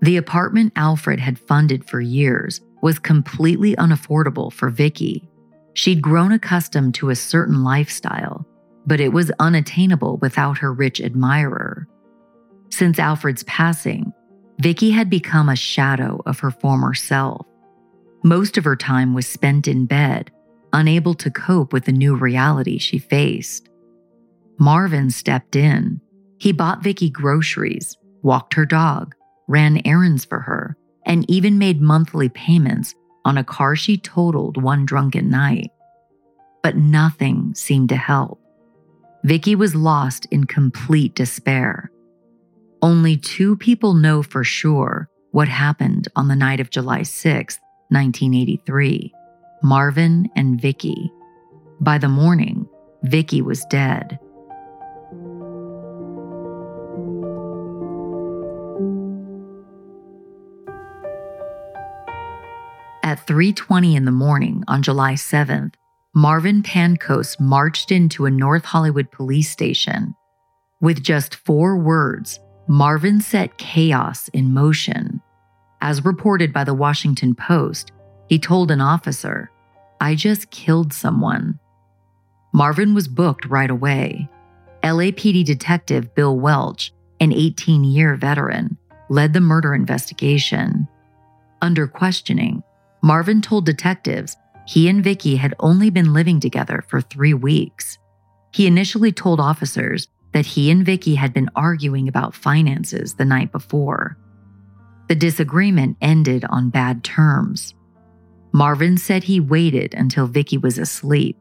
The 0.00 0.16
apartment 0.16 0.72
Alfred 0.74 1.20
had 1.20 1.38
funded 1.38 1.84
for 1.84 2.00
years 2.00 2.62
was 2.80 2.98
completely 2.98 3.76
unaffordable 3.76 4.50
for 4.50 4.70
Vicki. 4.70 5.28
She'd 5.74 6.00
grown 6.00 6.32
accustomed 6.32 6.94
to 6.94 7.10
a 7.10 7.14
certain 7.14 7.62
lifestyle, 7.62 8.46
but 8.86 9.00
it 9.00 9.12
was 9.12 9.32
unattainable 9.38 10.18
without 10.18 10.58
her 10.58 10.72
rich 10.72 11.00
admirer. 11.00 11.88
Since 12.70 12.98
Alfred's 12.98 13.42
passing, 13.44 14.12
Vicki 14.60 14.90
had 14.90 15.10
become 15.10 15.48
a 15.48 15.56
shadow 15.56 16.20
of 16.26 16.38
her 16.40 16.50
former 16.50 16.94
self. 16.94 17.46
Most 18.22 18.56
of 18.56 18.64
her 18.64 18.76
time 18.76 19.14
was 19.14 19.26
spent 19.26 19.68
in 19.68 19.86
bed, 19.86 20.30
unable 20.72 21.14
to 21.14 21.30
cope 21.30 21.72
with 21.72 21.84
the 21.84 21.92
new 21.92 22.14
reality 22.16 22.78
she 22.78 22.98
faced. 22.98 23.68
Marvin 24.58 25.10
stepped 25.10 25.56
in. 25.56 26.00
He 26.38 26.52
bought 26.52 26.82
Vicki 26.82 27.10
groceries, 27.10 27.96
walked 28.22 28.54
her 28.54 28.66
dog, 28.66 29.14
ran 29.48 29.80
errands 29.84 30.24
for 30.24 30.40
her, 30.40 30.76
and 31.04 31.28
even 31.30 31.58
made 31.58 31.80
monthly 31.80 32.28
payments 32.28 32.94
on 33.24 33.38
a 33.38 33.44
car 33.44 33.76
she 33.76 33.98
totaled 33.98 34.62
one 34.62 34.86
drunken 34.86 35.28
night. 35.30 35.70
But 36.62 36.76
nothing 36.76 37.54
seemed 37.54 37.90
to 37.90 37.96
help. 37.96 38.40
Vicki 39.26 39.56
was 39.56 39.74
lost 39.74 40.24
in 40.26 40.44
complete 40.44 41.16
despair. 41.16 41.90
Only 42.80 43.16
two 43.16 43.56
people 43.56 43.94
know 43.94 44.22
for 44.22 44.44
sure 44.44 45.08
what 45.32 45.48
happened 45.48 46.06
on 46.14 46.28
the 46.28 46.36
night 46.36 46.60
of 46.60 46.70
July 46.70 47.02
6, 47.02 47.58
1983 47.88 49.12
Marvin 49.64 50.28
and 50.36 50.60
Vicki. 50.60 51.10
By 51.80 51.98
the 51.98 52.08
morning, 52.08 52.68
Vicki 53.02 53.42
was 53.42 53.64
dead. 53.64 54.20
At 63.02 63.26
3:20 63.26 63.96
in 63.96 64.04
the 64.04 64.12
morning 64.12 64.62
on 64.68 64.84
July 64.84 65.14
7th, 65.14 65.74
Marvin 66.16 66.62
Pancoast 66.62 67.38
marched 67.38 67.92
into 67.92 68.24
a 68.24 68.30
North 68.30 68.64
Hollywood 68.64 69.10
police 69.10 69.50
station. 69.50 70.14
With 70.80 71.02
just 71.02 71.34
4 71.34 71.76
words, 71.76 72.40
Marvin 72.66 73.20
set 73.20 73.58
chaos 73.58 74.28
in 74.28 74.54
motion. 74.54 75.20
As 75.82 76.06
reported 76.06 76.54
by 76.54 76.64
the 76.64 76.72
Washington 76.72 77.34
Post, 77.34 77.92
he 78.30 78.38
told 78.38 78.70
an 78.70 78.80
officer, 78.80 79.50
I 80.00 80.14
just 80.14 80.50
killed 80.50 80.90
someone. 80.90 81.58
Marvin 82.54 82.94
was 82.94 83.08
booked 83.08 83.44
right 83.44 83.68
away. 83.68 84.26
LAPD 84.82 85.44
detective 85.44 86.14
Bill 86.14 86.40
Welch, 86.40 86.94
an 87.20 87.30
18 87.30 87.84
year 87.84 88.16
veteran, 88.16 88.78
led 89.10 89.34
the 89.34 89.40
murder 89.42 89.74
investigation. 89.74 90.88
Under 91.60 91.86
questioning, 91.86 92.62
Marvin 93.02 93.42
told 93.42 93.66
detectives 93.66 94.38
he 94.66 94.88
and 94.88 95.02
Vicki 95.02 95.36
had 95.36 95.54
only 95.60 95.90
been 95.90 96.12
living 96.12 96.40
together 96.40 96.84
for 96.88 97.00
three 97.00 97.34
weeks. 97.34 97.98
He 98.52 98.66
initially 98.66 99.12
told 99.12 99.38
officers 99.38 100.08
that 100.32 100.44
he 100.44 100.70
and 100.70 100.84
Vicki 100.84 101.14
had 101.14 101.32
been 101.32 101.48
arguing 101.54 102.08
about 102.08 102.34
finances 102.34 103.14
the 103.14 103.24
night 103.24 103.52
before. 103.52 104.18
The 105.08 105.14
disagreement 105.14 105.96
ended 106.00 106.44
on 106.50 106.70
bad 106.70 107.04
terms. 107.04 107.74
Marvin 108.52 108.98
said 108.98 109.22
he 109.22 109.38
waited 109.38 109.94
until 109.94 110.26
Vicki 110.26 110.58
was 110.58 110.78
asleep, 110.78 111.36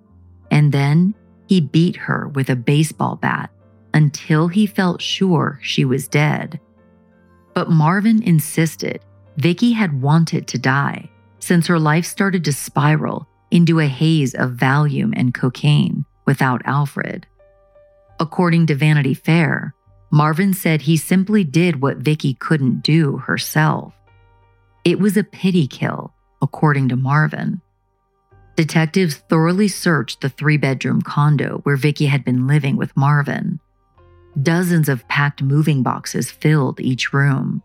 and 0.51 0.71
then 0.71 1.15
he 1.47 1.61
beat 1.61 1.95
her 1.95 2.27
with 2.29 2.49
a 2.49 2.55
baseball 2.55 3.15
bat 3.15 3.49
until 3.93 4.47
he 4.47 4.67
felt 4.67 5.01
sure 5.01 5.59
she 5.63 5.83
was 5.83 6.07
dead. 6.07 6.59
But 7.53 7.71
Marvin 7.71 8.21
insisted 8.21 9.03
Vicki 9.37 9.71
had 9.71 10.01
wanted 10.01 10.47
to 10.47 10.59
die 10.59 11.09
since 11.45 11.67
her 11.67 11.77
life 11.77 12.05
started 12.05 12.43
to 12.43 12.51
spiral 12.51 13.27
into 13.51 13.79
a 13.79 13.85
haze 13.85 14.33
of 14.33 14.53
Valium 14.53 15.13
and 15.15 15.31
cocaine 15.31 16.03
without 16.25 16.63
Alfred. 16.65 17.27
According 18.19 18.65
to 18.65 18.75
Vanity 18.75 19.13
Fair, 19.13 19.75
Marvin 20.11 20.55
said 20.55 20.81
he 20.81 20.97
simply 20.97 21.43
did 21.43 21.81
what 21.81 21.97
Vicki 21.97 22.33
couldn't 22.33 22.81
do 22.81 23.17
herself. 23.17 23.93
It 24.83 24.99
was 24.99 25.17
a 25.17 25.23
pity 25.23 25.67
kill, 25.67 26.15
according 26.41 26.89
to 26.89 26.95
Marvin. 26.95 27.61
Detectives 28.55 29.17
thoroughly 29.17 29.67
searched 29.67 30.21
the 30.21 30.29
three 30.29 30.57
bedroom 30.57 31.03
condo 31.03 31.59
where 31.61 31.75
Vicki 31.75 32.07
had 32.07 32.25
been 32.25 32.47
living 32.47 32.75
with 32.75 32.97
Marvin. 32.97 33.59
Dozens 34.41 34.89
of 34.89 35.07
packed 35.09 35.43
moving 35.43 35.83
boxes 35.83 36.31
filled 36.31 36.79
each 36.79 37.13
room. 37.13 37.61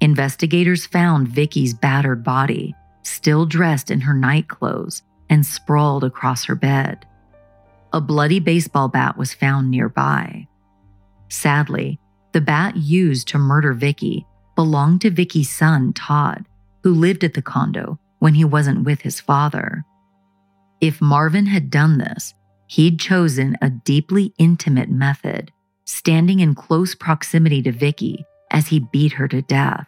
Investigators 0.00 0.84
found 0.84 1.28
Vicki's 1.28 1.74
battered 1.74 2.24
body 2.24 2.74
still 3.04 3.46
dressed 3.46 3.90
in 3.90 4.00
her 4.00 4.14
night 4.14 4.48
clothes 4.48 5.02
and 5.30 5.44
sprawled 5.44 6.04
across 6.04 6.44
her 6.44 6.54
bed. 6.54 7.06
A 7.92 8.00
bloody 8.00 8.40
baseball 8.40 8.88
bat 8.88 9.16
was 9.16 9.32
found 9.32 9.70
nearby. 9.70 10.48
Sadly, 11.28 12.00
the 12.32 12.40
bat 12.40 12.76
used 12.76 13.28
to 13.28 13.38
murder 13.38 13.72
Vicki 13.72 14.26
belonged 14.56 15.00
to 15.02 15.10
Vicki's 15.10 15.50
son, 15.50 15.92
Todd, 15.92 16.46
who 16.82 16.94
lived 16.94 17.24
at 17.24 17.34
the 17.34 17.42
condo 17.42 17.98
when 18.18 18.34
he 18.34 18.44
wasn't 18.44 18.84
with 18.84 19.00
his 19.00 19.20
father. 19.20 19.84
If 20.80 21.00
Marvin 21.00 21.46
had 21.46 21.70
done 21.70 21.98
this, 21.98 22.34
he'd 22.66 23.00
chosen 23.00 23.56
a 23.62 23.70
deeply 23.70 24.34
intimate 24.38 24.90
method, 24.90 25.52
standing 25.84 26.40
in 26.40 26.54
close 26.54 26.94
proximity 26.94 27.62
to 27.62 27.72
Vicki 27.72 28.24
as 28.50 28.68
he 28.68 28.80
beat 28.92 29.12
her 29.12 29.28
to 29.28 29.42
death. 29.42 29.86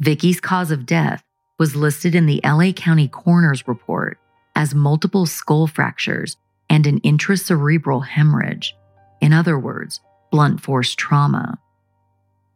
Vicki's 0.00 0.40
cause 0.40 0.70
of 0.70 0.86
death 0.86 1.22
was 1.58 1.76
listed 1.76 2.14
in 2.14 2.26
the 2.26 2.40
LA 2.44 2.72
County 2.72 3.08
Coroner's 3.08 3.66
report 3.68 4.18
as 4.56 4.74
multiple 4.74 5.26
skull 5.26 5.66
fractures 5.66 6.36
and 6.68 6.86
an 6.86 7.00
intracerebral 7.00 8.06
hemorrhage. 8.06 8.74
In 9.20 9.32
other 9.32 9.58
words, 9.58 10.00
blunt 10.30 10.60
force 10.60 10.94
trauma. 10.94 11.58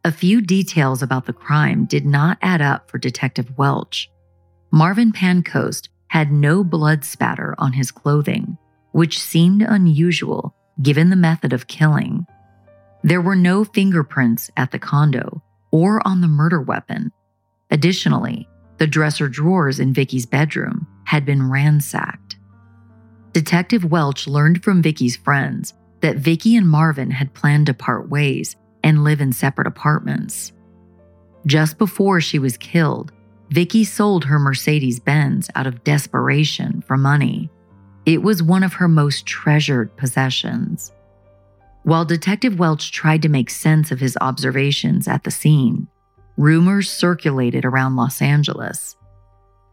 A 0.05 0.11
few 0.11 0.41
details 0.41 1.01
about 1.01 1.25
the 1.25 1.33
crime 1.33 1.85
did 1.85 2.05
not 2.05 2.37
add 2.41 2.61
up 2.61 2.89
for 2.89 2.97
Detective 2.97 3.57
Welch. 3.57 4.09
Marvin 4.71 5.11
Pancoast 5.11 5.89
had 6.07 6.31
no 6.31 6.63
blood 6.63 7.03
spatter 7.03 7.55
on 7.57 7.73
his 7.73 7.91
clothing, 7.91 8.57
which 8.91 9.19
seemed 9.19 9.61
unusual 9.61 10.55
given 10.81 11.09
the 11.09 11.15
method 11.15 11.53
of 11.53 11.67
killing. 11.67 12.25
There 13.03 13.21
were 13.21 13.35
no 13.35 13.63
fingerprints 13.63 14.49
at 14.57 14.71
the 14.71 14.79
condo 14.79 15.41
or 15.71 16.05
on 16.07 16.21
the 16.21 16.27
murder 16.27 16.61
weapon. 16.61 17.11
Additionally, 17.71 18.47
the 18.79 18.87
dresser 18.87 19.27
drawers 19.27 19.79
in 19.79 19.93
Vicki's 19.93 20.25
bedroom 20.25 20.87
had 21.03 21.25
been 21.25 21.49
ransacked. 21.49 22.37
Detective 23.33 23.85
Welch 23.85 24.27
learned 24.27 24.63
from 24.63 24.81
Vicki's 24.81 25.17
friends 25.17 25.73
that 26.01 26.17
Vicki 26.17 26.55
and 26.55 26.67
Marvin 26.67 27.11
had 27.11 27.33
planned 27.33 27.65
to 27.67 27.73
part 27.73 28.09
ways 28.09 28.55
and 28.83 29.03
live 29.03 29.21
in 29.21 29.33
separate 29.33 29.67
apartments. 29.67 30.53
Just 31.45 31.77
before 31.77 32.21
she 32.21 32.39
was 32.39 32.57
killed, 32.57 33.11
Vicki 33.49 33.83
sold 33.83 34.25
her 34.25 34.39
Mercedes 34.39 34.99
Benz 34.99 35.49
out 35.55 35.67
of 35.67 35.83
desperation 35.83 36.81
for 36.81 36.95
money. 36.95 37.49
It 38.05 38.23
was 38.23 38.41
one 38.41 38.63
of 38.63 38.73
her 38.73 38.87
most 38.87 39.25
treasured 39.25 39.95
possessions. 39.97 40.93
While 41.83 42.05
Detective 42.05 42.59
Welch 42.59 42.91
tried 42.91 43.21
to 43.23 43.29
make 43.29 43.49
sense 43.49 43.91
of 43.91 43.99
his 43.99 44.17
observations 44.21 45.07
at 45.07 45.23
the 45.23 45.31
scene, 45.31 45.87
rumors 46.39 46.89
circulated 46.89 47.65
around 47.65 47.97
Los 47.97 48.21
Angeles. 48.21 48.95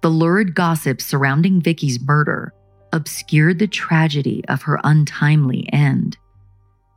The 0.01 0.09
lurid 0.09 0.53
gossip 0.53 1.01
surrounding 1.01 1.61
Vicki's 1.61 2.01
murder 2.01 2.53
obscured 2.93 3.61
the 3.61 3.69
tragedy 3.69 4.45
of 4.49 4.62
her 4.62 4.81
untimely 4.83 5.73
end. 5.73 6.17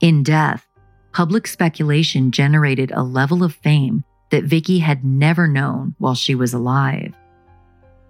In 0.01 0.23
death, 0.23 0.65
public 1.13 1.45
speculation 1.45 2.31
generated 2.31 2.91
a 2.91 3.03
level 3.03 3.43
of 3.43 3.53
fame 3.53 4.03
that 4.31 4.43
Vicki 4.43 4.79
had 4.79 5.05
never 5.05 5.47
known 5.47 5.93
while 5.99 6.15
she 6.15 6.33
was 6.33 6.51
alive. 6.51 7.13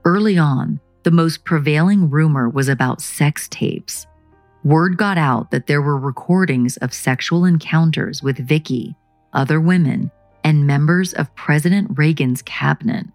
Early 0.06 0.38
on, 0.38 0.80
the 1.04 1.12
most 1.12 1.44
prevailing 1.44 2.10
rumor 2.10 2.48
was 2.48 2.70
about 2.70 3.02
sex 3.02 3.50
tapes. 3.50 4.08
Word 4.64 4.96
got 4.96 5.18
out 5.18 5.52
that 5.52 5.68
there 5.68 5.82
were 5.82 5.98
recordings 5.98 6.78
of 6.78 6.94
sexual 6.94 7.44
encounters 7.44 8.24
with 8.24 8.38
Vicki, 8.38 8.96
other 9.34 9.60
women, 9.60 10.10
and 10.44 10.68
members 10.68 11.14
of 11.14 11.34
President 11.36 11.98
Reagan's 11.98 12.42
cabinet. 12.42 13.06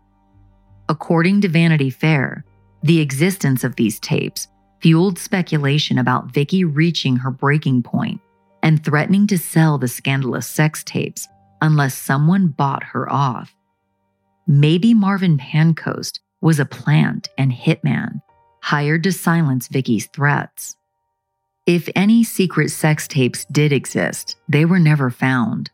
According 0.88 1.40
to 1.42 1.48
Vanity 1.48 1.90
Fair, 1.90 2.44
the 2.82 3.00
existence 3.00 3.64
of 3.64 3.76
these 3.76 3.98
tapes 4.00 4.48
fueled 4.80 5.18
speculation 5.18 5.98
about 5.98 6.32
Vicki 6.32 6.64
reaching 6.64 7.16
her 7.16 7.30
breaking 7.30 7.82
point 7.82 8.20
and 8.62 8.84
threatening 8.84 9.26
to 9.26 9.38
sell 9.38 9.78
the 9.78 9.88
scandalous 9.88 10.46
sex 10.46 10.84
tapes 10.84 11.26
unless 11.62 11.94
someone 11.94 12.48
bought 12.48 12.82
her 12.82 13.10
off. 13.10 13.54
Maybe 14.46 14.92
Marvin 14.92 15.38
Pancoast 15.38 16.20
was 16.42 16.60
a 16.60 16.66
plant 16.66 17.28
and 17.38 17.50
hitman 17.50 18.20
hired 18.62 19.02
to 19.04 19.12
silence 19.12 19.68
Vicki's 19.68 20.06
threats. 20.06 20.76
If 21.66 21.88
any 21.96 22.24
secret 22.24 22.70
sex 22.70 23.08
tapes 23.08 23.46
did 23.46 23.72
exist, 23.72 24.36
they 24.48 24.66
were 24.66 24.78
never 24.78 25.08
found. 25.08 25.70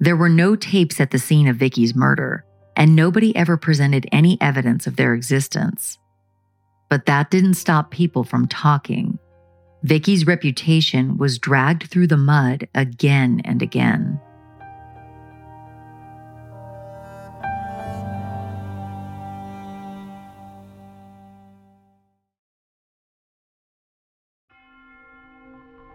There 0.00 0.16
were 0.16 0.28
no 0.28 0.54
tapes 0.54 1.00
at 1.00 1.10
the 1.10 1.18
scene 1.18 1.48
of 1.48 1.56
Vicki's 1.56 1.94
murder, 1.94 2.44
and 2.76 2.94
nobody 2.94 3.34
ever 3.34 3.56
presented 3.56 4.06
any 4.12 4.38
evidence 4.40 4.86
of 4.86 4.94
their 4.94 5.12
existence. 5.12 5.98
But 6.88 7.06
that 7.06 7.32
didn't 7.32 7.54
stop 7.54 7.90
people 7.90 8.22
from 8.22 8.46
talking. 8.46 9.18
Vicki's 9.82 10.24
reputation 10.24 11.18
was 11.18 11.40
dragged 11.40 11.90
through 11.90 12.06
the 12.06 12.16
mud 12.16 12.68
again 12.76 13.42
and 13.44 13.60
again. 13.60 14.20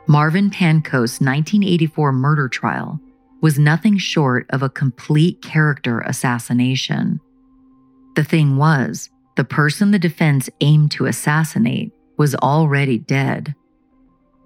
Marvin 0.06 0.50
Pancoast's 0.50 1.22
1984 1.22 2.12
murder 2.12 2.50
trial 2.50 3.00
was 3.44 3.60
nothing 3.60 3.98
short 3.98 4.46
of 4.52 4.64
a 4.64 4.70
complete 4.70 5.42
character 5.42 6.00
assassination. 6.00 7.20
The 8.16 8.24
thing 8.24 8.56
was, 8.56 9.10
the 9.36 9.44
person 9.44 9.92
the 9.92 10.00
defense 10.00 10.50
aimed 10.62 10.92
to 10.92 11.08
assassinate 11.08 11.92
was 12.18 12.36
already 12.36 13.00
dead. 13.00 13.54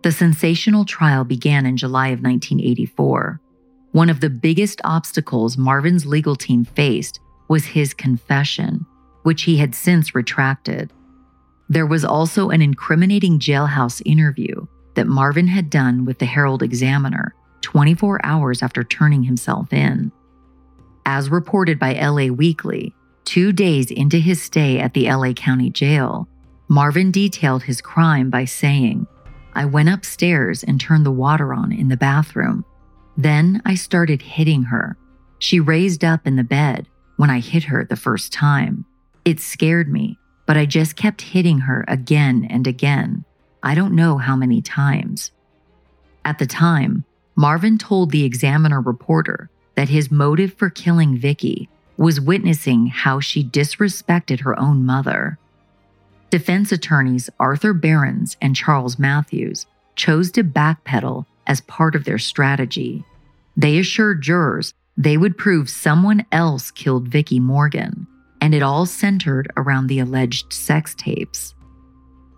The 0.01 0.11
sensational 0.11 0.83
trial 0.83 1.23
began 1.25 1.67
in 1.67 1.77
July 1.77 2.07
of 2.07 2.23
1984. 2.23 3.39
One 3.91 4.09
of 4.09 4.19
the 4.19 4.31
biggest 4.31 4.81
obstacles 4.83 5.59
Marvin's 5.59 6.07
legal 6.07 6.35
team 6.35 6.65
faced 6.65 7.19
was 7.49 7.65
his 7.65 7.93
confession, 7.93 8.83
which 9.21 9.43
he 9.43 9.57
had 9.57 9.75
since 9.75 10.15
retracted. 10.15 10.91
There 11.69 11.85
was 11.85 12.03
also 12.03 12.49
an 12.49 12.63
incriminating 12.63 13.37
jailhouse 13.37 14.01
interview 14.07 14.65
that 14.95 15.05
Marvin 15.05 15.47
had 15.47 15.69
done 15.69 16.03
with 16.03 16.17
the 16.17 16.25
Herald 16.25 16.63
Examiner 16.63 17.35
24 17.61 18.19
hours 18.23 18.61
after 18.61 18.83
turning 18.83 19.23
himself 19.23 19.71
in. 19.73 20.11
As 21.05 21.29
reported 21.29 21.79
by 21.79 21.93
LA 21.93 22.27
Weekly, 22.33 22.93
two 23.23 23.51
days 23.51 23.91
into 23.91 24.17
his 24.17 24.41
stay 24.41 24.79
at 24.79 24.93
the 24.93 25.11
LA 25.11 25.33
County 25.33 25.69
Jail, 25.69 26.27
Marvin 26.67 27.11
detailed 27.11 27.63
his 27.63 27.81
crime 27.81 28.29
by 28.29 28.45
saying, 28.45 29.07
I 29.53 29.65
went 29.65 29.89
upstairs 29.89 30.63
and 30.63 30.79
turned 30.79 31.05
the 31.05 31.11
water 31.11 31.53
on 31.53 31.71
in 31.71 31.87
the 31.87 31.97
bathroom. 31.97 32.65
Then 33.17 33.61
I 33.65 33.75
started 33.75 34.21
hitting 34.21 34.63
her. 34.63 34.97
She 35.39 35.59
raised 35.59 36.03
up 36.03 36.27
in 36.27 36.35
the 36.35 36.43
bed 36.43 36.87
when 37.15 37.29
I 37.29 37.39
hit 37.39 37.63
her 37.63 37.83
the 37.83 37.95
first 37.95 38.31
time. 38.31 38.85
It 39.25 39.39
scared 39.39 39.91
me, 39.91 40.19
but 40.45 40.57
I 40.57 40.65
just 40.65 40.95
kept 40.95 41.21
hitting 41.21 41.59
her 41.59 41.83
again 41.87 42.45
and 42.49 42.67
again. 42.67 43.25
I 43.63 43.75
don't 43.75 43.95
know 43.95 44.17
how 44.17 44.35
many 44.35 44.61
times. 44.61 45.31
At 46.23 46.37
the 46.37 46.45
time, 46.45 47.03
Marvin 47.39 47.77
told 47.77 48.09
the 48.09 48.25
Examiner 48.25 48.81
reporter 48.81 49.51
that 49.75 49.89
his 49.89 50.09
motive 50.09 50.53
for 50.53 50.71
killing 50.71 51.15
Vicki 51.15 51.69
was 51.95 52.19
witnessing 52.19 52.87
how 52.87 53.19
she 53.19 53.43
disrespected 53.43 54.39
her 54.39 54.59
own 54.59 54.83
mother. 54.83 55.37
Defense 56.31 56.71
attorneys 56.71 57.29
Arthur 57.39 57.75
Barens 57.75 58.37
and 58.41 58.55
Charles 58.55 58.97
Matthews 58.97 59.67
chose 59.95 60.31
to 60.31 60.43
backpedal 60.43 61.27
as 61.45 61.61
part 61.61 61.95
of 61.95 62.05
their 62.05 62.17
strategy. 62.17 63.03
They 63.55 63.77
assured 63.77 64.23
jurors 64.23 64.73
they 64.97 65.15
would 65.15 65.37
prove 65.37 65.69
someone 65.69 66.25
else 66.31 66.71
killed 66.71 67.07
Vicki 67.07 67.39
Morgan, 67.39 68.07
and 68.41 68.55
it 68.55 68.63
all 68.63 68.87
centered 68.87 69.51
around 69.55 69.87
the 69.87 69.99
alleged 69.99 70.51
sex 70.51 70.95
tapes. 70.95 71.53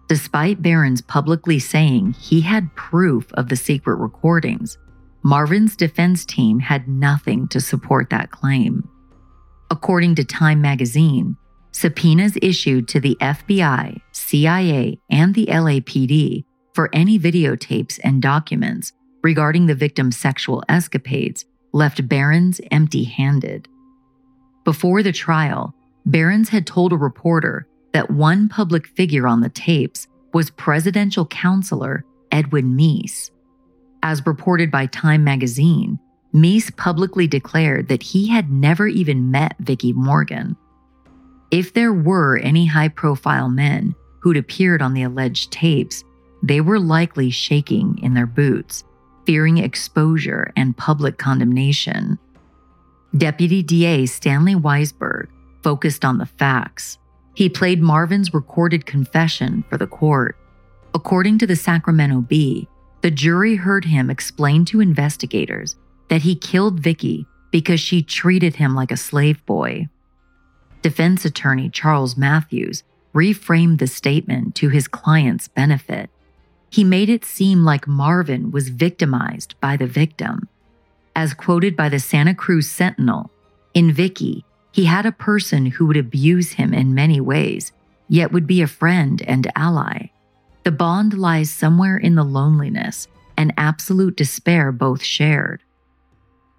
Despite 0.10 0.62
Barens 0.62 1.02
publicly 1.02 1.58
saying 1.60 2.14
he 2.20 2.42
had 2.42 2.76
proof 2.76 3.32
of 3.34 3.48
the 3.48 3.56
secret 3.56 3.96
recordings, 3.96 4.78
Marvin's 5.24 5.76
defense 5.76 6.26
team 6.26 6.60
had 6.60 6.88
nothing 6.88 7.48
to 7.50 7.60
support 7.60 8.10
that 8.10 8.32
claim. 8.32 8.88
According 9.70 10.16
to 10.16 10.24
Time 10.24 10.62
magazine, 10.62 11.36
subpoenas 11.72 12.38
issued 12.42 12.88
to 12.88 13.00
the 13.00 13.18
FBI, 13.22 14.02
CIA, 14.12 15.00
and 15.10 15.36
the 15.36 15.46
LAPD 15.48 16.46
for 16.74 16.90
any 16.94 17.20
videotapes 17.20 18.00
and 18.04 18.22
documents 18.22 18.94
regarding 19.22 19.66
the 19.66 19.76
victim's 19.76 20.18
sexual 20.18 20.64
escapades 20.70 21.46
left 21.74 22.08
Barens 22.08 22.62
empty 22.72 23.04
handed. 23.04 23.68
Before 24.64 25.04
the 25.04 25.12
trial, 25.12 25.76
Barens 26.06 26.50
had 26.50 26.66
told 26.66 26.94
a 26.94 26.98
reporter 26.98 27.68
that 27.94 28.10
one 28.10 28.50
public 28.50 28.88
figure 28.88 29.28
on 29.28 29.42
the 29.42 29.50
tapes 29.50 30.08
was 30.34 30.50
presidential 30.52 31.26
counselor 31.26 32.06
Edwin 32.32 32.78
Meese. 32.78 33.32
As 34.02 34.26
reported 34.26 34.72
by 34.72 34.86
Time 34.86 35.24
magazine, 35.24 36.00
Meese 36.34 36.76
publicly 36.76 37.28
declared 37.28 37.88
that 37.88 38.04
he 38.04 38.30
had 38.30 38.52
never 38.52 38.88
even 38.88 39.32
met 39.32 39.56
Vicki 39.60 39.94
Morgan. 39.94 40.56
If 41.52 41.74
there 41.74 41.94
were 41.94 42.38
any 42.38 42.68
high 42.68 42.90
profile 42.90 43.50
men 43.50 43.96
who'd 44.20 44.38
appeared 44.38 44.82
on 44.82 44.94
the 44.94 45.04
alleged 45.04 45.52
tapes, 45.52 46.04
they 46.44 46.62
were 46.62 46.80
likely 46.80 47.32
shaking 47.32 48.00
in 48.02 48.14
their 48.14 48.28
boots, 48.28 48.84
fearing 49.26 49.58
exposure 49.58 50.54
and 50.56 50.78
public 50.78 51.18
condemnation. 51.18 52.20
Deputy 53.18 53.64
DA 53.64 54.06
Stanley 54.06 54.56
Weisberg 54.56 55.28
focused 55.64 56.06
on 56.06 56.20
the 56.20 56.26
facts. 56.26 57.00
He 57.34 57.50
played 57.50 57.82
Marvin's 57.82 58.34
recorded 58.34 58.86
confession 58.86 59.64
for 59.70 59.78
the 59.78 59.88
court. 59.88 60.38
According 60.94 61.40
to 61.40 61.48
the 61.48 61.56
Sacramento 61.56 62.22
Bee, 62.22 62.68
the 63.02 63.12
jury 63.12 63.56
heard 63.56 63.86
him 63.86 64.10
explain 64.10 64.66
to 64.66 64.82
investigators 64.82 65.76
that 66.10 66.24
he 66.24 66.36
killed 66.36 66.80
Vicki 66.80 67.26
because 67.52 67.80
she 67.80 68.04
treated 68.04 68.56
him 68.56 68.76
like 68.76 68.92
a 68.92 68.98
slave 68.98 69.44
boy. 69.46 69.88
Defense 70.82 71.26
attorney 71.26 71.70
Charles 71.70 72.18
Matthews 72.18 72.84
reframed 73.14 73.80
the 73.80 73.88
statement 73.88 74.56
to 74.56 74.70
his 74.70 74.88
client's 74.88 75.48
benefit. 75.48 76.10
He 76.70 76.84
made 76.84 77.10
it 77.10 77.26
seem 77.26 77.64
like 77.64 77.88
Marvin 77.88 78.52
was 78.52 78.70
victimized 78.70 79.56
by 79.60 79.78
the 79.78 79.88
victim. 79.88 80.48
As 81.16 81.34
quoted 81.34 81.76
by 81.76 81.90
the 81.90 82.00
Santa 82.00 82.36
Cruz 82.36 82.70
Sentinel, 82.70 83.32
in 83.74 83.92
Vicki, 83.92 84.46
he 84.72 84.86
had 84.86 85.06
a 85.06 85.12
person 85.12 85.66
who 85.66 85.86
would 85.88 85.98
abuse 85.98 86.54
him 86.54 86.74
in 86.74 86.94
many 86.94 87.20
ways, 87.20 87.72
yet 88.08 88.32
would 88.32 88.46
be 88.46 88.62
a 88.62 88.68
friend 88.68 89.22
and 89.28 89.52
ally. 89.56 90.08
The 90.70 90.76
bond 90.76 91.18
lies 91.18 91.50
somewhere 91.50 91.98
in 91.98 92.14
the 92.14 92.24
loneliness 92.24 93.08
and 93.36 93.52
absolute 93.58 94.16
despair 94.16 94.72
both 94.72 95.02
shared. 95.02 95.64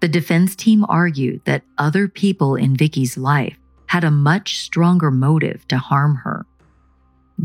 The 0.01 0.09
defense 0.09 0.53
team 0.53 0.83
argued 0.89 1.45
that 1.45 1.63
other 1.77 2.09
people 2.09 2.57
in 2.57 2.75
Vicki's 2.75 3.17
life 3.17 3.55
had 3.85 4.03
a 4.03 4.11
much 4.11 4.57
stronger 4.57 5.11
motive 5.11 5.65
to 5.69 5.77
harm 5.77 6.15
her. 6.25 6.45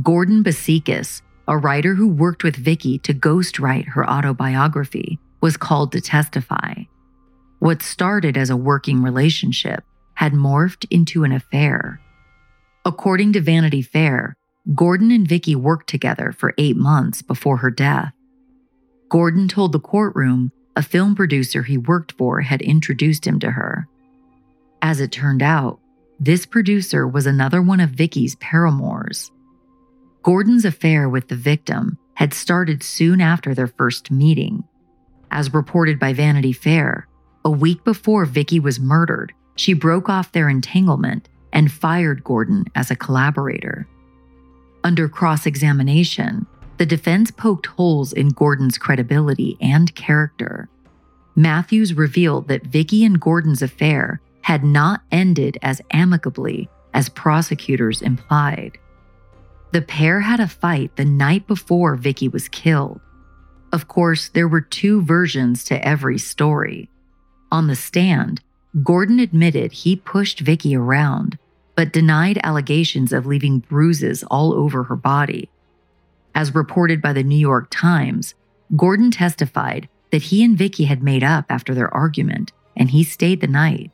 Gordon 0.02 0.42
Basichis, 0.42 1.22
a 1.46 1.56
writer 1.56 1.94
who 1.94 2.08
worked 2.08 2.42
with 2.42 2.56
Vicki 2.56 2.98
to 2.98 3.14
ghostwrite 3.14 3.86
her 3.90 4.04
autobiography, 4.10 5.20
was 5.40 5.56
called 5.56 5.92
to 5.92 6.00
testify. 6.00 6.74
What 7.60 7.80
started 7.80 8.36
as 8.36 8.50
a 8.50 8.56
working 8.56 9.04
relationship 9.04 9.84
had 10.14 10.32
morphed 10.32 10.84
into 10.90 11.22
an 11.22 11.30
affair. 11.30 12.00
According 12.84 13.34
to 13.34 13.40
Vanity 13.40 13.82
Fair, 13.82 14.36
Gordon 14.74 15.12
and 15.12 15.28
Vicki 15.28 15.54
worked 15.54 15.88
together 15.88 16.32
for 16.32 16.54
eight 16.58 16.76
months 16.76 17.22
before 17.22 17.58
her 17.58 17.70
death. 17.70 18.12
Gordon 19.08 19.46
told 19.46 19.72
the 19.72 19.80
courtroom 19.80 20.50
a 20.74 20.82
film 20.82 21.14
producer 21.14 21.62
he 21.62 21.78
worked 21.78 22.12
for 22.12 22.40
had 22.40 22.60
introduced 22.60 23.26
him 23.26 23.38
to 23.40 23.52
her. 23.52 23.88
As 24.82 25.00
it 25.00 25.12
turned 25.12 25.42
out, 25.42 25.78
this 26.18 26.46
producer 26.46 27.06
was 27.06 27.26
another 27.26 27.62
one 27.62 27.80
of 27.80 27.90
Vicki's 27.90 28.34
paramours. 28.36 29.30
Gordon's 30.22 30.64
affair 30.64 31.08
with 31.08 31.28
the 31.28 31.36
victim 31.36 31.98
had 32.14 32.34
started 32.34 32.82
soon 32.82 33.20
after 33.20 33.54
their 33.54 33.66
first 33.68 34.10
meeting. 34.10 34.64
As 35.30 35.54
reported 35.54 35.98
by 35.98 36.12
Vanity 36.12 36.52
Fair, 36.52 37.06
a 37.44 37.50
week 37.50 37.84
before 37.84 38.24
Vicki 38.24 38.58
was 38.58 38.80
murdered, 38.80 39.32
she 39.54 39.72
broke 39.72 40.08
off 40.08 40.32
their 40.32 40.48
entanglement 40.48 41.28
and 41.52 41.70
fired 41.70 42.24
Gordon 42.24 42.64
as 42.74 42.90
a 42.90 42.96
collaborator. 42.96 43.86
Under 44.86 45.08
cross 45.08 45.46
examination, 45.46 46.46
the 46.76 46.86
defense 46.86 47.32
poked 47.32 47.66
holes 47.66 48.12
in 48.12 48.28
Gordon's 48.28 48.78
credibility 48.78 49.58
and 49.60 49.92
character. 49.96 50.68
Matthews 51.34 51.94
revealed 51.94 52.46
that 52.46 52.68
Vicki 52.68 53.04
and 53.04 53.20
Gordon's 53.20 53.62
affair 53.62 54.20
had 54.42 54.62
not 54.62 55.00
ended 55.10 55.58
as 55.60 55.82
amicably 55.90 56.68
as 56.94 57.08
prosecutors 57.08 58.00
implied. 58.00 58.78
The 59.72 59.82
pair 59.82 60.20
had 60.20 60.38
a 60.38 60.46
fight 60.46 60.94
the 60.94 61.04
night 61.04 61.48
before 61.48 61.96
Vicki 61.96 62.28
was 62.28 62.48
killed. 62.48 63.00
Of 63.72 63.88
course, 63.88 64.28
there 64.28 64.46
were 64.46 64.60
two 64.60 65.02
versions 65.02 65.64
to 65.64 65.84
every 65.84 66.18
story. 66.18 66.88
On 67.50 67.66
the 67.66 67.74
stand, 67.74 68.40
Gordon 68.84 69.18
admitted 69.18 69.72
he 69.72 69.96
pushed 69.96 70.38
Vicki 70.38 70.76
around, 70.76 71.40
but 71.76 71.92
denied 71.92 72.40
allegations 72.42 73.12
of 73.12 73.26
leaving 73.26 73.60
bruises 73.60 74.24
all 74.24 74.52
over 74.52 74.84
her 74.84 74.96
body. 74.96 75.48
As 76.34 76.54
reported 76.54 77.00
by 77.00 77.12
the 77.12 77.22
New 77.22 77.38
York 77.38 77.68
Times, 77.70 78.34
Gordon 78.74 79.10
testified 79.10 79.88
that 80.10 80.22
he 80.22 80.42
and 80.42 80.58
Vicki 80.58 80.84
had 80.84 81.02
made 81.02 81.22
up 81.22 81.46
after 81.48 81.74
their 81.74 81.92
argument 81.94 82.52
and 82.76 82.90
he 82.90 83.04
stayed 83.04 83.40
the 83.40 83.46
night. 83.46 83.90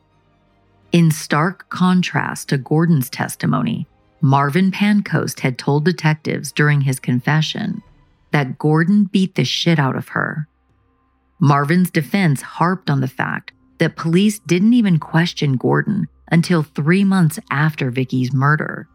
In 0.91 1.11
stark 1.11 1.69
contrast 1.69 2.49
to 2.49 2.57
Gordon's 2.57 3.09
testimony, 3.09 3.87
Marvin 4.21 4.71
Pancoast 4.71 5.41
had 5.41 5.57
told 5.57 5.85
detectives 5.85 6.51
during 6.51 6.81
his 6.81 6.99
confession 6.99 7.81
that 8.31 8.57
Gordon 8.57 9.05
beat 9.05 9.35
the 9.35 9.43
shit 9.43 9.79
out 9.79 9.95
of 9.95 10.09
her. 10.09 10.47
Marvin's 11.39 11.91
defense 11.91 12.41
harped 12.41 12.89
on 12.89 13.01
the 13.01 13.07
fact 13.07 13.51
that 13.79 13.97
police 13.97 14.39
didn't 14.39 14.73
even 14.73 14.97
question 14.97 15.57
Gordon 15.57 16.07
until 16.33 16.63
three 16.63 17.03
months 17.03 17.39
after 17.51 17.91
Vicki's 17.91 18.33
murder. 18.33 18.89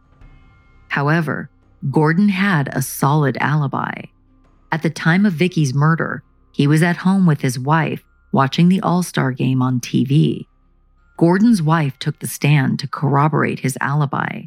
However, 0.88 1.48
Gordon 1.88 2.28
had 2.28 2.68
a 2.72 2.82
solid 2.82 3.38
alibi. 3.40 4.02
At 4.72 4.82
the 4.82 4.90
time 4.90 5.24
of 5.24 5.34
Vicki's 5.34 5.72
murder, 5.72 6.24
he 6.52 6.66
was 6.66 6.82
at 6.82 6.96
home 6.96 7.26
with 7.26 7.40
his 7.40 7.56
wife 7.56 8.02
watching 8.32 8.68
the 8.68 8.80
All 8.80 9.04
Star 9.04 9.30
game 9.30 9.62
on 9.62 9.78
TV. 9.78 10.46
Gordon's 11.16 11.62
wife 11.62 11.96
took 12.00 12.18
the 12.18 12.26
stand 12.26 12.80
to 12.80 12.88
corroborate 12.88 13.60
his 13.60 13.78
alibi. 13.80 14.42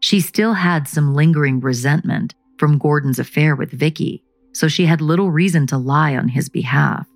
She 0.00 0.20
still 0.20 0.52
had 0.52 0.86
some 0.86 1.14
lingering 1.14 1.60
resentment 1.60 2.34
from 2.58 2.76
Gordon's 2.76 3.18
affair 3.18 3.56
with 3.56 3.70
Vicki, 3.72 4.22
so 4.52 4.68
she 4.68 4.84
had 4.84 5.00
little 5.00 5.30
reason 5.30 5.66
to 5.68 5.78
lie 5.78 6.14
on 6.16 6.28
his 6.28 6.50
behalf. 6.50 7.06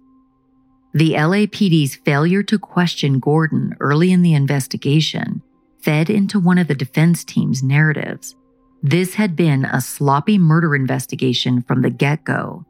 The 0.95 1.15
LAPD's 1.15 1.97
failure 1.97 2.45
to 2.45 2.57
question 2.57 3.19
Gordon 3.19 3.75
early 3.81 4.13
in 4.13 4.23
the 4.23 4.35
investigation 4.35 5.43
fed 5.81 6.09
into 6.09 6.39
one 6.39 6.57
of 6.57 6.69
the 6.69 6.75
defense 6.75 7.25
team's 7.25 7.65
narratives. 7.65 8.37
This 8.81 9.15
had 9.15 9.35
been 9.35 9.65
a 9.65 9.81
sloppy 9.81 10.39
murder 10.39 10.77
investigation 10.77 11.63
from 11.63 11.83
the 11.83 11.91
get 11.91 12.23
go. 12.23 12.65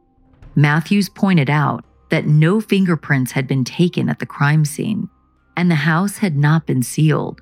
Matthews 0.55 1.07
pointed 1.07 1.51
out 1.51 1.85
that 2.09 2.25
no 2.25 2.59
fingerprints 2.59 3.31
had 3.31 3.47
been 3.47 3.63
taken 3.63 4.09
at 4.09 4.17
the 4.17 4.25
crime 4.25 4.65
scene, 4.65 5.07
and 5.55 5.69
the 5.69 5.75
house 5.75 6.17
had 6.17 6.35
not 6.35 6.65
been 6.65 6.81
sealed. 6.81 7.41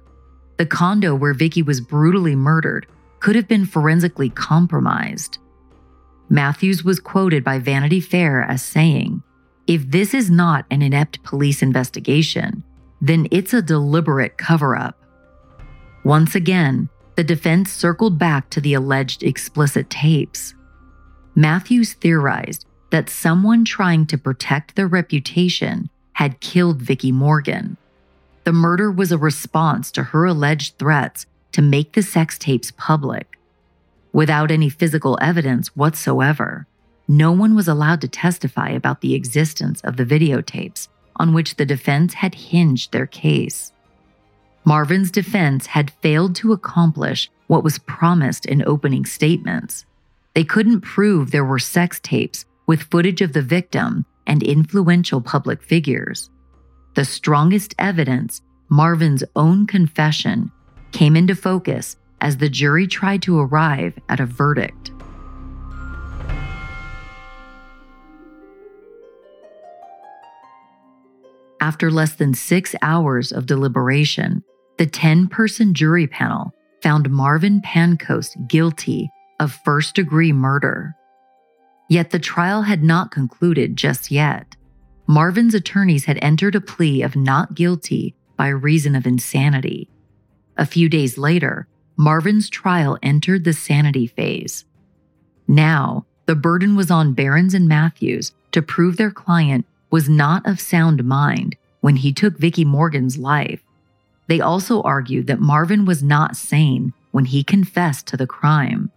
The 0.58 0.66
condo 0.66 1.16
where 1.16 1.34
Vicki 1.34 1.64
was 1.64 1.80
brutally 1.80 2.36
murdered 2.36 2.88
could 3.22 3.38
have 3.38 3.48
been 3.48 3.66
forensically 3.66 4.30
compromised. 4.30 5.38
Matthews 6.30 6.84
was 6.84 7.00
quoted 7.00 7.44
by 7.44 7.60
Vanity 7.60 8.02
Fair 8.02 8.44
as 8.44 8.62
saying, 8.62 9.24
If 9.68 9.90
this 9.90 10.14
is 10.14 10.30
not 10.30 10.66
an 10.70 10.82
inept 10.82 11.24
police 11.24 11.62
investigation, 11.62 12.64
then 13.02 13.28
it's 13.32 13.54
a 13.54 13.62
deliberate 13.62 14.38
cover 14.38 14.76
up. 14.76 14.98
Once 16.04 16.36
again, 16.36 16.90
the 17.16 17.24
defense 17.24 17.72
circled 17.72 18.18
back 18.18 18.50
to 18.50 18.60
the 18.60 18.74
alleged 18.74 19.24
explicit 19.24 19.90
tapes. 19.90 20.54
Matthews 21.36 21.94
theorized 21.94 22.66
that 22.90 23.10
someone 23.10 23.64
trying 23.64 24.06
to 24.08 24.18
protect 24.18 24.76
their 24.76 24.88
reputation 24.88 25.90
had 26.14 26.40
killed 26.42 26.82
Vicki 26.82 27.12
Morgan. 27.12 27.78
The 28.44 28.52
murder 28.52 28.92
was 28.92 29.12
a 29.12 29.18
response 29.18 29.92
to 29.92 30.04
her 30.04 30.26
alleged 30.26 30.78
threats 30.78 31.26
to 31.54 31.62
make 31.62 31.94
the 31.94 32.04
sex 32.04 32.38
tapes 32.38 32.72
public. 32.72 33.38
Without 34.12 34.52
any 34.52 34.70
physical 34.70 35.18
evidence 35.22 35.76
whatsoever, 35.76 36.68
no 37.08 37.32
one 37.32 37.56
was 37.56 37.68
allowed 37.68 38.02
to 38.02 38.08
testify 38.08 38.70
about 38.70 39.02
the 39.02 39.14
existence 39.14 39.82
of 39.82 39.98
the 39.98 40.06
videotapes 40.06 40.88
on 41.18 41.34
which 41.34 41.56
the 41.56 41.66
defense 41.66 42.14
had 42.14 42.34
hinged 42.34 42.92
their 42.92 43.06
case. 43.06 43.72
Marvin's 44.66 45.12
defense 45.12 45.66
had 45.66 45.92
failed 46.02 46.36
to 46.36 46.54
accomplish 46.54 47.30
what 47.48 47.64
was 47.64 47.80
promised 47.80 48.46
in 48.46 48.64
opening 48.66 49.06
statements. 49.06 49.86
They 50.34 50.44
couldn't 50.44 50.82
prove 50.82 51.32
there 51.32 51.46
were 51.46 51.60
sex 51.60 52.00
tapes 52.00 52.46
with 52.66 52.84
footage 52.84 53.22
of 53.22 53.34
the 53.34 53.42
victim 53.42 54.06
and 54.26 54.42
influential 54.42 55.20
public 55.22 55.62
figures. 55.62 56.30
The 56.96 57.06
strongest 57.06 57.76
evidence, 57.78 58.42
Marvin's 58.70 59.24
own 59.36 59.68
confession, 59.68 60.52
came 60.94 61.18
into 61.18 61.36
focus 61.36 61.98
as 62.22 62.38
the 62.38 62.50
jury 62.50 62.88
tried 62.88 63.22
to 63.24 63.40
arrive 63.40 64.00
at 64.08 64.22
a 64.22 64.26
verdict. 64.26 64.93
After 71.64 71.90
less 71.90 72.16
than 72.16 72.34
six 72.34 72.76
hours 72.82 73.32
of 73.32 73.46
deliberation, 73.46 74.44
the 74.78 74.86
10 74.86 75.30
person 75.30 75.74
jury 75.74 76.08
panel 76.08 76.52
found 76.82 77.10
Marvin 77.10 77.62
Pancoast 77.62 78.50
guilty 78.50 79.10
of 79.40 79.58
first 79.64 79.96
degree 79.96 80.34
murder. 80.34 80.94
Yet 81.88 82.10
the 82.10 82.20
trial 82.20 82.64
had 82.64 82.84
not 82.84 83.12
concluded 83.12 83.78
just 83.78 84.12
yet. 84.12 84.58
Marvin's 85.08 85.54
attorneys 85.54 86.04
had 86.04 86.20
entered 86.22 86.56
a 86.56 86.60
plea 86.60 87.02
of 87.02 87.16
not 87.16 87.56
guilty 87.56 88.14
by 88.36 88.50
reason 88.50 88.94
of 88.94 89.08
insanity. 89.08 89.90
A 90.58 90.66
few 90.66 90.90
days 90.90 91.18
later, 91.18 91.70
Marvin's 91.96 92.50
trial 92.50 92.98
entered 93.02 93.46
the 93.46 93.54
sanity 93.54 94.06
phase. 94.06 94.66
Now, 95.48 96.08
the 96.26 96.36
burden 96.36 96.76
was 96.76 96.92
on 96.92 97.14
Barens 97.14 97.54
and 97.54 97.70
Matthews 97.70 98.34
to 98.52 98.62
prove 98.62 98.98
their 98.98 99.12
client 99.12 99.66
was 99.94 100.10
not 100.10 100.44
of 100.48 100.60
sound 100.60 101.04
mind 101.04 101.56
when 101.82 101.98
he 101.98 102.12
took 102.12 102.36
Vicki 102.40 102.66
Morgan's 102.66 103.16
life. 103.16 103.62
They 104.26 104.42
also 104.42 104.82
argued 104.82 105.28
that 105.28 105.40
Marvin 105.40 105.86
was 105.86 106.02
not 106.02 106.36
sane 106.36 106.94
when 107.12 107.26
he 107.26 107.44
confessed 107.44 108.08
to 108.08 108.18
the 108.18 108.26
crime. 108.26 108.90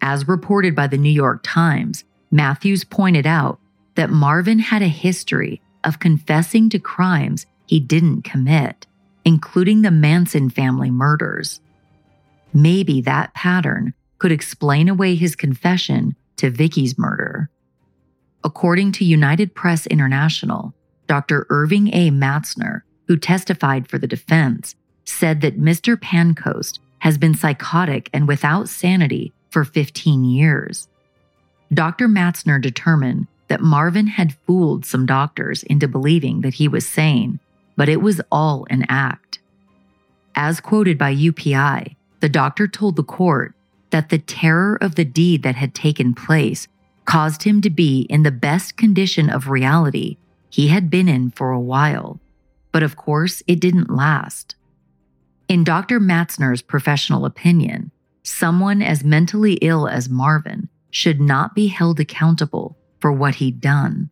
As 0.00 0.26
reported 0.26 0.74
by 0.74 0.86
the 0.86 0.96
New 0.96 1.10
York 1.10 1.40
Times, 1.42 2.04
Matthews 2.30 2.84
pointed 2.84 3.26
out 3.26 3.60
that 3.96 4.08
Marvin 4.08 4.60
had 4.60 4.80
a 4.80 4.88
history 4.88 5.60
of 5.84 6.00
confessing 6.00 6.70
to 6.70 6.78
crimes 6.78 7.44
he 7.66 7.78
didn't 7.78 8.22
commit, 8.22 8.86
including 9.26 9.82
the 9.82 9.90
Manson 9.90 10.48
family 10.48 10.90
murders. 10.90 11.60
Maybe 12.54 13.02
that 13.02 13.34
pattern 13.34 13.92
could 14.16 14.32
explain 14.32 14.88
away 14.88 15.16
his 15.16 15.36
confession 15.36 16.16
to 16.36 16.48
Vicki's 16.48 16.96
murder. 16.96 17.50
According 18.44 18.92
to 18.92 19.04
United 19.04 19.54
Press 19.54 19.86
International, 19.86 20.72
Dr. 21.06 21.46
Irving 21.50 21.88
A. 21.94 22.10
Matzner, 22.10 22.82
who 23.06 23.16
testified 23.16 23.88
for 23.88 23.98
the 23.98 24.06
defense, 24.06 24.74
said 25.04 25.40
that 25.40 25.60
Mr. 25.60 25.96
Pancoast 25.96 26.78
has 27.00 27.18
been 27.18 27.34
psychotic 27.34 28.10
and 28.12 28.28
without 28.28 28.68
sanity 28.68 29.32
for 29.50 29.64
15 29.64 30.24
years. 30.24 30.88
Dr. 31.72 32.08
Matzner 32.08 32.60
determined 32.60 33.26
that 33.48 33.60
Marvin 33.60 34.06
had 34.06 34.34
fooled 34.46 34.84
some 34.84 35.06
doctors 35.06 35.62
into 35.64 35.88
believing 35.88 36.42
that 36.42 36.54
he 36.54 36.68
was 36.68 36.86
sane, 36.86 37.40
but 37.76 37.88
it 37.88 38.02
was 38.02 38.20
all 38.30 38.66
an 38.70 38.84
act. 38.88 39.38
As 40.34 40.60
quoted 40.60 40.98
by 40.98 41.14
UPI, 41.14 41.96
the 42.20 42.28
doctor 42.28 42.68
told 42.68 42.96
the 42.96 43.02
court 43.02 43.54
that 43.90 44.10
the 44.10 44.18
terror 44.18 44.76
of 44.80 44.94
the 44.94 45.04
deed 45.04 45.42
that 45.42 45.56
had 45.56 45.74
taken 45.74 46.14
place 46.14 46.68
caused 47.08 47.44
him 47.44 47.62
to 47.62 47.70
be 47.70 48.02
in 48.10 48.22
the 48.22 48.30
best 48.30 48.76
condition 48.76 49.30
of 49.30 49.48
reality 49.48 50.18
he 50.50 50.68
had 50.68 50.90
been 50.90 51.08
in 51.08 51.30
for 51.30 51.50
a 51.50 51.58
while. 51.58 52.20
But 52.70 52.82
of 52.82 52.96
course, 52.96 53.42
it 53.46 53.60
didn't 53.60 53.88
last. 53.88 54.56
In 55.48 55.64
Dr. 55.64 56.00
Matzner's 56.00 56.60
professional 56.60 57.24
opinion, 57.24 57.92
someone 58.22 58.82
as 58.82 59.04
mentally 59.04 59.54
ill 59.62 59.88
as 59.88 60.10
Marvin 60.10 60.68
should 60.90 61.18
not 61.18 61.54
be 61.54 61.68
held 61.68 61.98
accountable 61.98 62.76
for 63.00 63.10
what 63.10 63.36
he'd 63.36 63.58
done. 63.58 64.10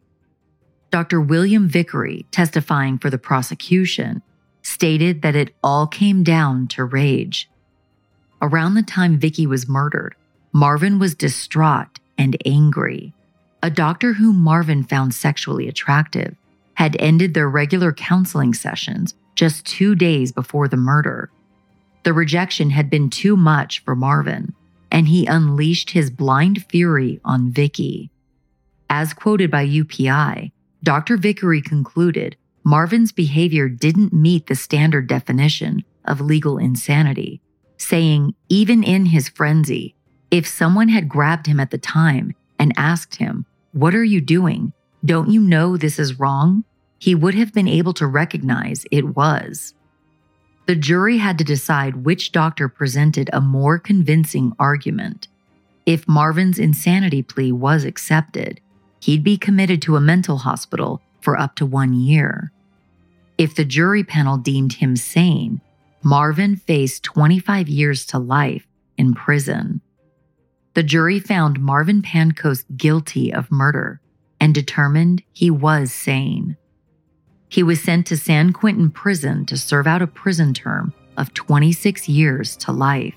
Dr. 0.91 1.21
William 1.21 1.69
Vickery, 1.69 2.25
testifying 2.31 2.97
for 2.97 3.11
the 3.11 3.19
prosecution, 3.19 4.23
stated 4.63 5.21
that 5.21 5.37
it 5.37 5.55
all 5.63 5.87
came 5.87 6.23
down 6.23 6.67
to 6.69 6.83
rage. 6.83 7.51
Around 8.41 8.73
the 8.73 8.83
time 8.83 9.19
Vicki 9.19 9.47
was 9.47 9.69
murdered, 9.69 10.15
Marvin 10.51 10.99
was 10.99 11.15
distraught 11.15 12.01
and 12.19 12.37
angry. 12.45 13.13
A 13.63 13.71
doctor 13.71 14.13
whom 14.13 14.37
Marvin 14.37 14.83
found 14.85 15.15
sexually 15.15 15.69
attractive 15.69 16.37
had 16.75 16.97
ended 17.01 17.35
their 17.35 17.49
regular 17.49 17.93
counseling 17.93 18.55
sessions 18.55 19.15
just 19.35 19.67
two 19.67 19.95
days 19.95 20.33
before 20.33 20.69
the 20.69 20.77
murder 20.77 21.31
the 22.07 22.13
rejection 22.13 22.71
had 22.71 22.89
been 22.89 23.11
too 23.11 23.37
much 23.37 23.83
for 23.83 23.97
Marvin, 23.97 24.55
and 24.93 25.09
he 25.09 25.27
unleashed 25.27 25.91
his 25.91 26.09
blind 26.09 26.65
fury 26.67 27.19
on 27.25 27.51
Vicki. 27.51 28.13
As 28.89 29.13
quoted 29.13 29.51
by 29.51 29.67
UPI, 29.67 30.53
Dr. 30.85 31.17
Vickery 31.17 31.61
concluded 31.61 32.37
Marvin's 32.63 33.11
behavior 33.11 33.69
didn't 33.69 34.13
meet 34.13 34.47
the 34.47 34.55
standard 34.55 35.09
definition 35.09 35.83
of 36.05 36.21
legal 36.21 36.59
insanity, 36.59 37.41
saying, 37.77 38.37
even 38.49 38.85
in 38.85 39.07
his 39.07 39.29
frenzy, 39.29 39.97
if 40.31 40.47
someone 40.47 40.89
had 40.89 41.09
grabbed 41.09 41.47
him 41.47 41.61
at 41.61 41.71
the 41.71 41.79
time 41.79 42.35
and 42.59 42.73
asked 42.77 43.17
him, 43.17 43.47
What 43.73 43.95
are 43.95 44.05
you 44.05 44.21
doing? 44.21 44.73
Don't 45.05 45.31
you 45.31 45.41
know 45.41 45.77
this 45.77 45.99
is 45.99 46.19
wrong? 46.19 46.65
He 46.99 47.15
would 47.15 47.35
have 47.35 47.53
been 47.53 47.69
able 47.69 47.93
to 47.95 48.07
recognize 48.07 48.87
it 48.91 49.17
was. 49.17 49.75
The 50.67 50.75
jury 50.75 51.19
had 51.19 51.39
to 51.39 51.45
decide 51.45 52.05
which 52.05 52.33
doctor 52.33 52.69
presented 52.69 53.31
a 53.33 53.41
more 53.41 53.79
convincing 53.79 54.53
argument. 54.59 55.29
If 55.85 56.09
Marvin's 56.09 56.59
insanity 56.59 57.23
plea 57.23 57.53
was 57.53 57.85
accepted, 57.85 58.61
he'd 59.01 59.23
be 59.23 59.37
committed 59.37 59.81
to 59.83 59.95
a 59.95 60.01
mental 60.01 60.39
hospital 60.39 61.01
for 61.21 61.39
up 61.39 61.55
to 61.57 61.67
one 61.67 61.95
year. 61.95 62.51
If 63.39 63.55
the 63.55 63.65
jury 63.65 64.03
panel 64.03 64.39
deemed 64.39 64.73
him 64.73 64.97
sane, 64.97 65.61
Marvin 66.03 66.57
faced 66.57 67.05
25 67.05 67.69
years 67.69 68.05
to 68.07 68.19
life 68.19 68.67
in 68.97 69.15
prison. 69.15 69.81
The 70.77 70.83
jury 70.83 71.21
found 71.21 71.59
Marvin 71.59 72.03
Pancoast 72.03 72.67
guilty 72.77 73.33
of 73.33 73.51
murder 73.51 73.99
and 74.39 74.55
determined 74.55 75.23
he 75.33 75.51
was 75.51 75.91
sane. 75.91 76.59
He 77.49 77.63
was 77.63 77.81
sent 77.83 78.07
to 78.09 78.17
San 78.19 78.53
Quentin 78.53 78.91
Prison 78.91 79.47
to 79.47 79.57
serve 79.57 79.87
out 79.87 80.03
a 80.03 80.07
prison 80.07 80.53
term 80.53 80.93
of 81.17 81.33
26 81.33 82.11
years 82.11 82.59
to 82.59 82.73
life. 82.73 83.15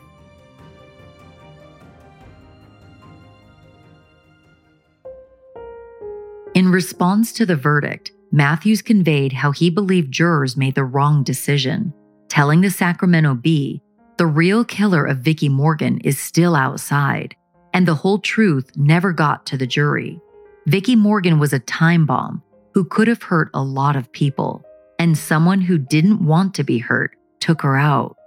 In 6.56 6.72
response 6.72 7.34
to 7.34 7.46
the 7.46 7.58
verdict, 7.58 8.14
Matthews 8.32 8.82
conveyed 8.82 9.34
how 9.34 9.52
he 9.52 9.70
believed 9.70 10.14
jurors 10.14 10.56
made 10.56 10.76
the 10.76 10.86
wrong 10.86 11.24
decision, 11.24 11.94
telling 12.30 12.62
the 12.62 12.72
Sacramento 12.72 13.34
Bee 13.34 13.82
the 14.16 14.28
real 14.28 14.64
killer 14.64 15.06
of 15.06 15.20
Vicki 15.20 15.50
Morgan 15.50 15.98
is 16.06 16.18
still 16.20 16.56
outside, 16.56 17.36
and 17.80 17.88
the 17.88 17.96
whole 17.96 18.20
truth 18.20 18.76
never 18.76 19.14
got 19.14 19.46
to 19.46 19.56
the 19.56 19.66
jury. 19.66 20.20
Vicki 20.68 20.98
Morgan 20.98 21.40
was 21.40 21.54
a 21.54 21.60
time 21.60 22.06
bomb 22.06 22.44
who 22.74 22.84
could 22.84 23.08
have 23.08 23.24
hurt 23.24 23.50
a 23.54 23.64
lot 23.64 23.96
of 23.96 24.12
people, 24.12 24.62
and 25.00 25.18
someone 25.18 25.62
who 25.62 25.78
didn't 25.78 26.26
want 26.26 26.54
to 26.56 26.66
be 26.66 26.80
hurt 26.80 27.16
took 27.40 27.62
her 27.62 27.78
out. 27.78 28.18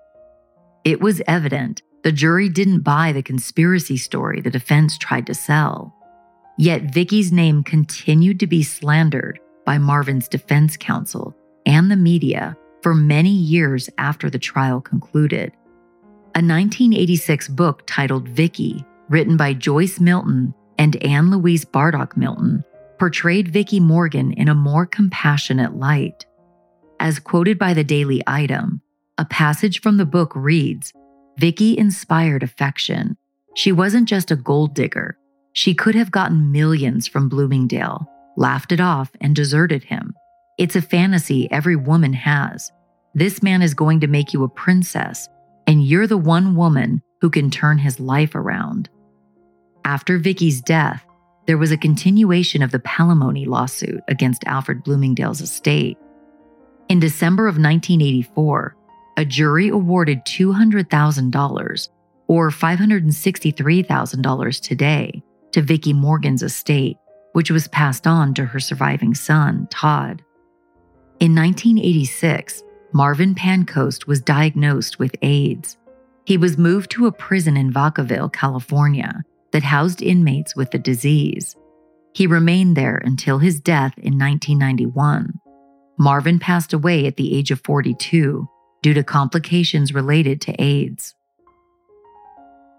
It 0.84 1.02
was 1.02 1.20
evident 1.26 1.82
the 2.02 2.12
jury 2.12 2.48
didn't 2.48 2.80
buy 2.80 3.12
the 3.12 3.22
conspiracy 3.22 3.98
story 3.98 4.40
the 4.40 4.48
defense 4.48 4.96
tried 4.96 5.26
to 5.26 5.34
sell. 5.34 5.94
Yet 6.56 6.84
Vicki's 6.84 7.30
name 7.30 7.62
continued 7.62 8.40
to 8.40 8.46
be 8.46 8.62
slandered 8.62 9.38
by 9.66 9.76
Marvin's 9.76 10.28
defense 10.28 10.78
counsel 10.78 11.36
and 11.66 11.90
the 11.90 11.96
media 11.96 12.56
for 12.80 12.94
many 12.94 13.28
years 13.28 13.90
after 13.98 14.30
the 14.30 14.38
trial 14.38 14.80
concluded. 14.80 15.52
A 16.34 16.40
1986 16.40 17.48
book 17.48 17.82
titled 17.86 18.26
Vicki, 18.30 18.82
written 19.08 19.36
by 19.36 19.54
Joyce 19.54 20.00
Milton 20.00 20.54
and 20.78 20.96
Ann 21.04 21.30
Louise 21.30 21.64
Bardach 21.64 22.16
Milton, 22.16 22.64
portrayed 22.98 23.48
Vicki 23.48 23.80
Morgan 23.80 24.32
in 24.32 24.48
a 24.48 24.54
more 24.54 24.86
compassionate 24.86 25.74
light. 25.76 26.24
As 27.00 27.18
quoted 27.18 27.58
by 27.58 27.74
the 27.74 27.84
Daily 27.84 28.22
Item, 28.26 28.80
a 29.18 29.24
passage 29.24 29.80
from 29.80 29.96
the 29.96 30.06
book 30.06 30.32
reads 30.34 30.92
Vicki 31.38 31.76
inspired 31.76 32.42
affection. 32.42 33.16
She 33.54 33.72
wasn't 33.72 34.08
just 34.08 34.30
a 34.30 34.36
gold 34.36 34.74
digger. 34.74 35.18
She 35.52 35.74
could 35.74 35.94
have 35.94 36.10
gotten 36.10 36.52
millions 36.52 37.06
from 37.06 37.28
Bloomingdale, 37.28 38.06
laughed 38.36 38.72
it 38.72 38.80
off, 38.80 39.10
and 39.20 39.34
deserted 39.36 39.84
him. 39.84 40.14
It's 40.58 40.76
a 40.76 40.82
fantasy 40.82 41.50
every 41.50 41.76
woman 41.76 42.12
has. 42.12 42.70
This 43.14 43.42
man 43.42 43.62
is 43.62 43.74
going 43.74 44.00
to 44.00 44.06
make 44.06 44.32
you 44.32 44.44
a 44.44 44.48
princess, 44.48 45.28
and 45.66 45.84
you're 45.84 46.06
the 46.06 46.16
one 46.16 46.56
woman 46.56 47.02
who 47.22 47.30
can 47.30 47.50
turn 47.50 47.78
his 47.78 47.98
life 47.98 48.34
around. 48.34 48.90
After 49.84 50.18
Vicki's 50.18 50.60
death, 50.60 51.06
there 51.46 51.56
was 51.56 51.70
a 51.70 51.76
continuation 51.76 52.62
of 52.62 52.72
the 52.72 52.80
palimony 52.80 53.46
lawsuit 53.46 54.00
against 54.08 54.42
Alfred 54.44 54.82
Bloomingdale's 54.82 55.40
estate. 55.40 55.96
In 56.88 56.98
December 56.98 57.44
of 57.44 57.54
1984, 57.54 58.76
a 59.16 59.24
jury 59.24 59.68
awarded 59.68 60.24
$200,000 60.24 61.88
or 62.26 62.50
$563,000 62.50 64.60
today 64.60 65.22
to 65.52 65.62
Vicki 65.62 65.92
Morgan's 65.92 66.42
estate, 66.42 66.96
which 67.34 67.52
was 67.52 67.68
passed 67.68 68.08
on 68.08 68.34
to 68.34 68.44
her 68.44 68.58
surviving 68.58 69.14
son, 69.14 69.68
Todd. 69.70 70.24
In 71.20 71.36
1986, 71.36 72.64
Marvin 72.92 73.36
Pancoast 73.36 74.08
was 74.08 74.20
diagnosed 74.20 74.98
with 74.98 75.14
AIDS. 75.22 75.76
He 76.24 76.36
was 76.36 76.58
moved 76.58 76.90
to 76.92 77.06
a 77.06 77.12
prison 77.12 77.56
in 77.56 77.72
Vacaville, 77.72 78.32
California, 78.32 79.22
that 79.52 79.62
housed 79.62 80.02
inmates 80.02 80.54
with 80.54 80.70
the 80.70 80.78
disease. 80.78 81.56
He 82.14 82.26
remained 82.26 82.76
there 82.76 83.00
until 83.04 83.38
his 83.38 83.60
death 83.60 83.94
in 83.98 84.18
1991. 84.18 85.40
Marvin 85.98 86.38
passed 86.38 86.72
away 86.72 87.06
at 87.06 87.16
the 87.16 87.36
age 87.36 87.50
of 87.50 87.60
42 87.64 88.48
due 88.82 88.94
to 88.94 89.04
complications 89.04 89.94
related 89.94 90.40
to 90.42 90.62
AIDS. 90.62 91.14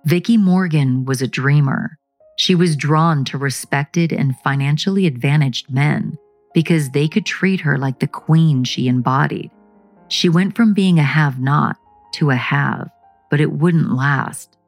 Vicki 0.05 0.37
Morgan 0.37 1.05
was 1.05 1.21
a 1.21 1.27
dreamer. 1.27 1.97
She 2.37 2.55
was 2.55 2.75
drawn 2.75 3.23
to 3.25 3.37
respected 3.37 4.11
and 4.11 4.37
financially 4.39 5.07
advantaged 5.07 5.71
men 5.71 6.17
because 6.53 6.89
they 6.89 7.07
could 7.07 7.25
treat 7.25 7.61
her 7.61 7.77
like 7.77 7.99
the 7.99 8.07
queen 8.07 8.63
she 8.63 8.87
embodied. 8.87 9.51
She 10.09 10.29
went 10.29 10.55
from 10.55 10.73
being 10.73 10.99
a 10.99 11.03
have 11.03 11.39
not 11.39 11.77
to 12.15 12.29
a 12.29 12.35
have, 12.35 12.89
but 13.33 13.41
it 13.41 13.51
wouldn't 13.51 13.91
last. 13.91 14.59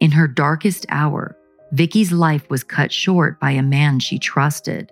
In 0.00 0.10
her 0.10 0.26
darkest 0.26 0.84
hour, 0.88 1.38
Vicki's 1.70 2.10
life 2.10 2.50
was 2.50 2.64
cut 2.64 2.90
short 2.90 3.38
by 3.38 3.52
a 3.52 3.62
man 3.62 4.00
she 4.00 4.18
trusted. 4.18 4.90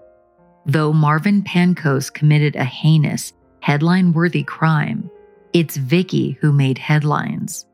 Though 0.64 0.93
Marvin 0.93 1.43
Pancoast 1.43 2.14
committed 2.14 2.55
a 2.55 2.62
heinous, 2.62 3.33
headline 3.59 4.12
worthy 4.12 4.45
crime, 4.45 5.11
it's 5.53 5.77
Vicki 5.77 6.39
who 6.41 6.53
made 6.53 6.79
headlines. 6.79 7.66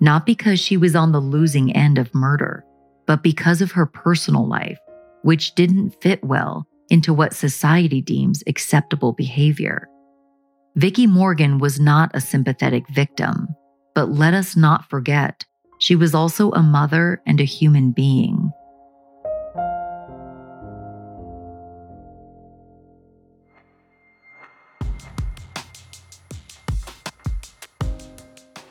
Not 0.00 0.24
because 0.24 0.58
she 0.58 0.78
was 0.78 0.96
on 0.96 1.12
the 1.12 1.20
losing 1.20 1.76
end 1.76 1.98
of 1.98 2.14
murder, 2.14 2.64
but 3.04 3.22
because 3.22 3.60
of 3.60 3.72
her 3.72 3.84
personal 3.84 4.48
life, 4.48 4.78
which 5.20 5.54
didn't 5.54 6.00
fit 6.00 6.24
well 6.24 6.66
into 6.88 7.12
what 7.12 7.34
society 7.34 8.00
deems 8.00 8.42
acceptable 8.46 9.12
behavior. 9.12 9.86
Vicki 10.76 11.06
Morgan 11.06 11.58
was 11.58 11.78
not 11.78 12.10
a 12.14 12.22
sympathetic 12.22 12.88
victim, 12.88 13.54
but 13.94 14.10
let 14.10 14.34
us 14.34 14.56
not 14.56 14.88
forget 14.90 15.44
she 15.78 15.96
was 15.96 16.14
also 16.14 16.50
a 16.52 16.62
mother 16.62 17.20
and 17.26 17.40
a 17.40 17.44
human 17.44 17.90
being. 17.90 18.52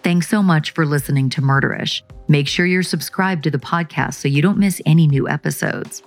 Thanks 0.03 0.27
so 0.27 0.43
much 0.43 0.71
for 0.71 0.85
listening 0.85 1.29
to 1.29 1.41
Murderish. 1.41 2.01
Make 2.27 2.47
sure 2.47 2.65
you're 2.65 2.83
subscribed 2.83 3.43
to 3.43 3.51
the 3.51 3.57
podcast 3.57 4.15
so 4.15 4.27
you 4.27 4.41
don't 4.41 4.57
miss 4.57 4.81
any 4.85 5.07
new 5.07 5.29
episodes. 5.29 6.03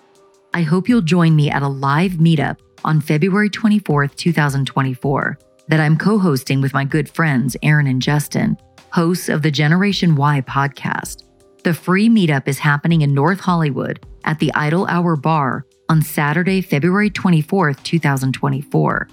I 0.53 0.63
hope 0.63 0.89
you'll 0.89 1.03
join 1.03 1.35
me 1.35 1.51
at 1.51 1.63
a 1.63 1.69
live 1.69 2.13
meetup 2.13 2.59
on 2.85 3.01
February 3.01 3.49
24th, 3.49 4.15
2024, 4.17 5.39
that 5.69 5.81
I'm 5.81 5.97
co 5.97 6.19
hosting 6.19 6.61
with 6.61 6.75
my 6.75 6.85
good 6.85 7.09
friends, 7.09 7.57
Aaron 7.63 7.87
and 7.87 8.03
Justin 8.03 8.59
hosts 8.93 9.29
of 9.29 9.43
the 9.43 9.51
Generation 9.51 10.17
Why 10.17 10.41
podcast. 10.41 11.25
The 11.65 11.75
free 11.75 12.09
meetup 12.09 12.47
is 12.47 12.59
happening 12.59 13.03
in 13.03 13.13
North 13.13 13.41
Hollywood 13.41 14.05
at 14.25 14.39
the 14.39 14.53
Idle 14.55 14.87
Hour 14.87 15.17
Bar 15.17 15.67
on 15.89 16.03
Saturday, 16.03 16.61
February 16.61 17.11
24th, 17.11 17.83
2024. 17.83 19.09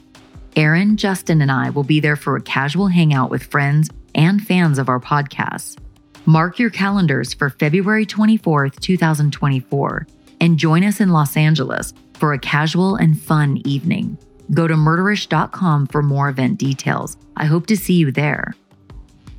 Aaron, 0.56 0.98
Justin, 0.98 1.42
and 1.42 1.52
I 1.52 1.72
will 1.72 1.84
be 1.84 2.00
there 2.00 2.16
for 2.16 2.36
a 2.36 2.42
casual 2.42 2.88
hangout 2.88 3.32
with 3.32 3.44
friends 3.44 3.90
and 4.14 4.46
fans 4.46 4.78
of 4.78 4.90
our 4.90 5.00
podcasts. 5.00 5.78
Mark 6.26 6.60
your 6.60 6.70
calendars 6.70 7.34
for 7.34 7.50
February 7.50 8.06
24th, 8.06 8.80
2024, 8.80 10.08
and 10.40 10.58
join 10.58 10.84
us 10.84 11.02
in 11.02 11.10
Los 11.10 11.36
Angeles 11.36 11.94
for 12.14 12.34
a 12.34 12.40
casual 12.40 12.96
and 12.96 13.20
fun 13.20 13.62
evening. 13.66 14.18
Go 14.54 14.68
to 14.68 14.76
murderish.com 14.76 15.88
for 15.88 16.04
more 16.04 16.30
event 16.30 16.60
details. 16.60 17.18
I 17.36 17.46
hope 17.46 17.66
to 17.68 17.78
see 17.78 17.96
you 17.96 18.12
there 18.12 18.54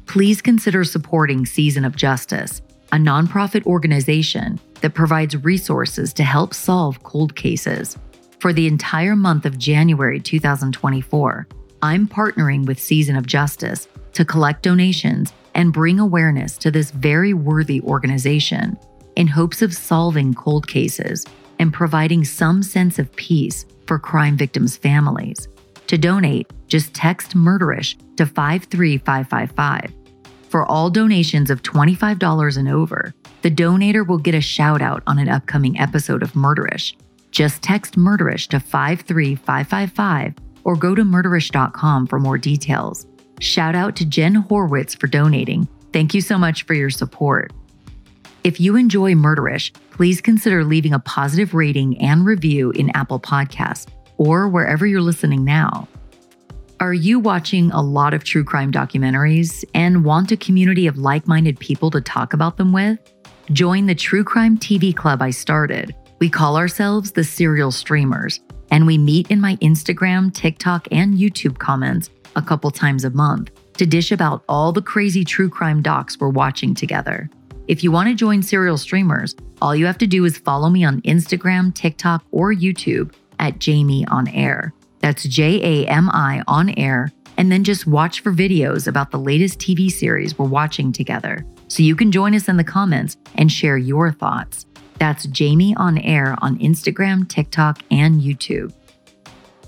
please 0.07 0.43
consider 0.43 0.85
supporting 0.85 1.47
Season 1.47 1.85
of 1.85 1.97
Justice, 1.97 2.63
a 2.93 2.97
nonprofit 2.97 3.67
organization 3.67 4.61
that 4.81 4.95
provides 4.95 5.37
resources 5.45 6.13
to 6.15 6.23
help 6.23 6.55
solve 6.55 7.03
cold 7.03 7.35
cases. 7.35 7.99
For 8.39 8.53
the 8.53 8.67
entire 8.67 9.17
month 9.17 9.47
of 9.47 9.59
January 9.59 10.21
2024, 10.21 11.47
I'm 11.83 12.07
partnering 12.07 12.67
with 12.67 12.79
Season 12.81 13.17
of 13.17 13.27
Justice 13.27 13.89
to 14.13 14.25
collect 14.25 14.63
donations 14.63 15.33
and 15.55 15.73
bring 15.73 15.99
awareness 15.99 16.57
to 16.59 16.71
this 16.71 16.91
very 16.91 17.35
worthy 17.35 17.81
organization 17.83 18.77
in 19.17 19.27
hopes 19.27 19.63
of 19.63 19.73
solving 19.73 20.35
cold 20.35 20.67
cases 20.67 21.25
and 21.59 21.73
providing 21.73 22.25
some 22.25 22.63
sense 22.63 22.99
of 22.99 23.15
peace 23.17 23.65
for 23.87 23.99
crime 23.99 24.37
victims' 24.37 24.77
families. 24.77 25.49
To 25.89 25.99
donate, 25.99 26.51
just 26.67 26.95
text 26.95 27.37
Murderish 27.37 27.97
to 28.17 28.27
53555. 28.27 29.93
For 30.49 30.65
all 30.67 30.89
donations 30.89 31.51
of 31.51 31.63
$25 31.63 32.57
and 32.57 32.69
over, 32.69 33.13
the 33.43 33.51
donator 33.51 34.07
will 34.07 34.19
get 34.19 34.35
a 34.35 34.41
shout 34.41 34.81
out 34.81 35.03
on 35.07 35.19
an 35.19 35.29
upcoming 35.29 35.79
episode 35.79 36.23
of 36.23 36.33
Murderish. 36.33 36.95
Just 37.31 37.63
text 37.63 37.97
Murderish 37.97 38.49
to 38.49 38.61
53555 38.61 40.35
or 40.63 40.77
go 40.77 40.95
to 40.95 41.03
murderish.com 41.03 42.07
for 42.07 42.19
more 42.19 42.39
details. 42.39 43.07
Shout 43.41 43.75
out 43.75 43.97
to 43.97 44.05
Jen 44.05 44.45
Horwitz 44.45 44.99
for 44.99 45.09
donating. 45.09 45.69
Thank 45.93 46.15
you 46.15 46.21
so 46.21 46.39
much 46.39 46.65
for 46.65 46.75
your 46.75 46.91
support. 46.91 47.53
If 48.45 48.61
you 48.61 48.77
enjoy 48.77 49.15
Murderish, 49.15 49.73
please 49.91 50.21
consider 50.21 50.65
leaving 50.65 50.93
a 50.93 50.99
positive 51.01 51.55
rating 51.55 52.01
and 52.01 52.25
review 52.25 52.71
in 52.71 52.91
Apple 52.95 53.19
Podcasts 53.19 53.89
or 54.17 54.49
wherever 54.49 54.87
you're 54.87 55.01
listening 55.01 55.45
now. 55.45 55.89
Are 56.81 56.93
you 56.93 57.19
watching 57.19 57.71
a 57.71 57.81
lot 57.81 58.15
of 58.15 58.25
true 58.25 58.45
crime 58.45 58.73
documentaries 58.73 59.65
and 59.75 60.05
want 60.05 60.33
a 60.33 60.37
community 60.37 60.87
of 60.87 60.99
like 60.99 61.27
minded 61.27 61.59
people 61.59 61.91
to 61.93 62.01
talk 62.01 62.33
about 62.33 62.57
them 62.57 62.73
with? 62.73 62.99
Join 63.53 63.87
the 63.87 63.95
True 63.95 64.25
Crime 64.25 64.59
TV 64.59 64.95
Club 64.95 65.23
I 65.23 65.31
started. 65.31 65.95
We 66.19 66.29
call 66.29 66.57
ourselves 66.57 67.13
the 67.13 67.25
Serial 67.25 67.71
Streamers, 67.71 68.41
and 68.71 68.87
we 68.87 68.99
meet 68.99 69.31
in 69.31 69.41
my 69.41 69.57
Instagram, 69.57 70.35
TikTok, 70.35 70.89
and 70.91 71.15
YouTube 71.15 71.59
comments 71.59 72.11
a 72.37 72.43
couple 72.43 72.71
times 72.71 73.05
a 73.05 73.11
month 73.11 73.51
to 73.75 73.87
dish 73.87 74.13
about 74.13 74.45
all 74.49 74.73
the 74.73 74.83
crazy 74.83 75.25
true 75.25 75.49
crime 75.49 75.83
docs 75.83 76.19
we're 76.19 76.29
watching 76.29 76.75
together. 76.75 77.29
If 77.69 77.83
you 77.83 77.91
want 77.91 78.09
to 78.09 78.15
join 78.15 78.43
Serial 78.43 78.79
Streamers, 78.79 79.35
all 79.63 79.75
you 79.75 79.87
have 79.87 79.99
to 79.99 80.07
do 80.07 80.25
is 80.25 80.39
follow 80.39 80.69
me 80.69 80.85
on 80.85 81.01
Instagram, 81.03 81.75
TikTok, 81.75 82.25
or 82.31 82.53
YouTube 82.53 83.13
at 83.39 83.59
Jami 83.59 84.07
on 84.07 84.29
Air. 84.29 84.73
That's 85.01 85.25
J 85.25 85.85
A 85.85 85.89
M 85.89 86.09
I 86.11 86.43
on 86.49 86.71
air, 86.71 87.13
and 87.37 87.51
then 87.51 87.65
just 87.65 87.87
watch 87.87 88.21
for 88.21 88.33
videos 88.33 88.87
about 88.87 89.11
the 89.11 89.19
latest 89.19 89.59
TV 89.59 89.91
series 89.91 90.39
we're 90.39 90.47
watching 90.47 90.93
together. 90.93 91.45
So 91.69 91.83
you 91.83 91.97
can 91.97 92.13
join 92.13 92.35
us 92.35 92.49
in 92.49 92.57
the 92.57 92.65
comments 92.65 93.17
and 93.35 93.51
share 93.51 93.77
your 93.77 94.13
thoughts. 94.13 94.67
That's 94.99 95.27
Jami 95.27 95.75
on 95.77 95.99
air 95.99 96.37
on 96.41 96.59
Instagram, 96.59 97.29
TikTok, 97.29 97.81
and 97.91 98.21
YouTube. 98.21 98.73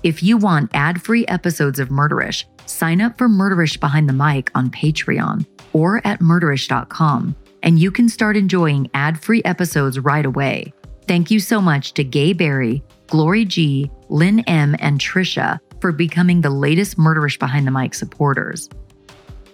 If 0.03 0.23
you 0.23 0.37
want 0.37 0.71
ad 0.73 1.01
free 1.01 1.25
episodes 1.27 1.79
of 1.79 1.89
Murderish, 1.89 2.45
sign 2.65 3.01
up 3.01 3.17
for 3.17 3.27
Murderish 3.27 3.79
Behind 3.79 4.07
the 4.07 4.13
Mic 4.13 4.49
on 4.55 4.69
Patreon 4.69 5.45
or 5.73 6.01
at 6.05 6.19
murderish.com 6.19 7.35
and 7.63 7.79
you 7.79 7.91
can 7.91 8.07
start 8.07 8.37
enjoying 8.37 8.89
ad 8.93 9.21
free 9.21 9.41
episodes 9.43 9.99
right 9.99 10.25
away. 10.25 10.73
Thank 11.07 11.31
you 11.31 11.39
so 11.39 11.61
much 11.61 11.93
to 11.93 12.03
Gay 12.03 12.33
Barry, 12.33 12.83
Glory 13.07 13.45
G, 13.45 13.89
Lynn 14.09 14.41
M, 14.41 14.75
and 14.79 14.99
Trisha 14.99 15.59
for 15.79 15.91
becoming 15.91 16.41
the 16.41 16.49
latest 16.49 16.97
Murderish 16.97 17.39
Behind 17.39 17.65
the 17.65 17.71
Mic 17.71 17.93
supporters. 17.93 18.69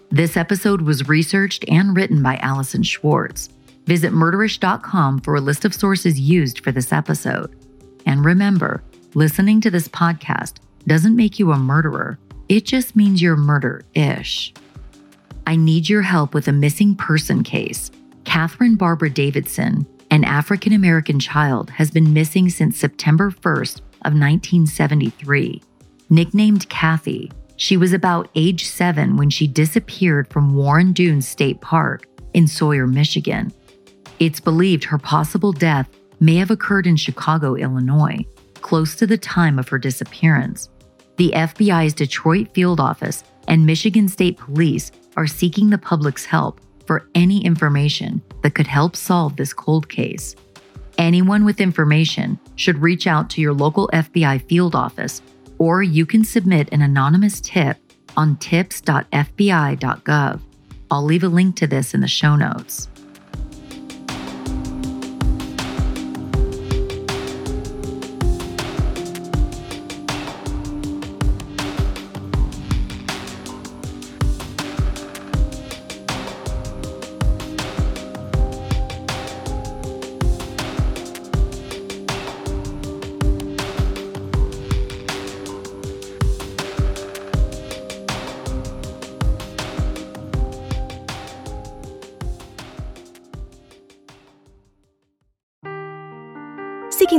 This 0.10 0.38
episode 0.38 0.82
was 0.82 1.08
researched 1.08 1.66
and 1.68 1.96
written 1.96 2.22
by 2.22 2.38
Allison 2.38 2.84
Schwartz. 2.84 3.50
Visit 3.86 4.12
murderish.com 4.14 5.22
for 5.22 5.36
a 5.36 5.42
list 5.42 5.66
of 5.66 5.74
sources 5.74 6.20
used 6.20 6.62
for 6.62 6.72
this 6.72 6.94
episode. 6.94 7.56
And 8.06 8.24
remember, 8.24 8.84
listening 9.14 9.62
to 9.62 9.72
this 9.72 9.88
podcast 9.88 10.58
doesn't 10.88 11.16
make 11.16 11.40
you 11.40 11.52
a 11.52 11.58
murderer, 11.58 12.18
it 12.50 12.66
just 12.66 12.96
means 12.96 13.22
you're 13.22 13.36
murder 13.36 13.84
ish. 13.94 14.54
I 15.46 15.56
need 15.56 15.90
your 15.90 16.02
help 16.02 16.34
with 16.34 16.48
a 16.48 16.54
missing 16.54 16.96
person 16.96 17.44
case. 17.44 17.92
Catherine 18.24 18.76
Barbara 18.76 19.10
Davidson, 19.10 19.86
an 20.14 20.24
African 20.26 20.74
American 20.74 21.20
child, 21.20 21.72
has 21.72 21.90
been 21.90 22.14
missing 22.14 22.48
since 22.48 22.78
September 22.78 23.32
1st 23.32 23.80
of 24.06 24.14
1973. 24.14 25.60
Nicknamed 26.12 26.70
Kathy, 26.70 27.32
she 27.56 27.78
was 27.78 27.94
about 27.94 28.30
age 28.36 28.68
seven 28.68 29.18
when 29.18 29.32
she 29.32 29.48
disappeared 29.48 30.28
from 30.28 30.56
Warren 30.56 30.94
Dunes 30.94 31.28
State 31.28 31.62
Park 31.62 32.06
in 32.36 32.48
Sawyer, 32.48 32.86
Michigan. 32.86 33.52
It's 34.20 34.40
believed 34.40 34.84
her 34.84 35.00
possible 35.00 35.52
death 35.52 35.90
may 36.20 36.36
have 36.36 36.52
occurred 36.52 36.86
in 36.86 36.96
Chicago, 36.96 37.56
Illinois, 37.56 38.24
close 38.62 38.94
to 38.98 39.08
the 39.08 39.18
time 39.18 39.58
of 39.58 39.68
her 39.70 39.80
disappearance. 39.80 40.70
The 41.18 41.32
FBI's 41.32 41.96
Detroit 41.96 42.54
field 42.54 42.80
office 42.80 43.24
and 43.48 43.66
Michigan 43.66 44.08
State 44.08 44.38
Police 44.38 44.92
are 45.18 45.26
seeking 45.26 45.72
the 45.72 45.80
public's 45.80 46.26
help 46.26 46.62
for 46.86 47.08
any 47.16 47.44
information 47.46 48.22
that 48.42 48.56
could 48.56 48.68
help 48.68 48.96
solve 48.96 49.36
this 49.36 49.54
cold 49.54 49.90
case. 49.90 50.36
Anyone 50.98 51.46
with 51.46 51.62
information 51.62 52.40
should 52.56 52.82
reach 52.82 53.06
out 53.08 53.30
to 53.32 53.42
your 53.42 53.54
local 53.54 53.90
FBI 53.94 54.48
field 54.48 54.76
office, 54.76 55.22
or 55.58 55.82
you 55.82 56.06
can 56.06 56.24
submit 56.24 56.70
an 56.72 56.82
anonymous 56.82 57.42
tip 57.42 57.78
on 58.16 58.38
tips.fbi.gov. 58.38 60.42
I'll 60.92 61.04
leave 61.04 61.24
a 61.24 61.28
link 61.28 61.56
to 61.56 61.66
this 61.66 61.96
in 61.96 62.02
the 62.02 62.08
show 62.08 62.36
notes. 62.36 62.90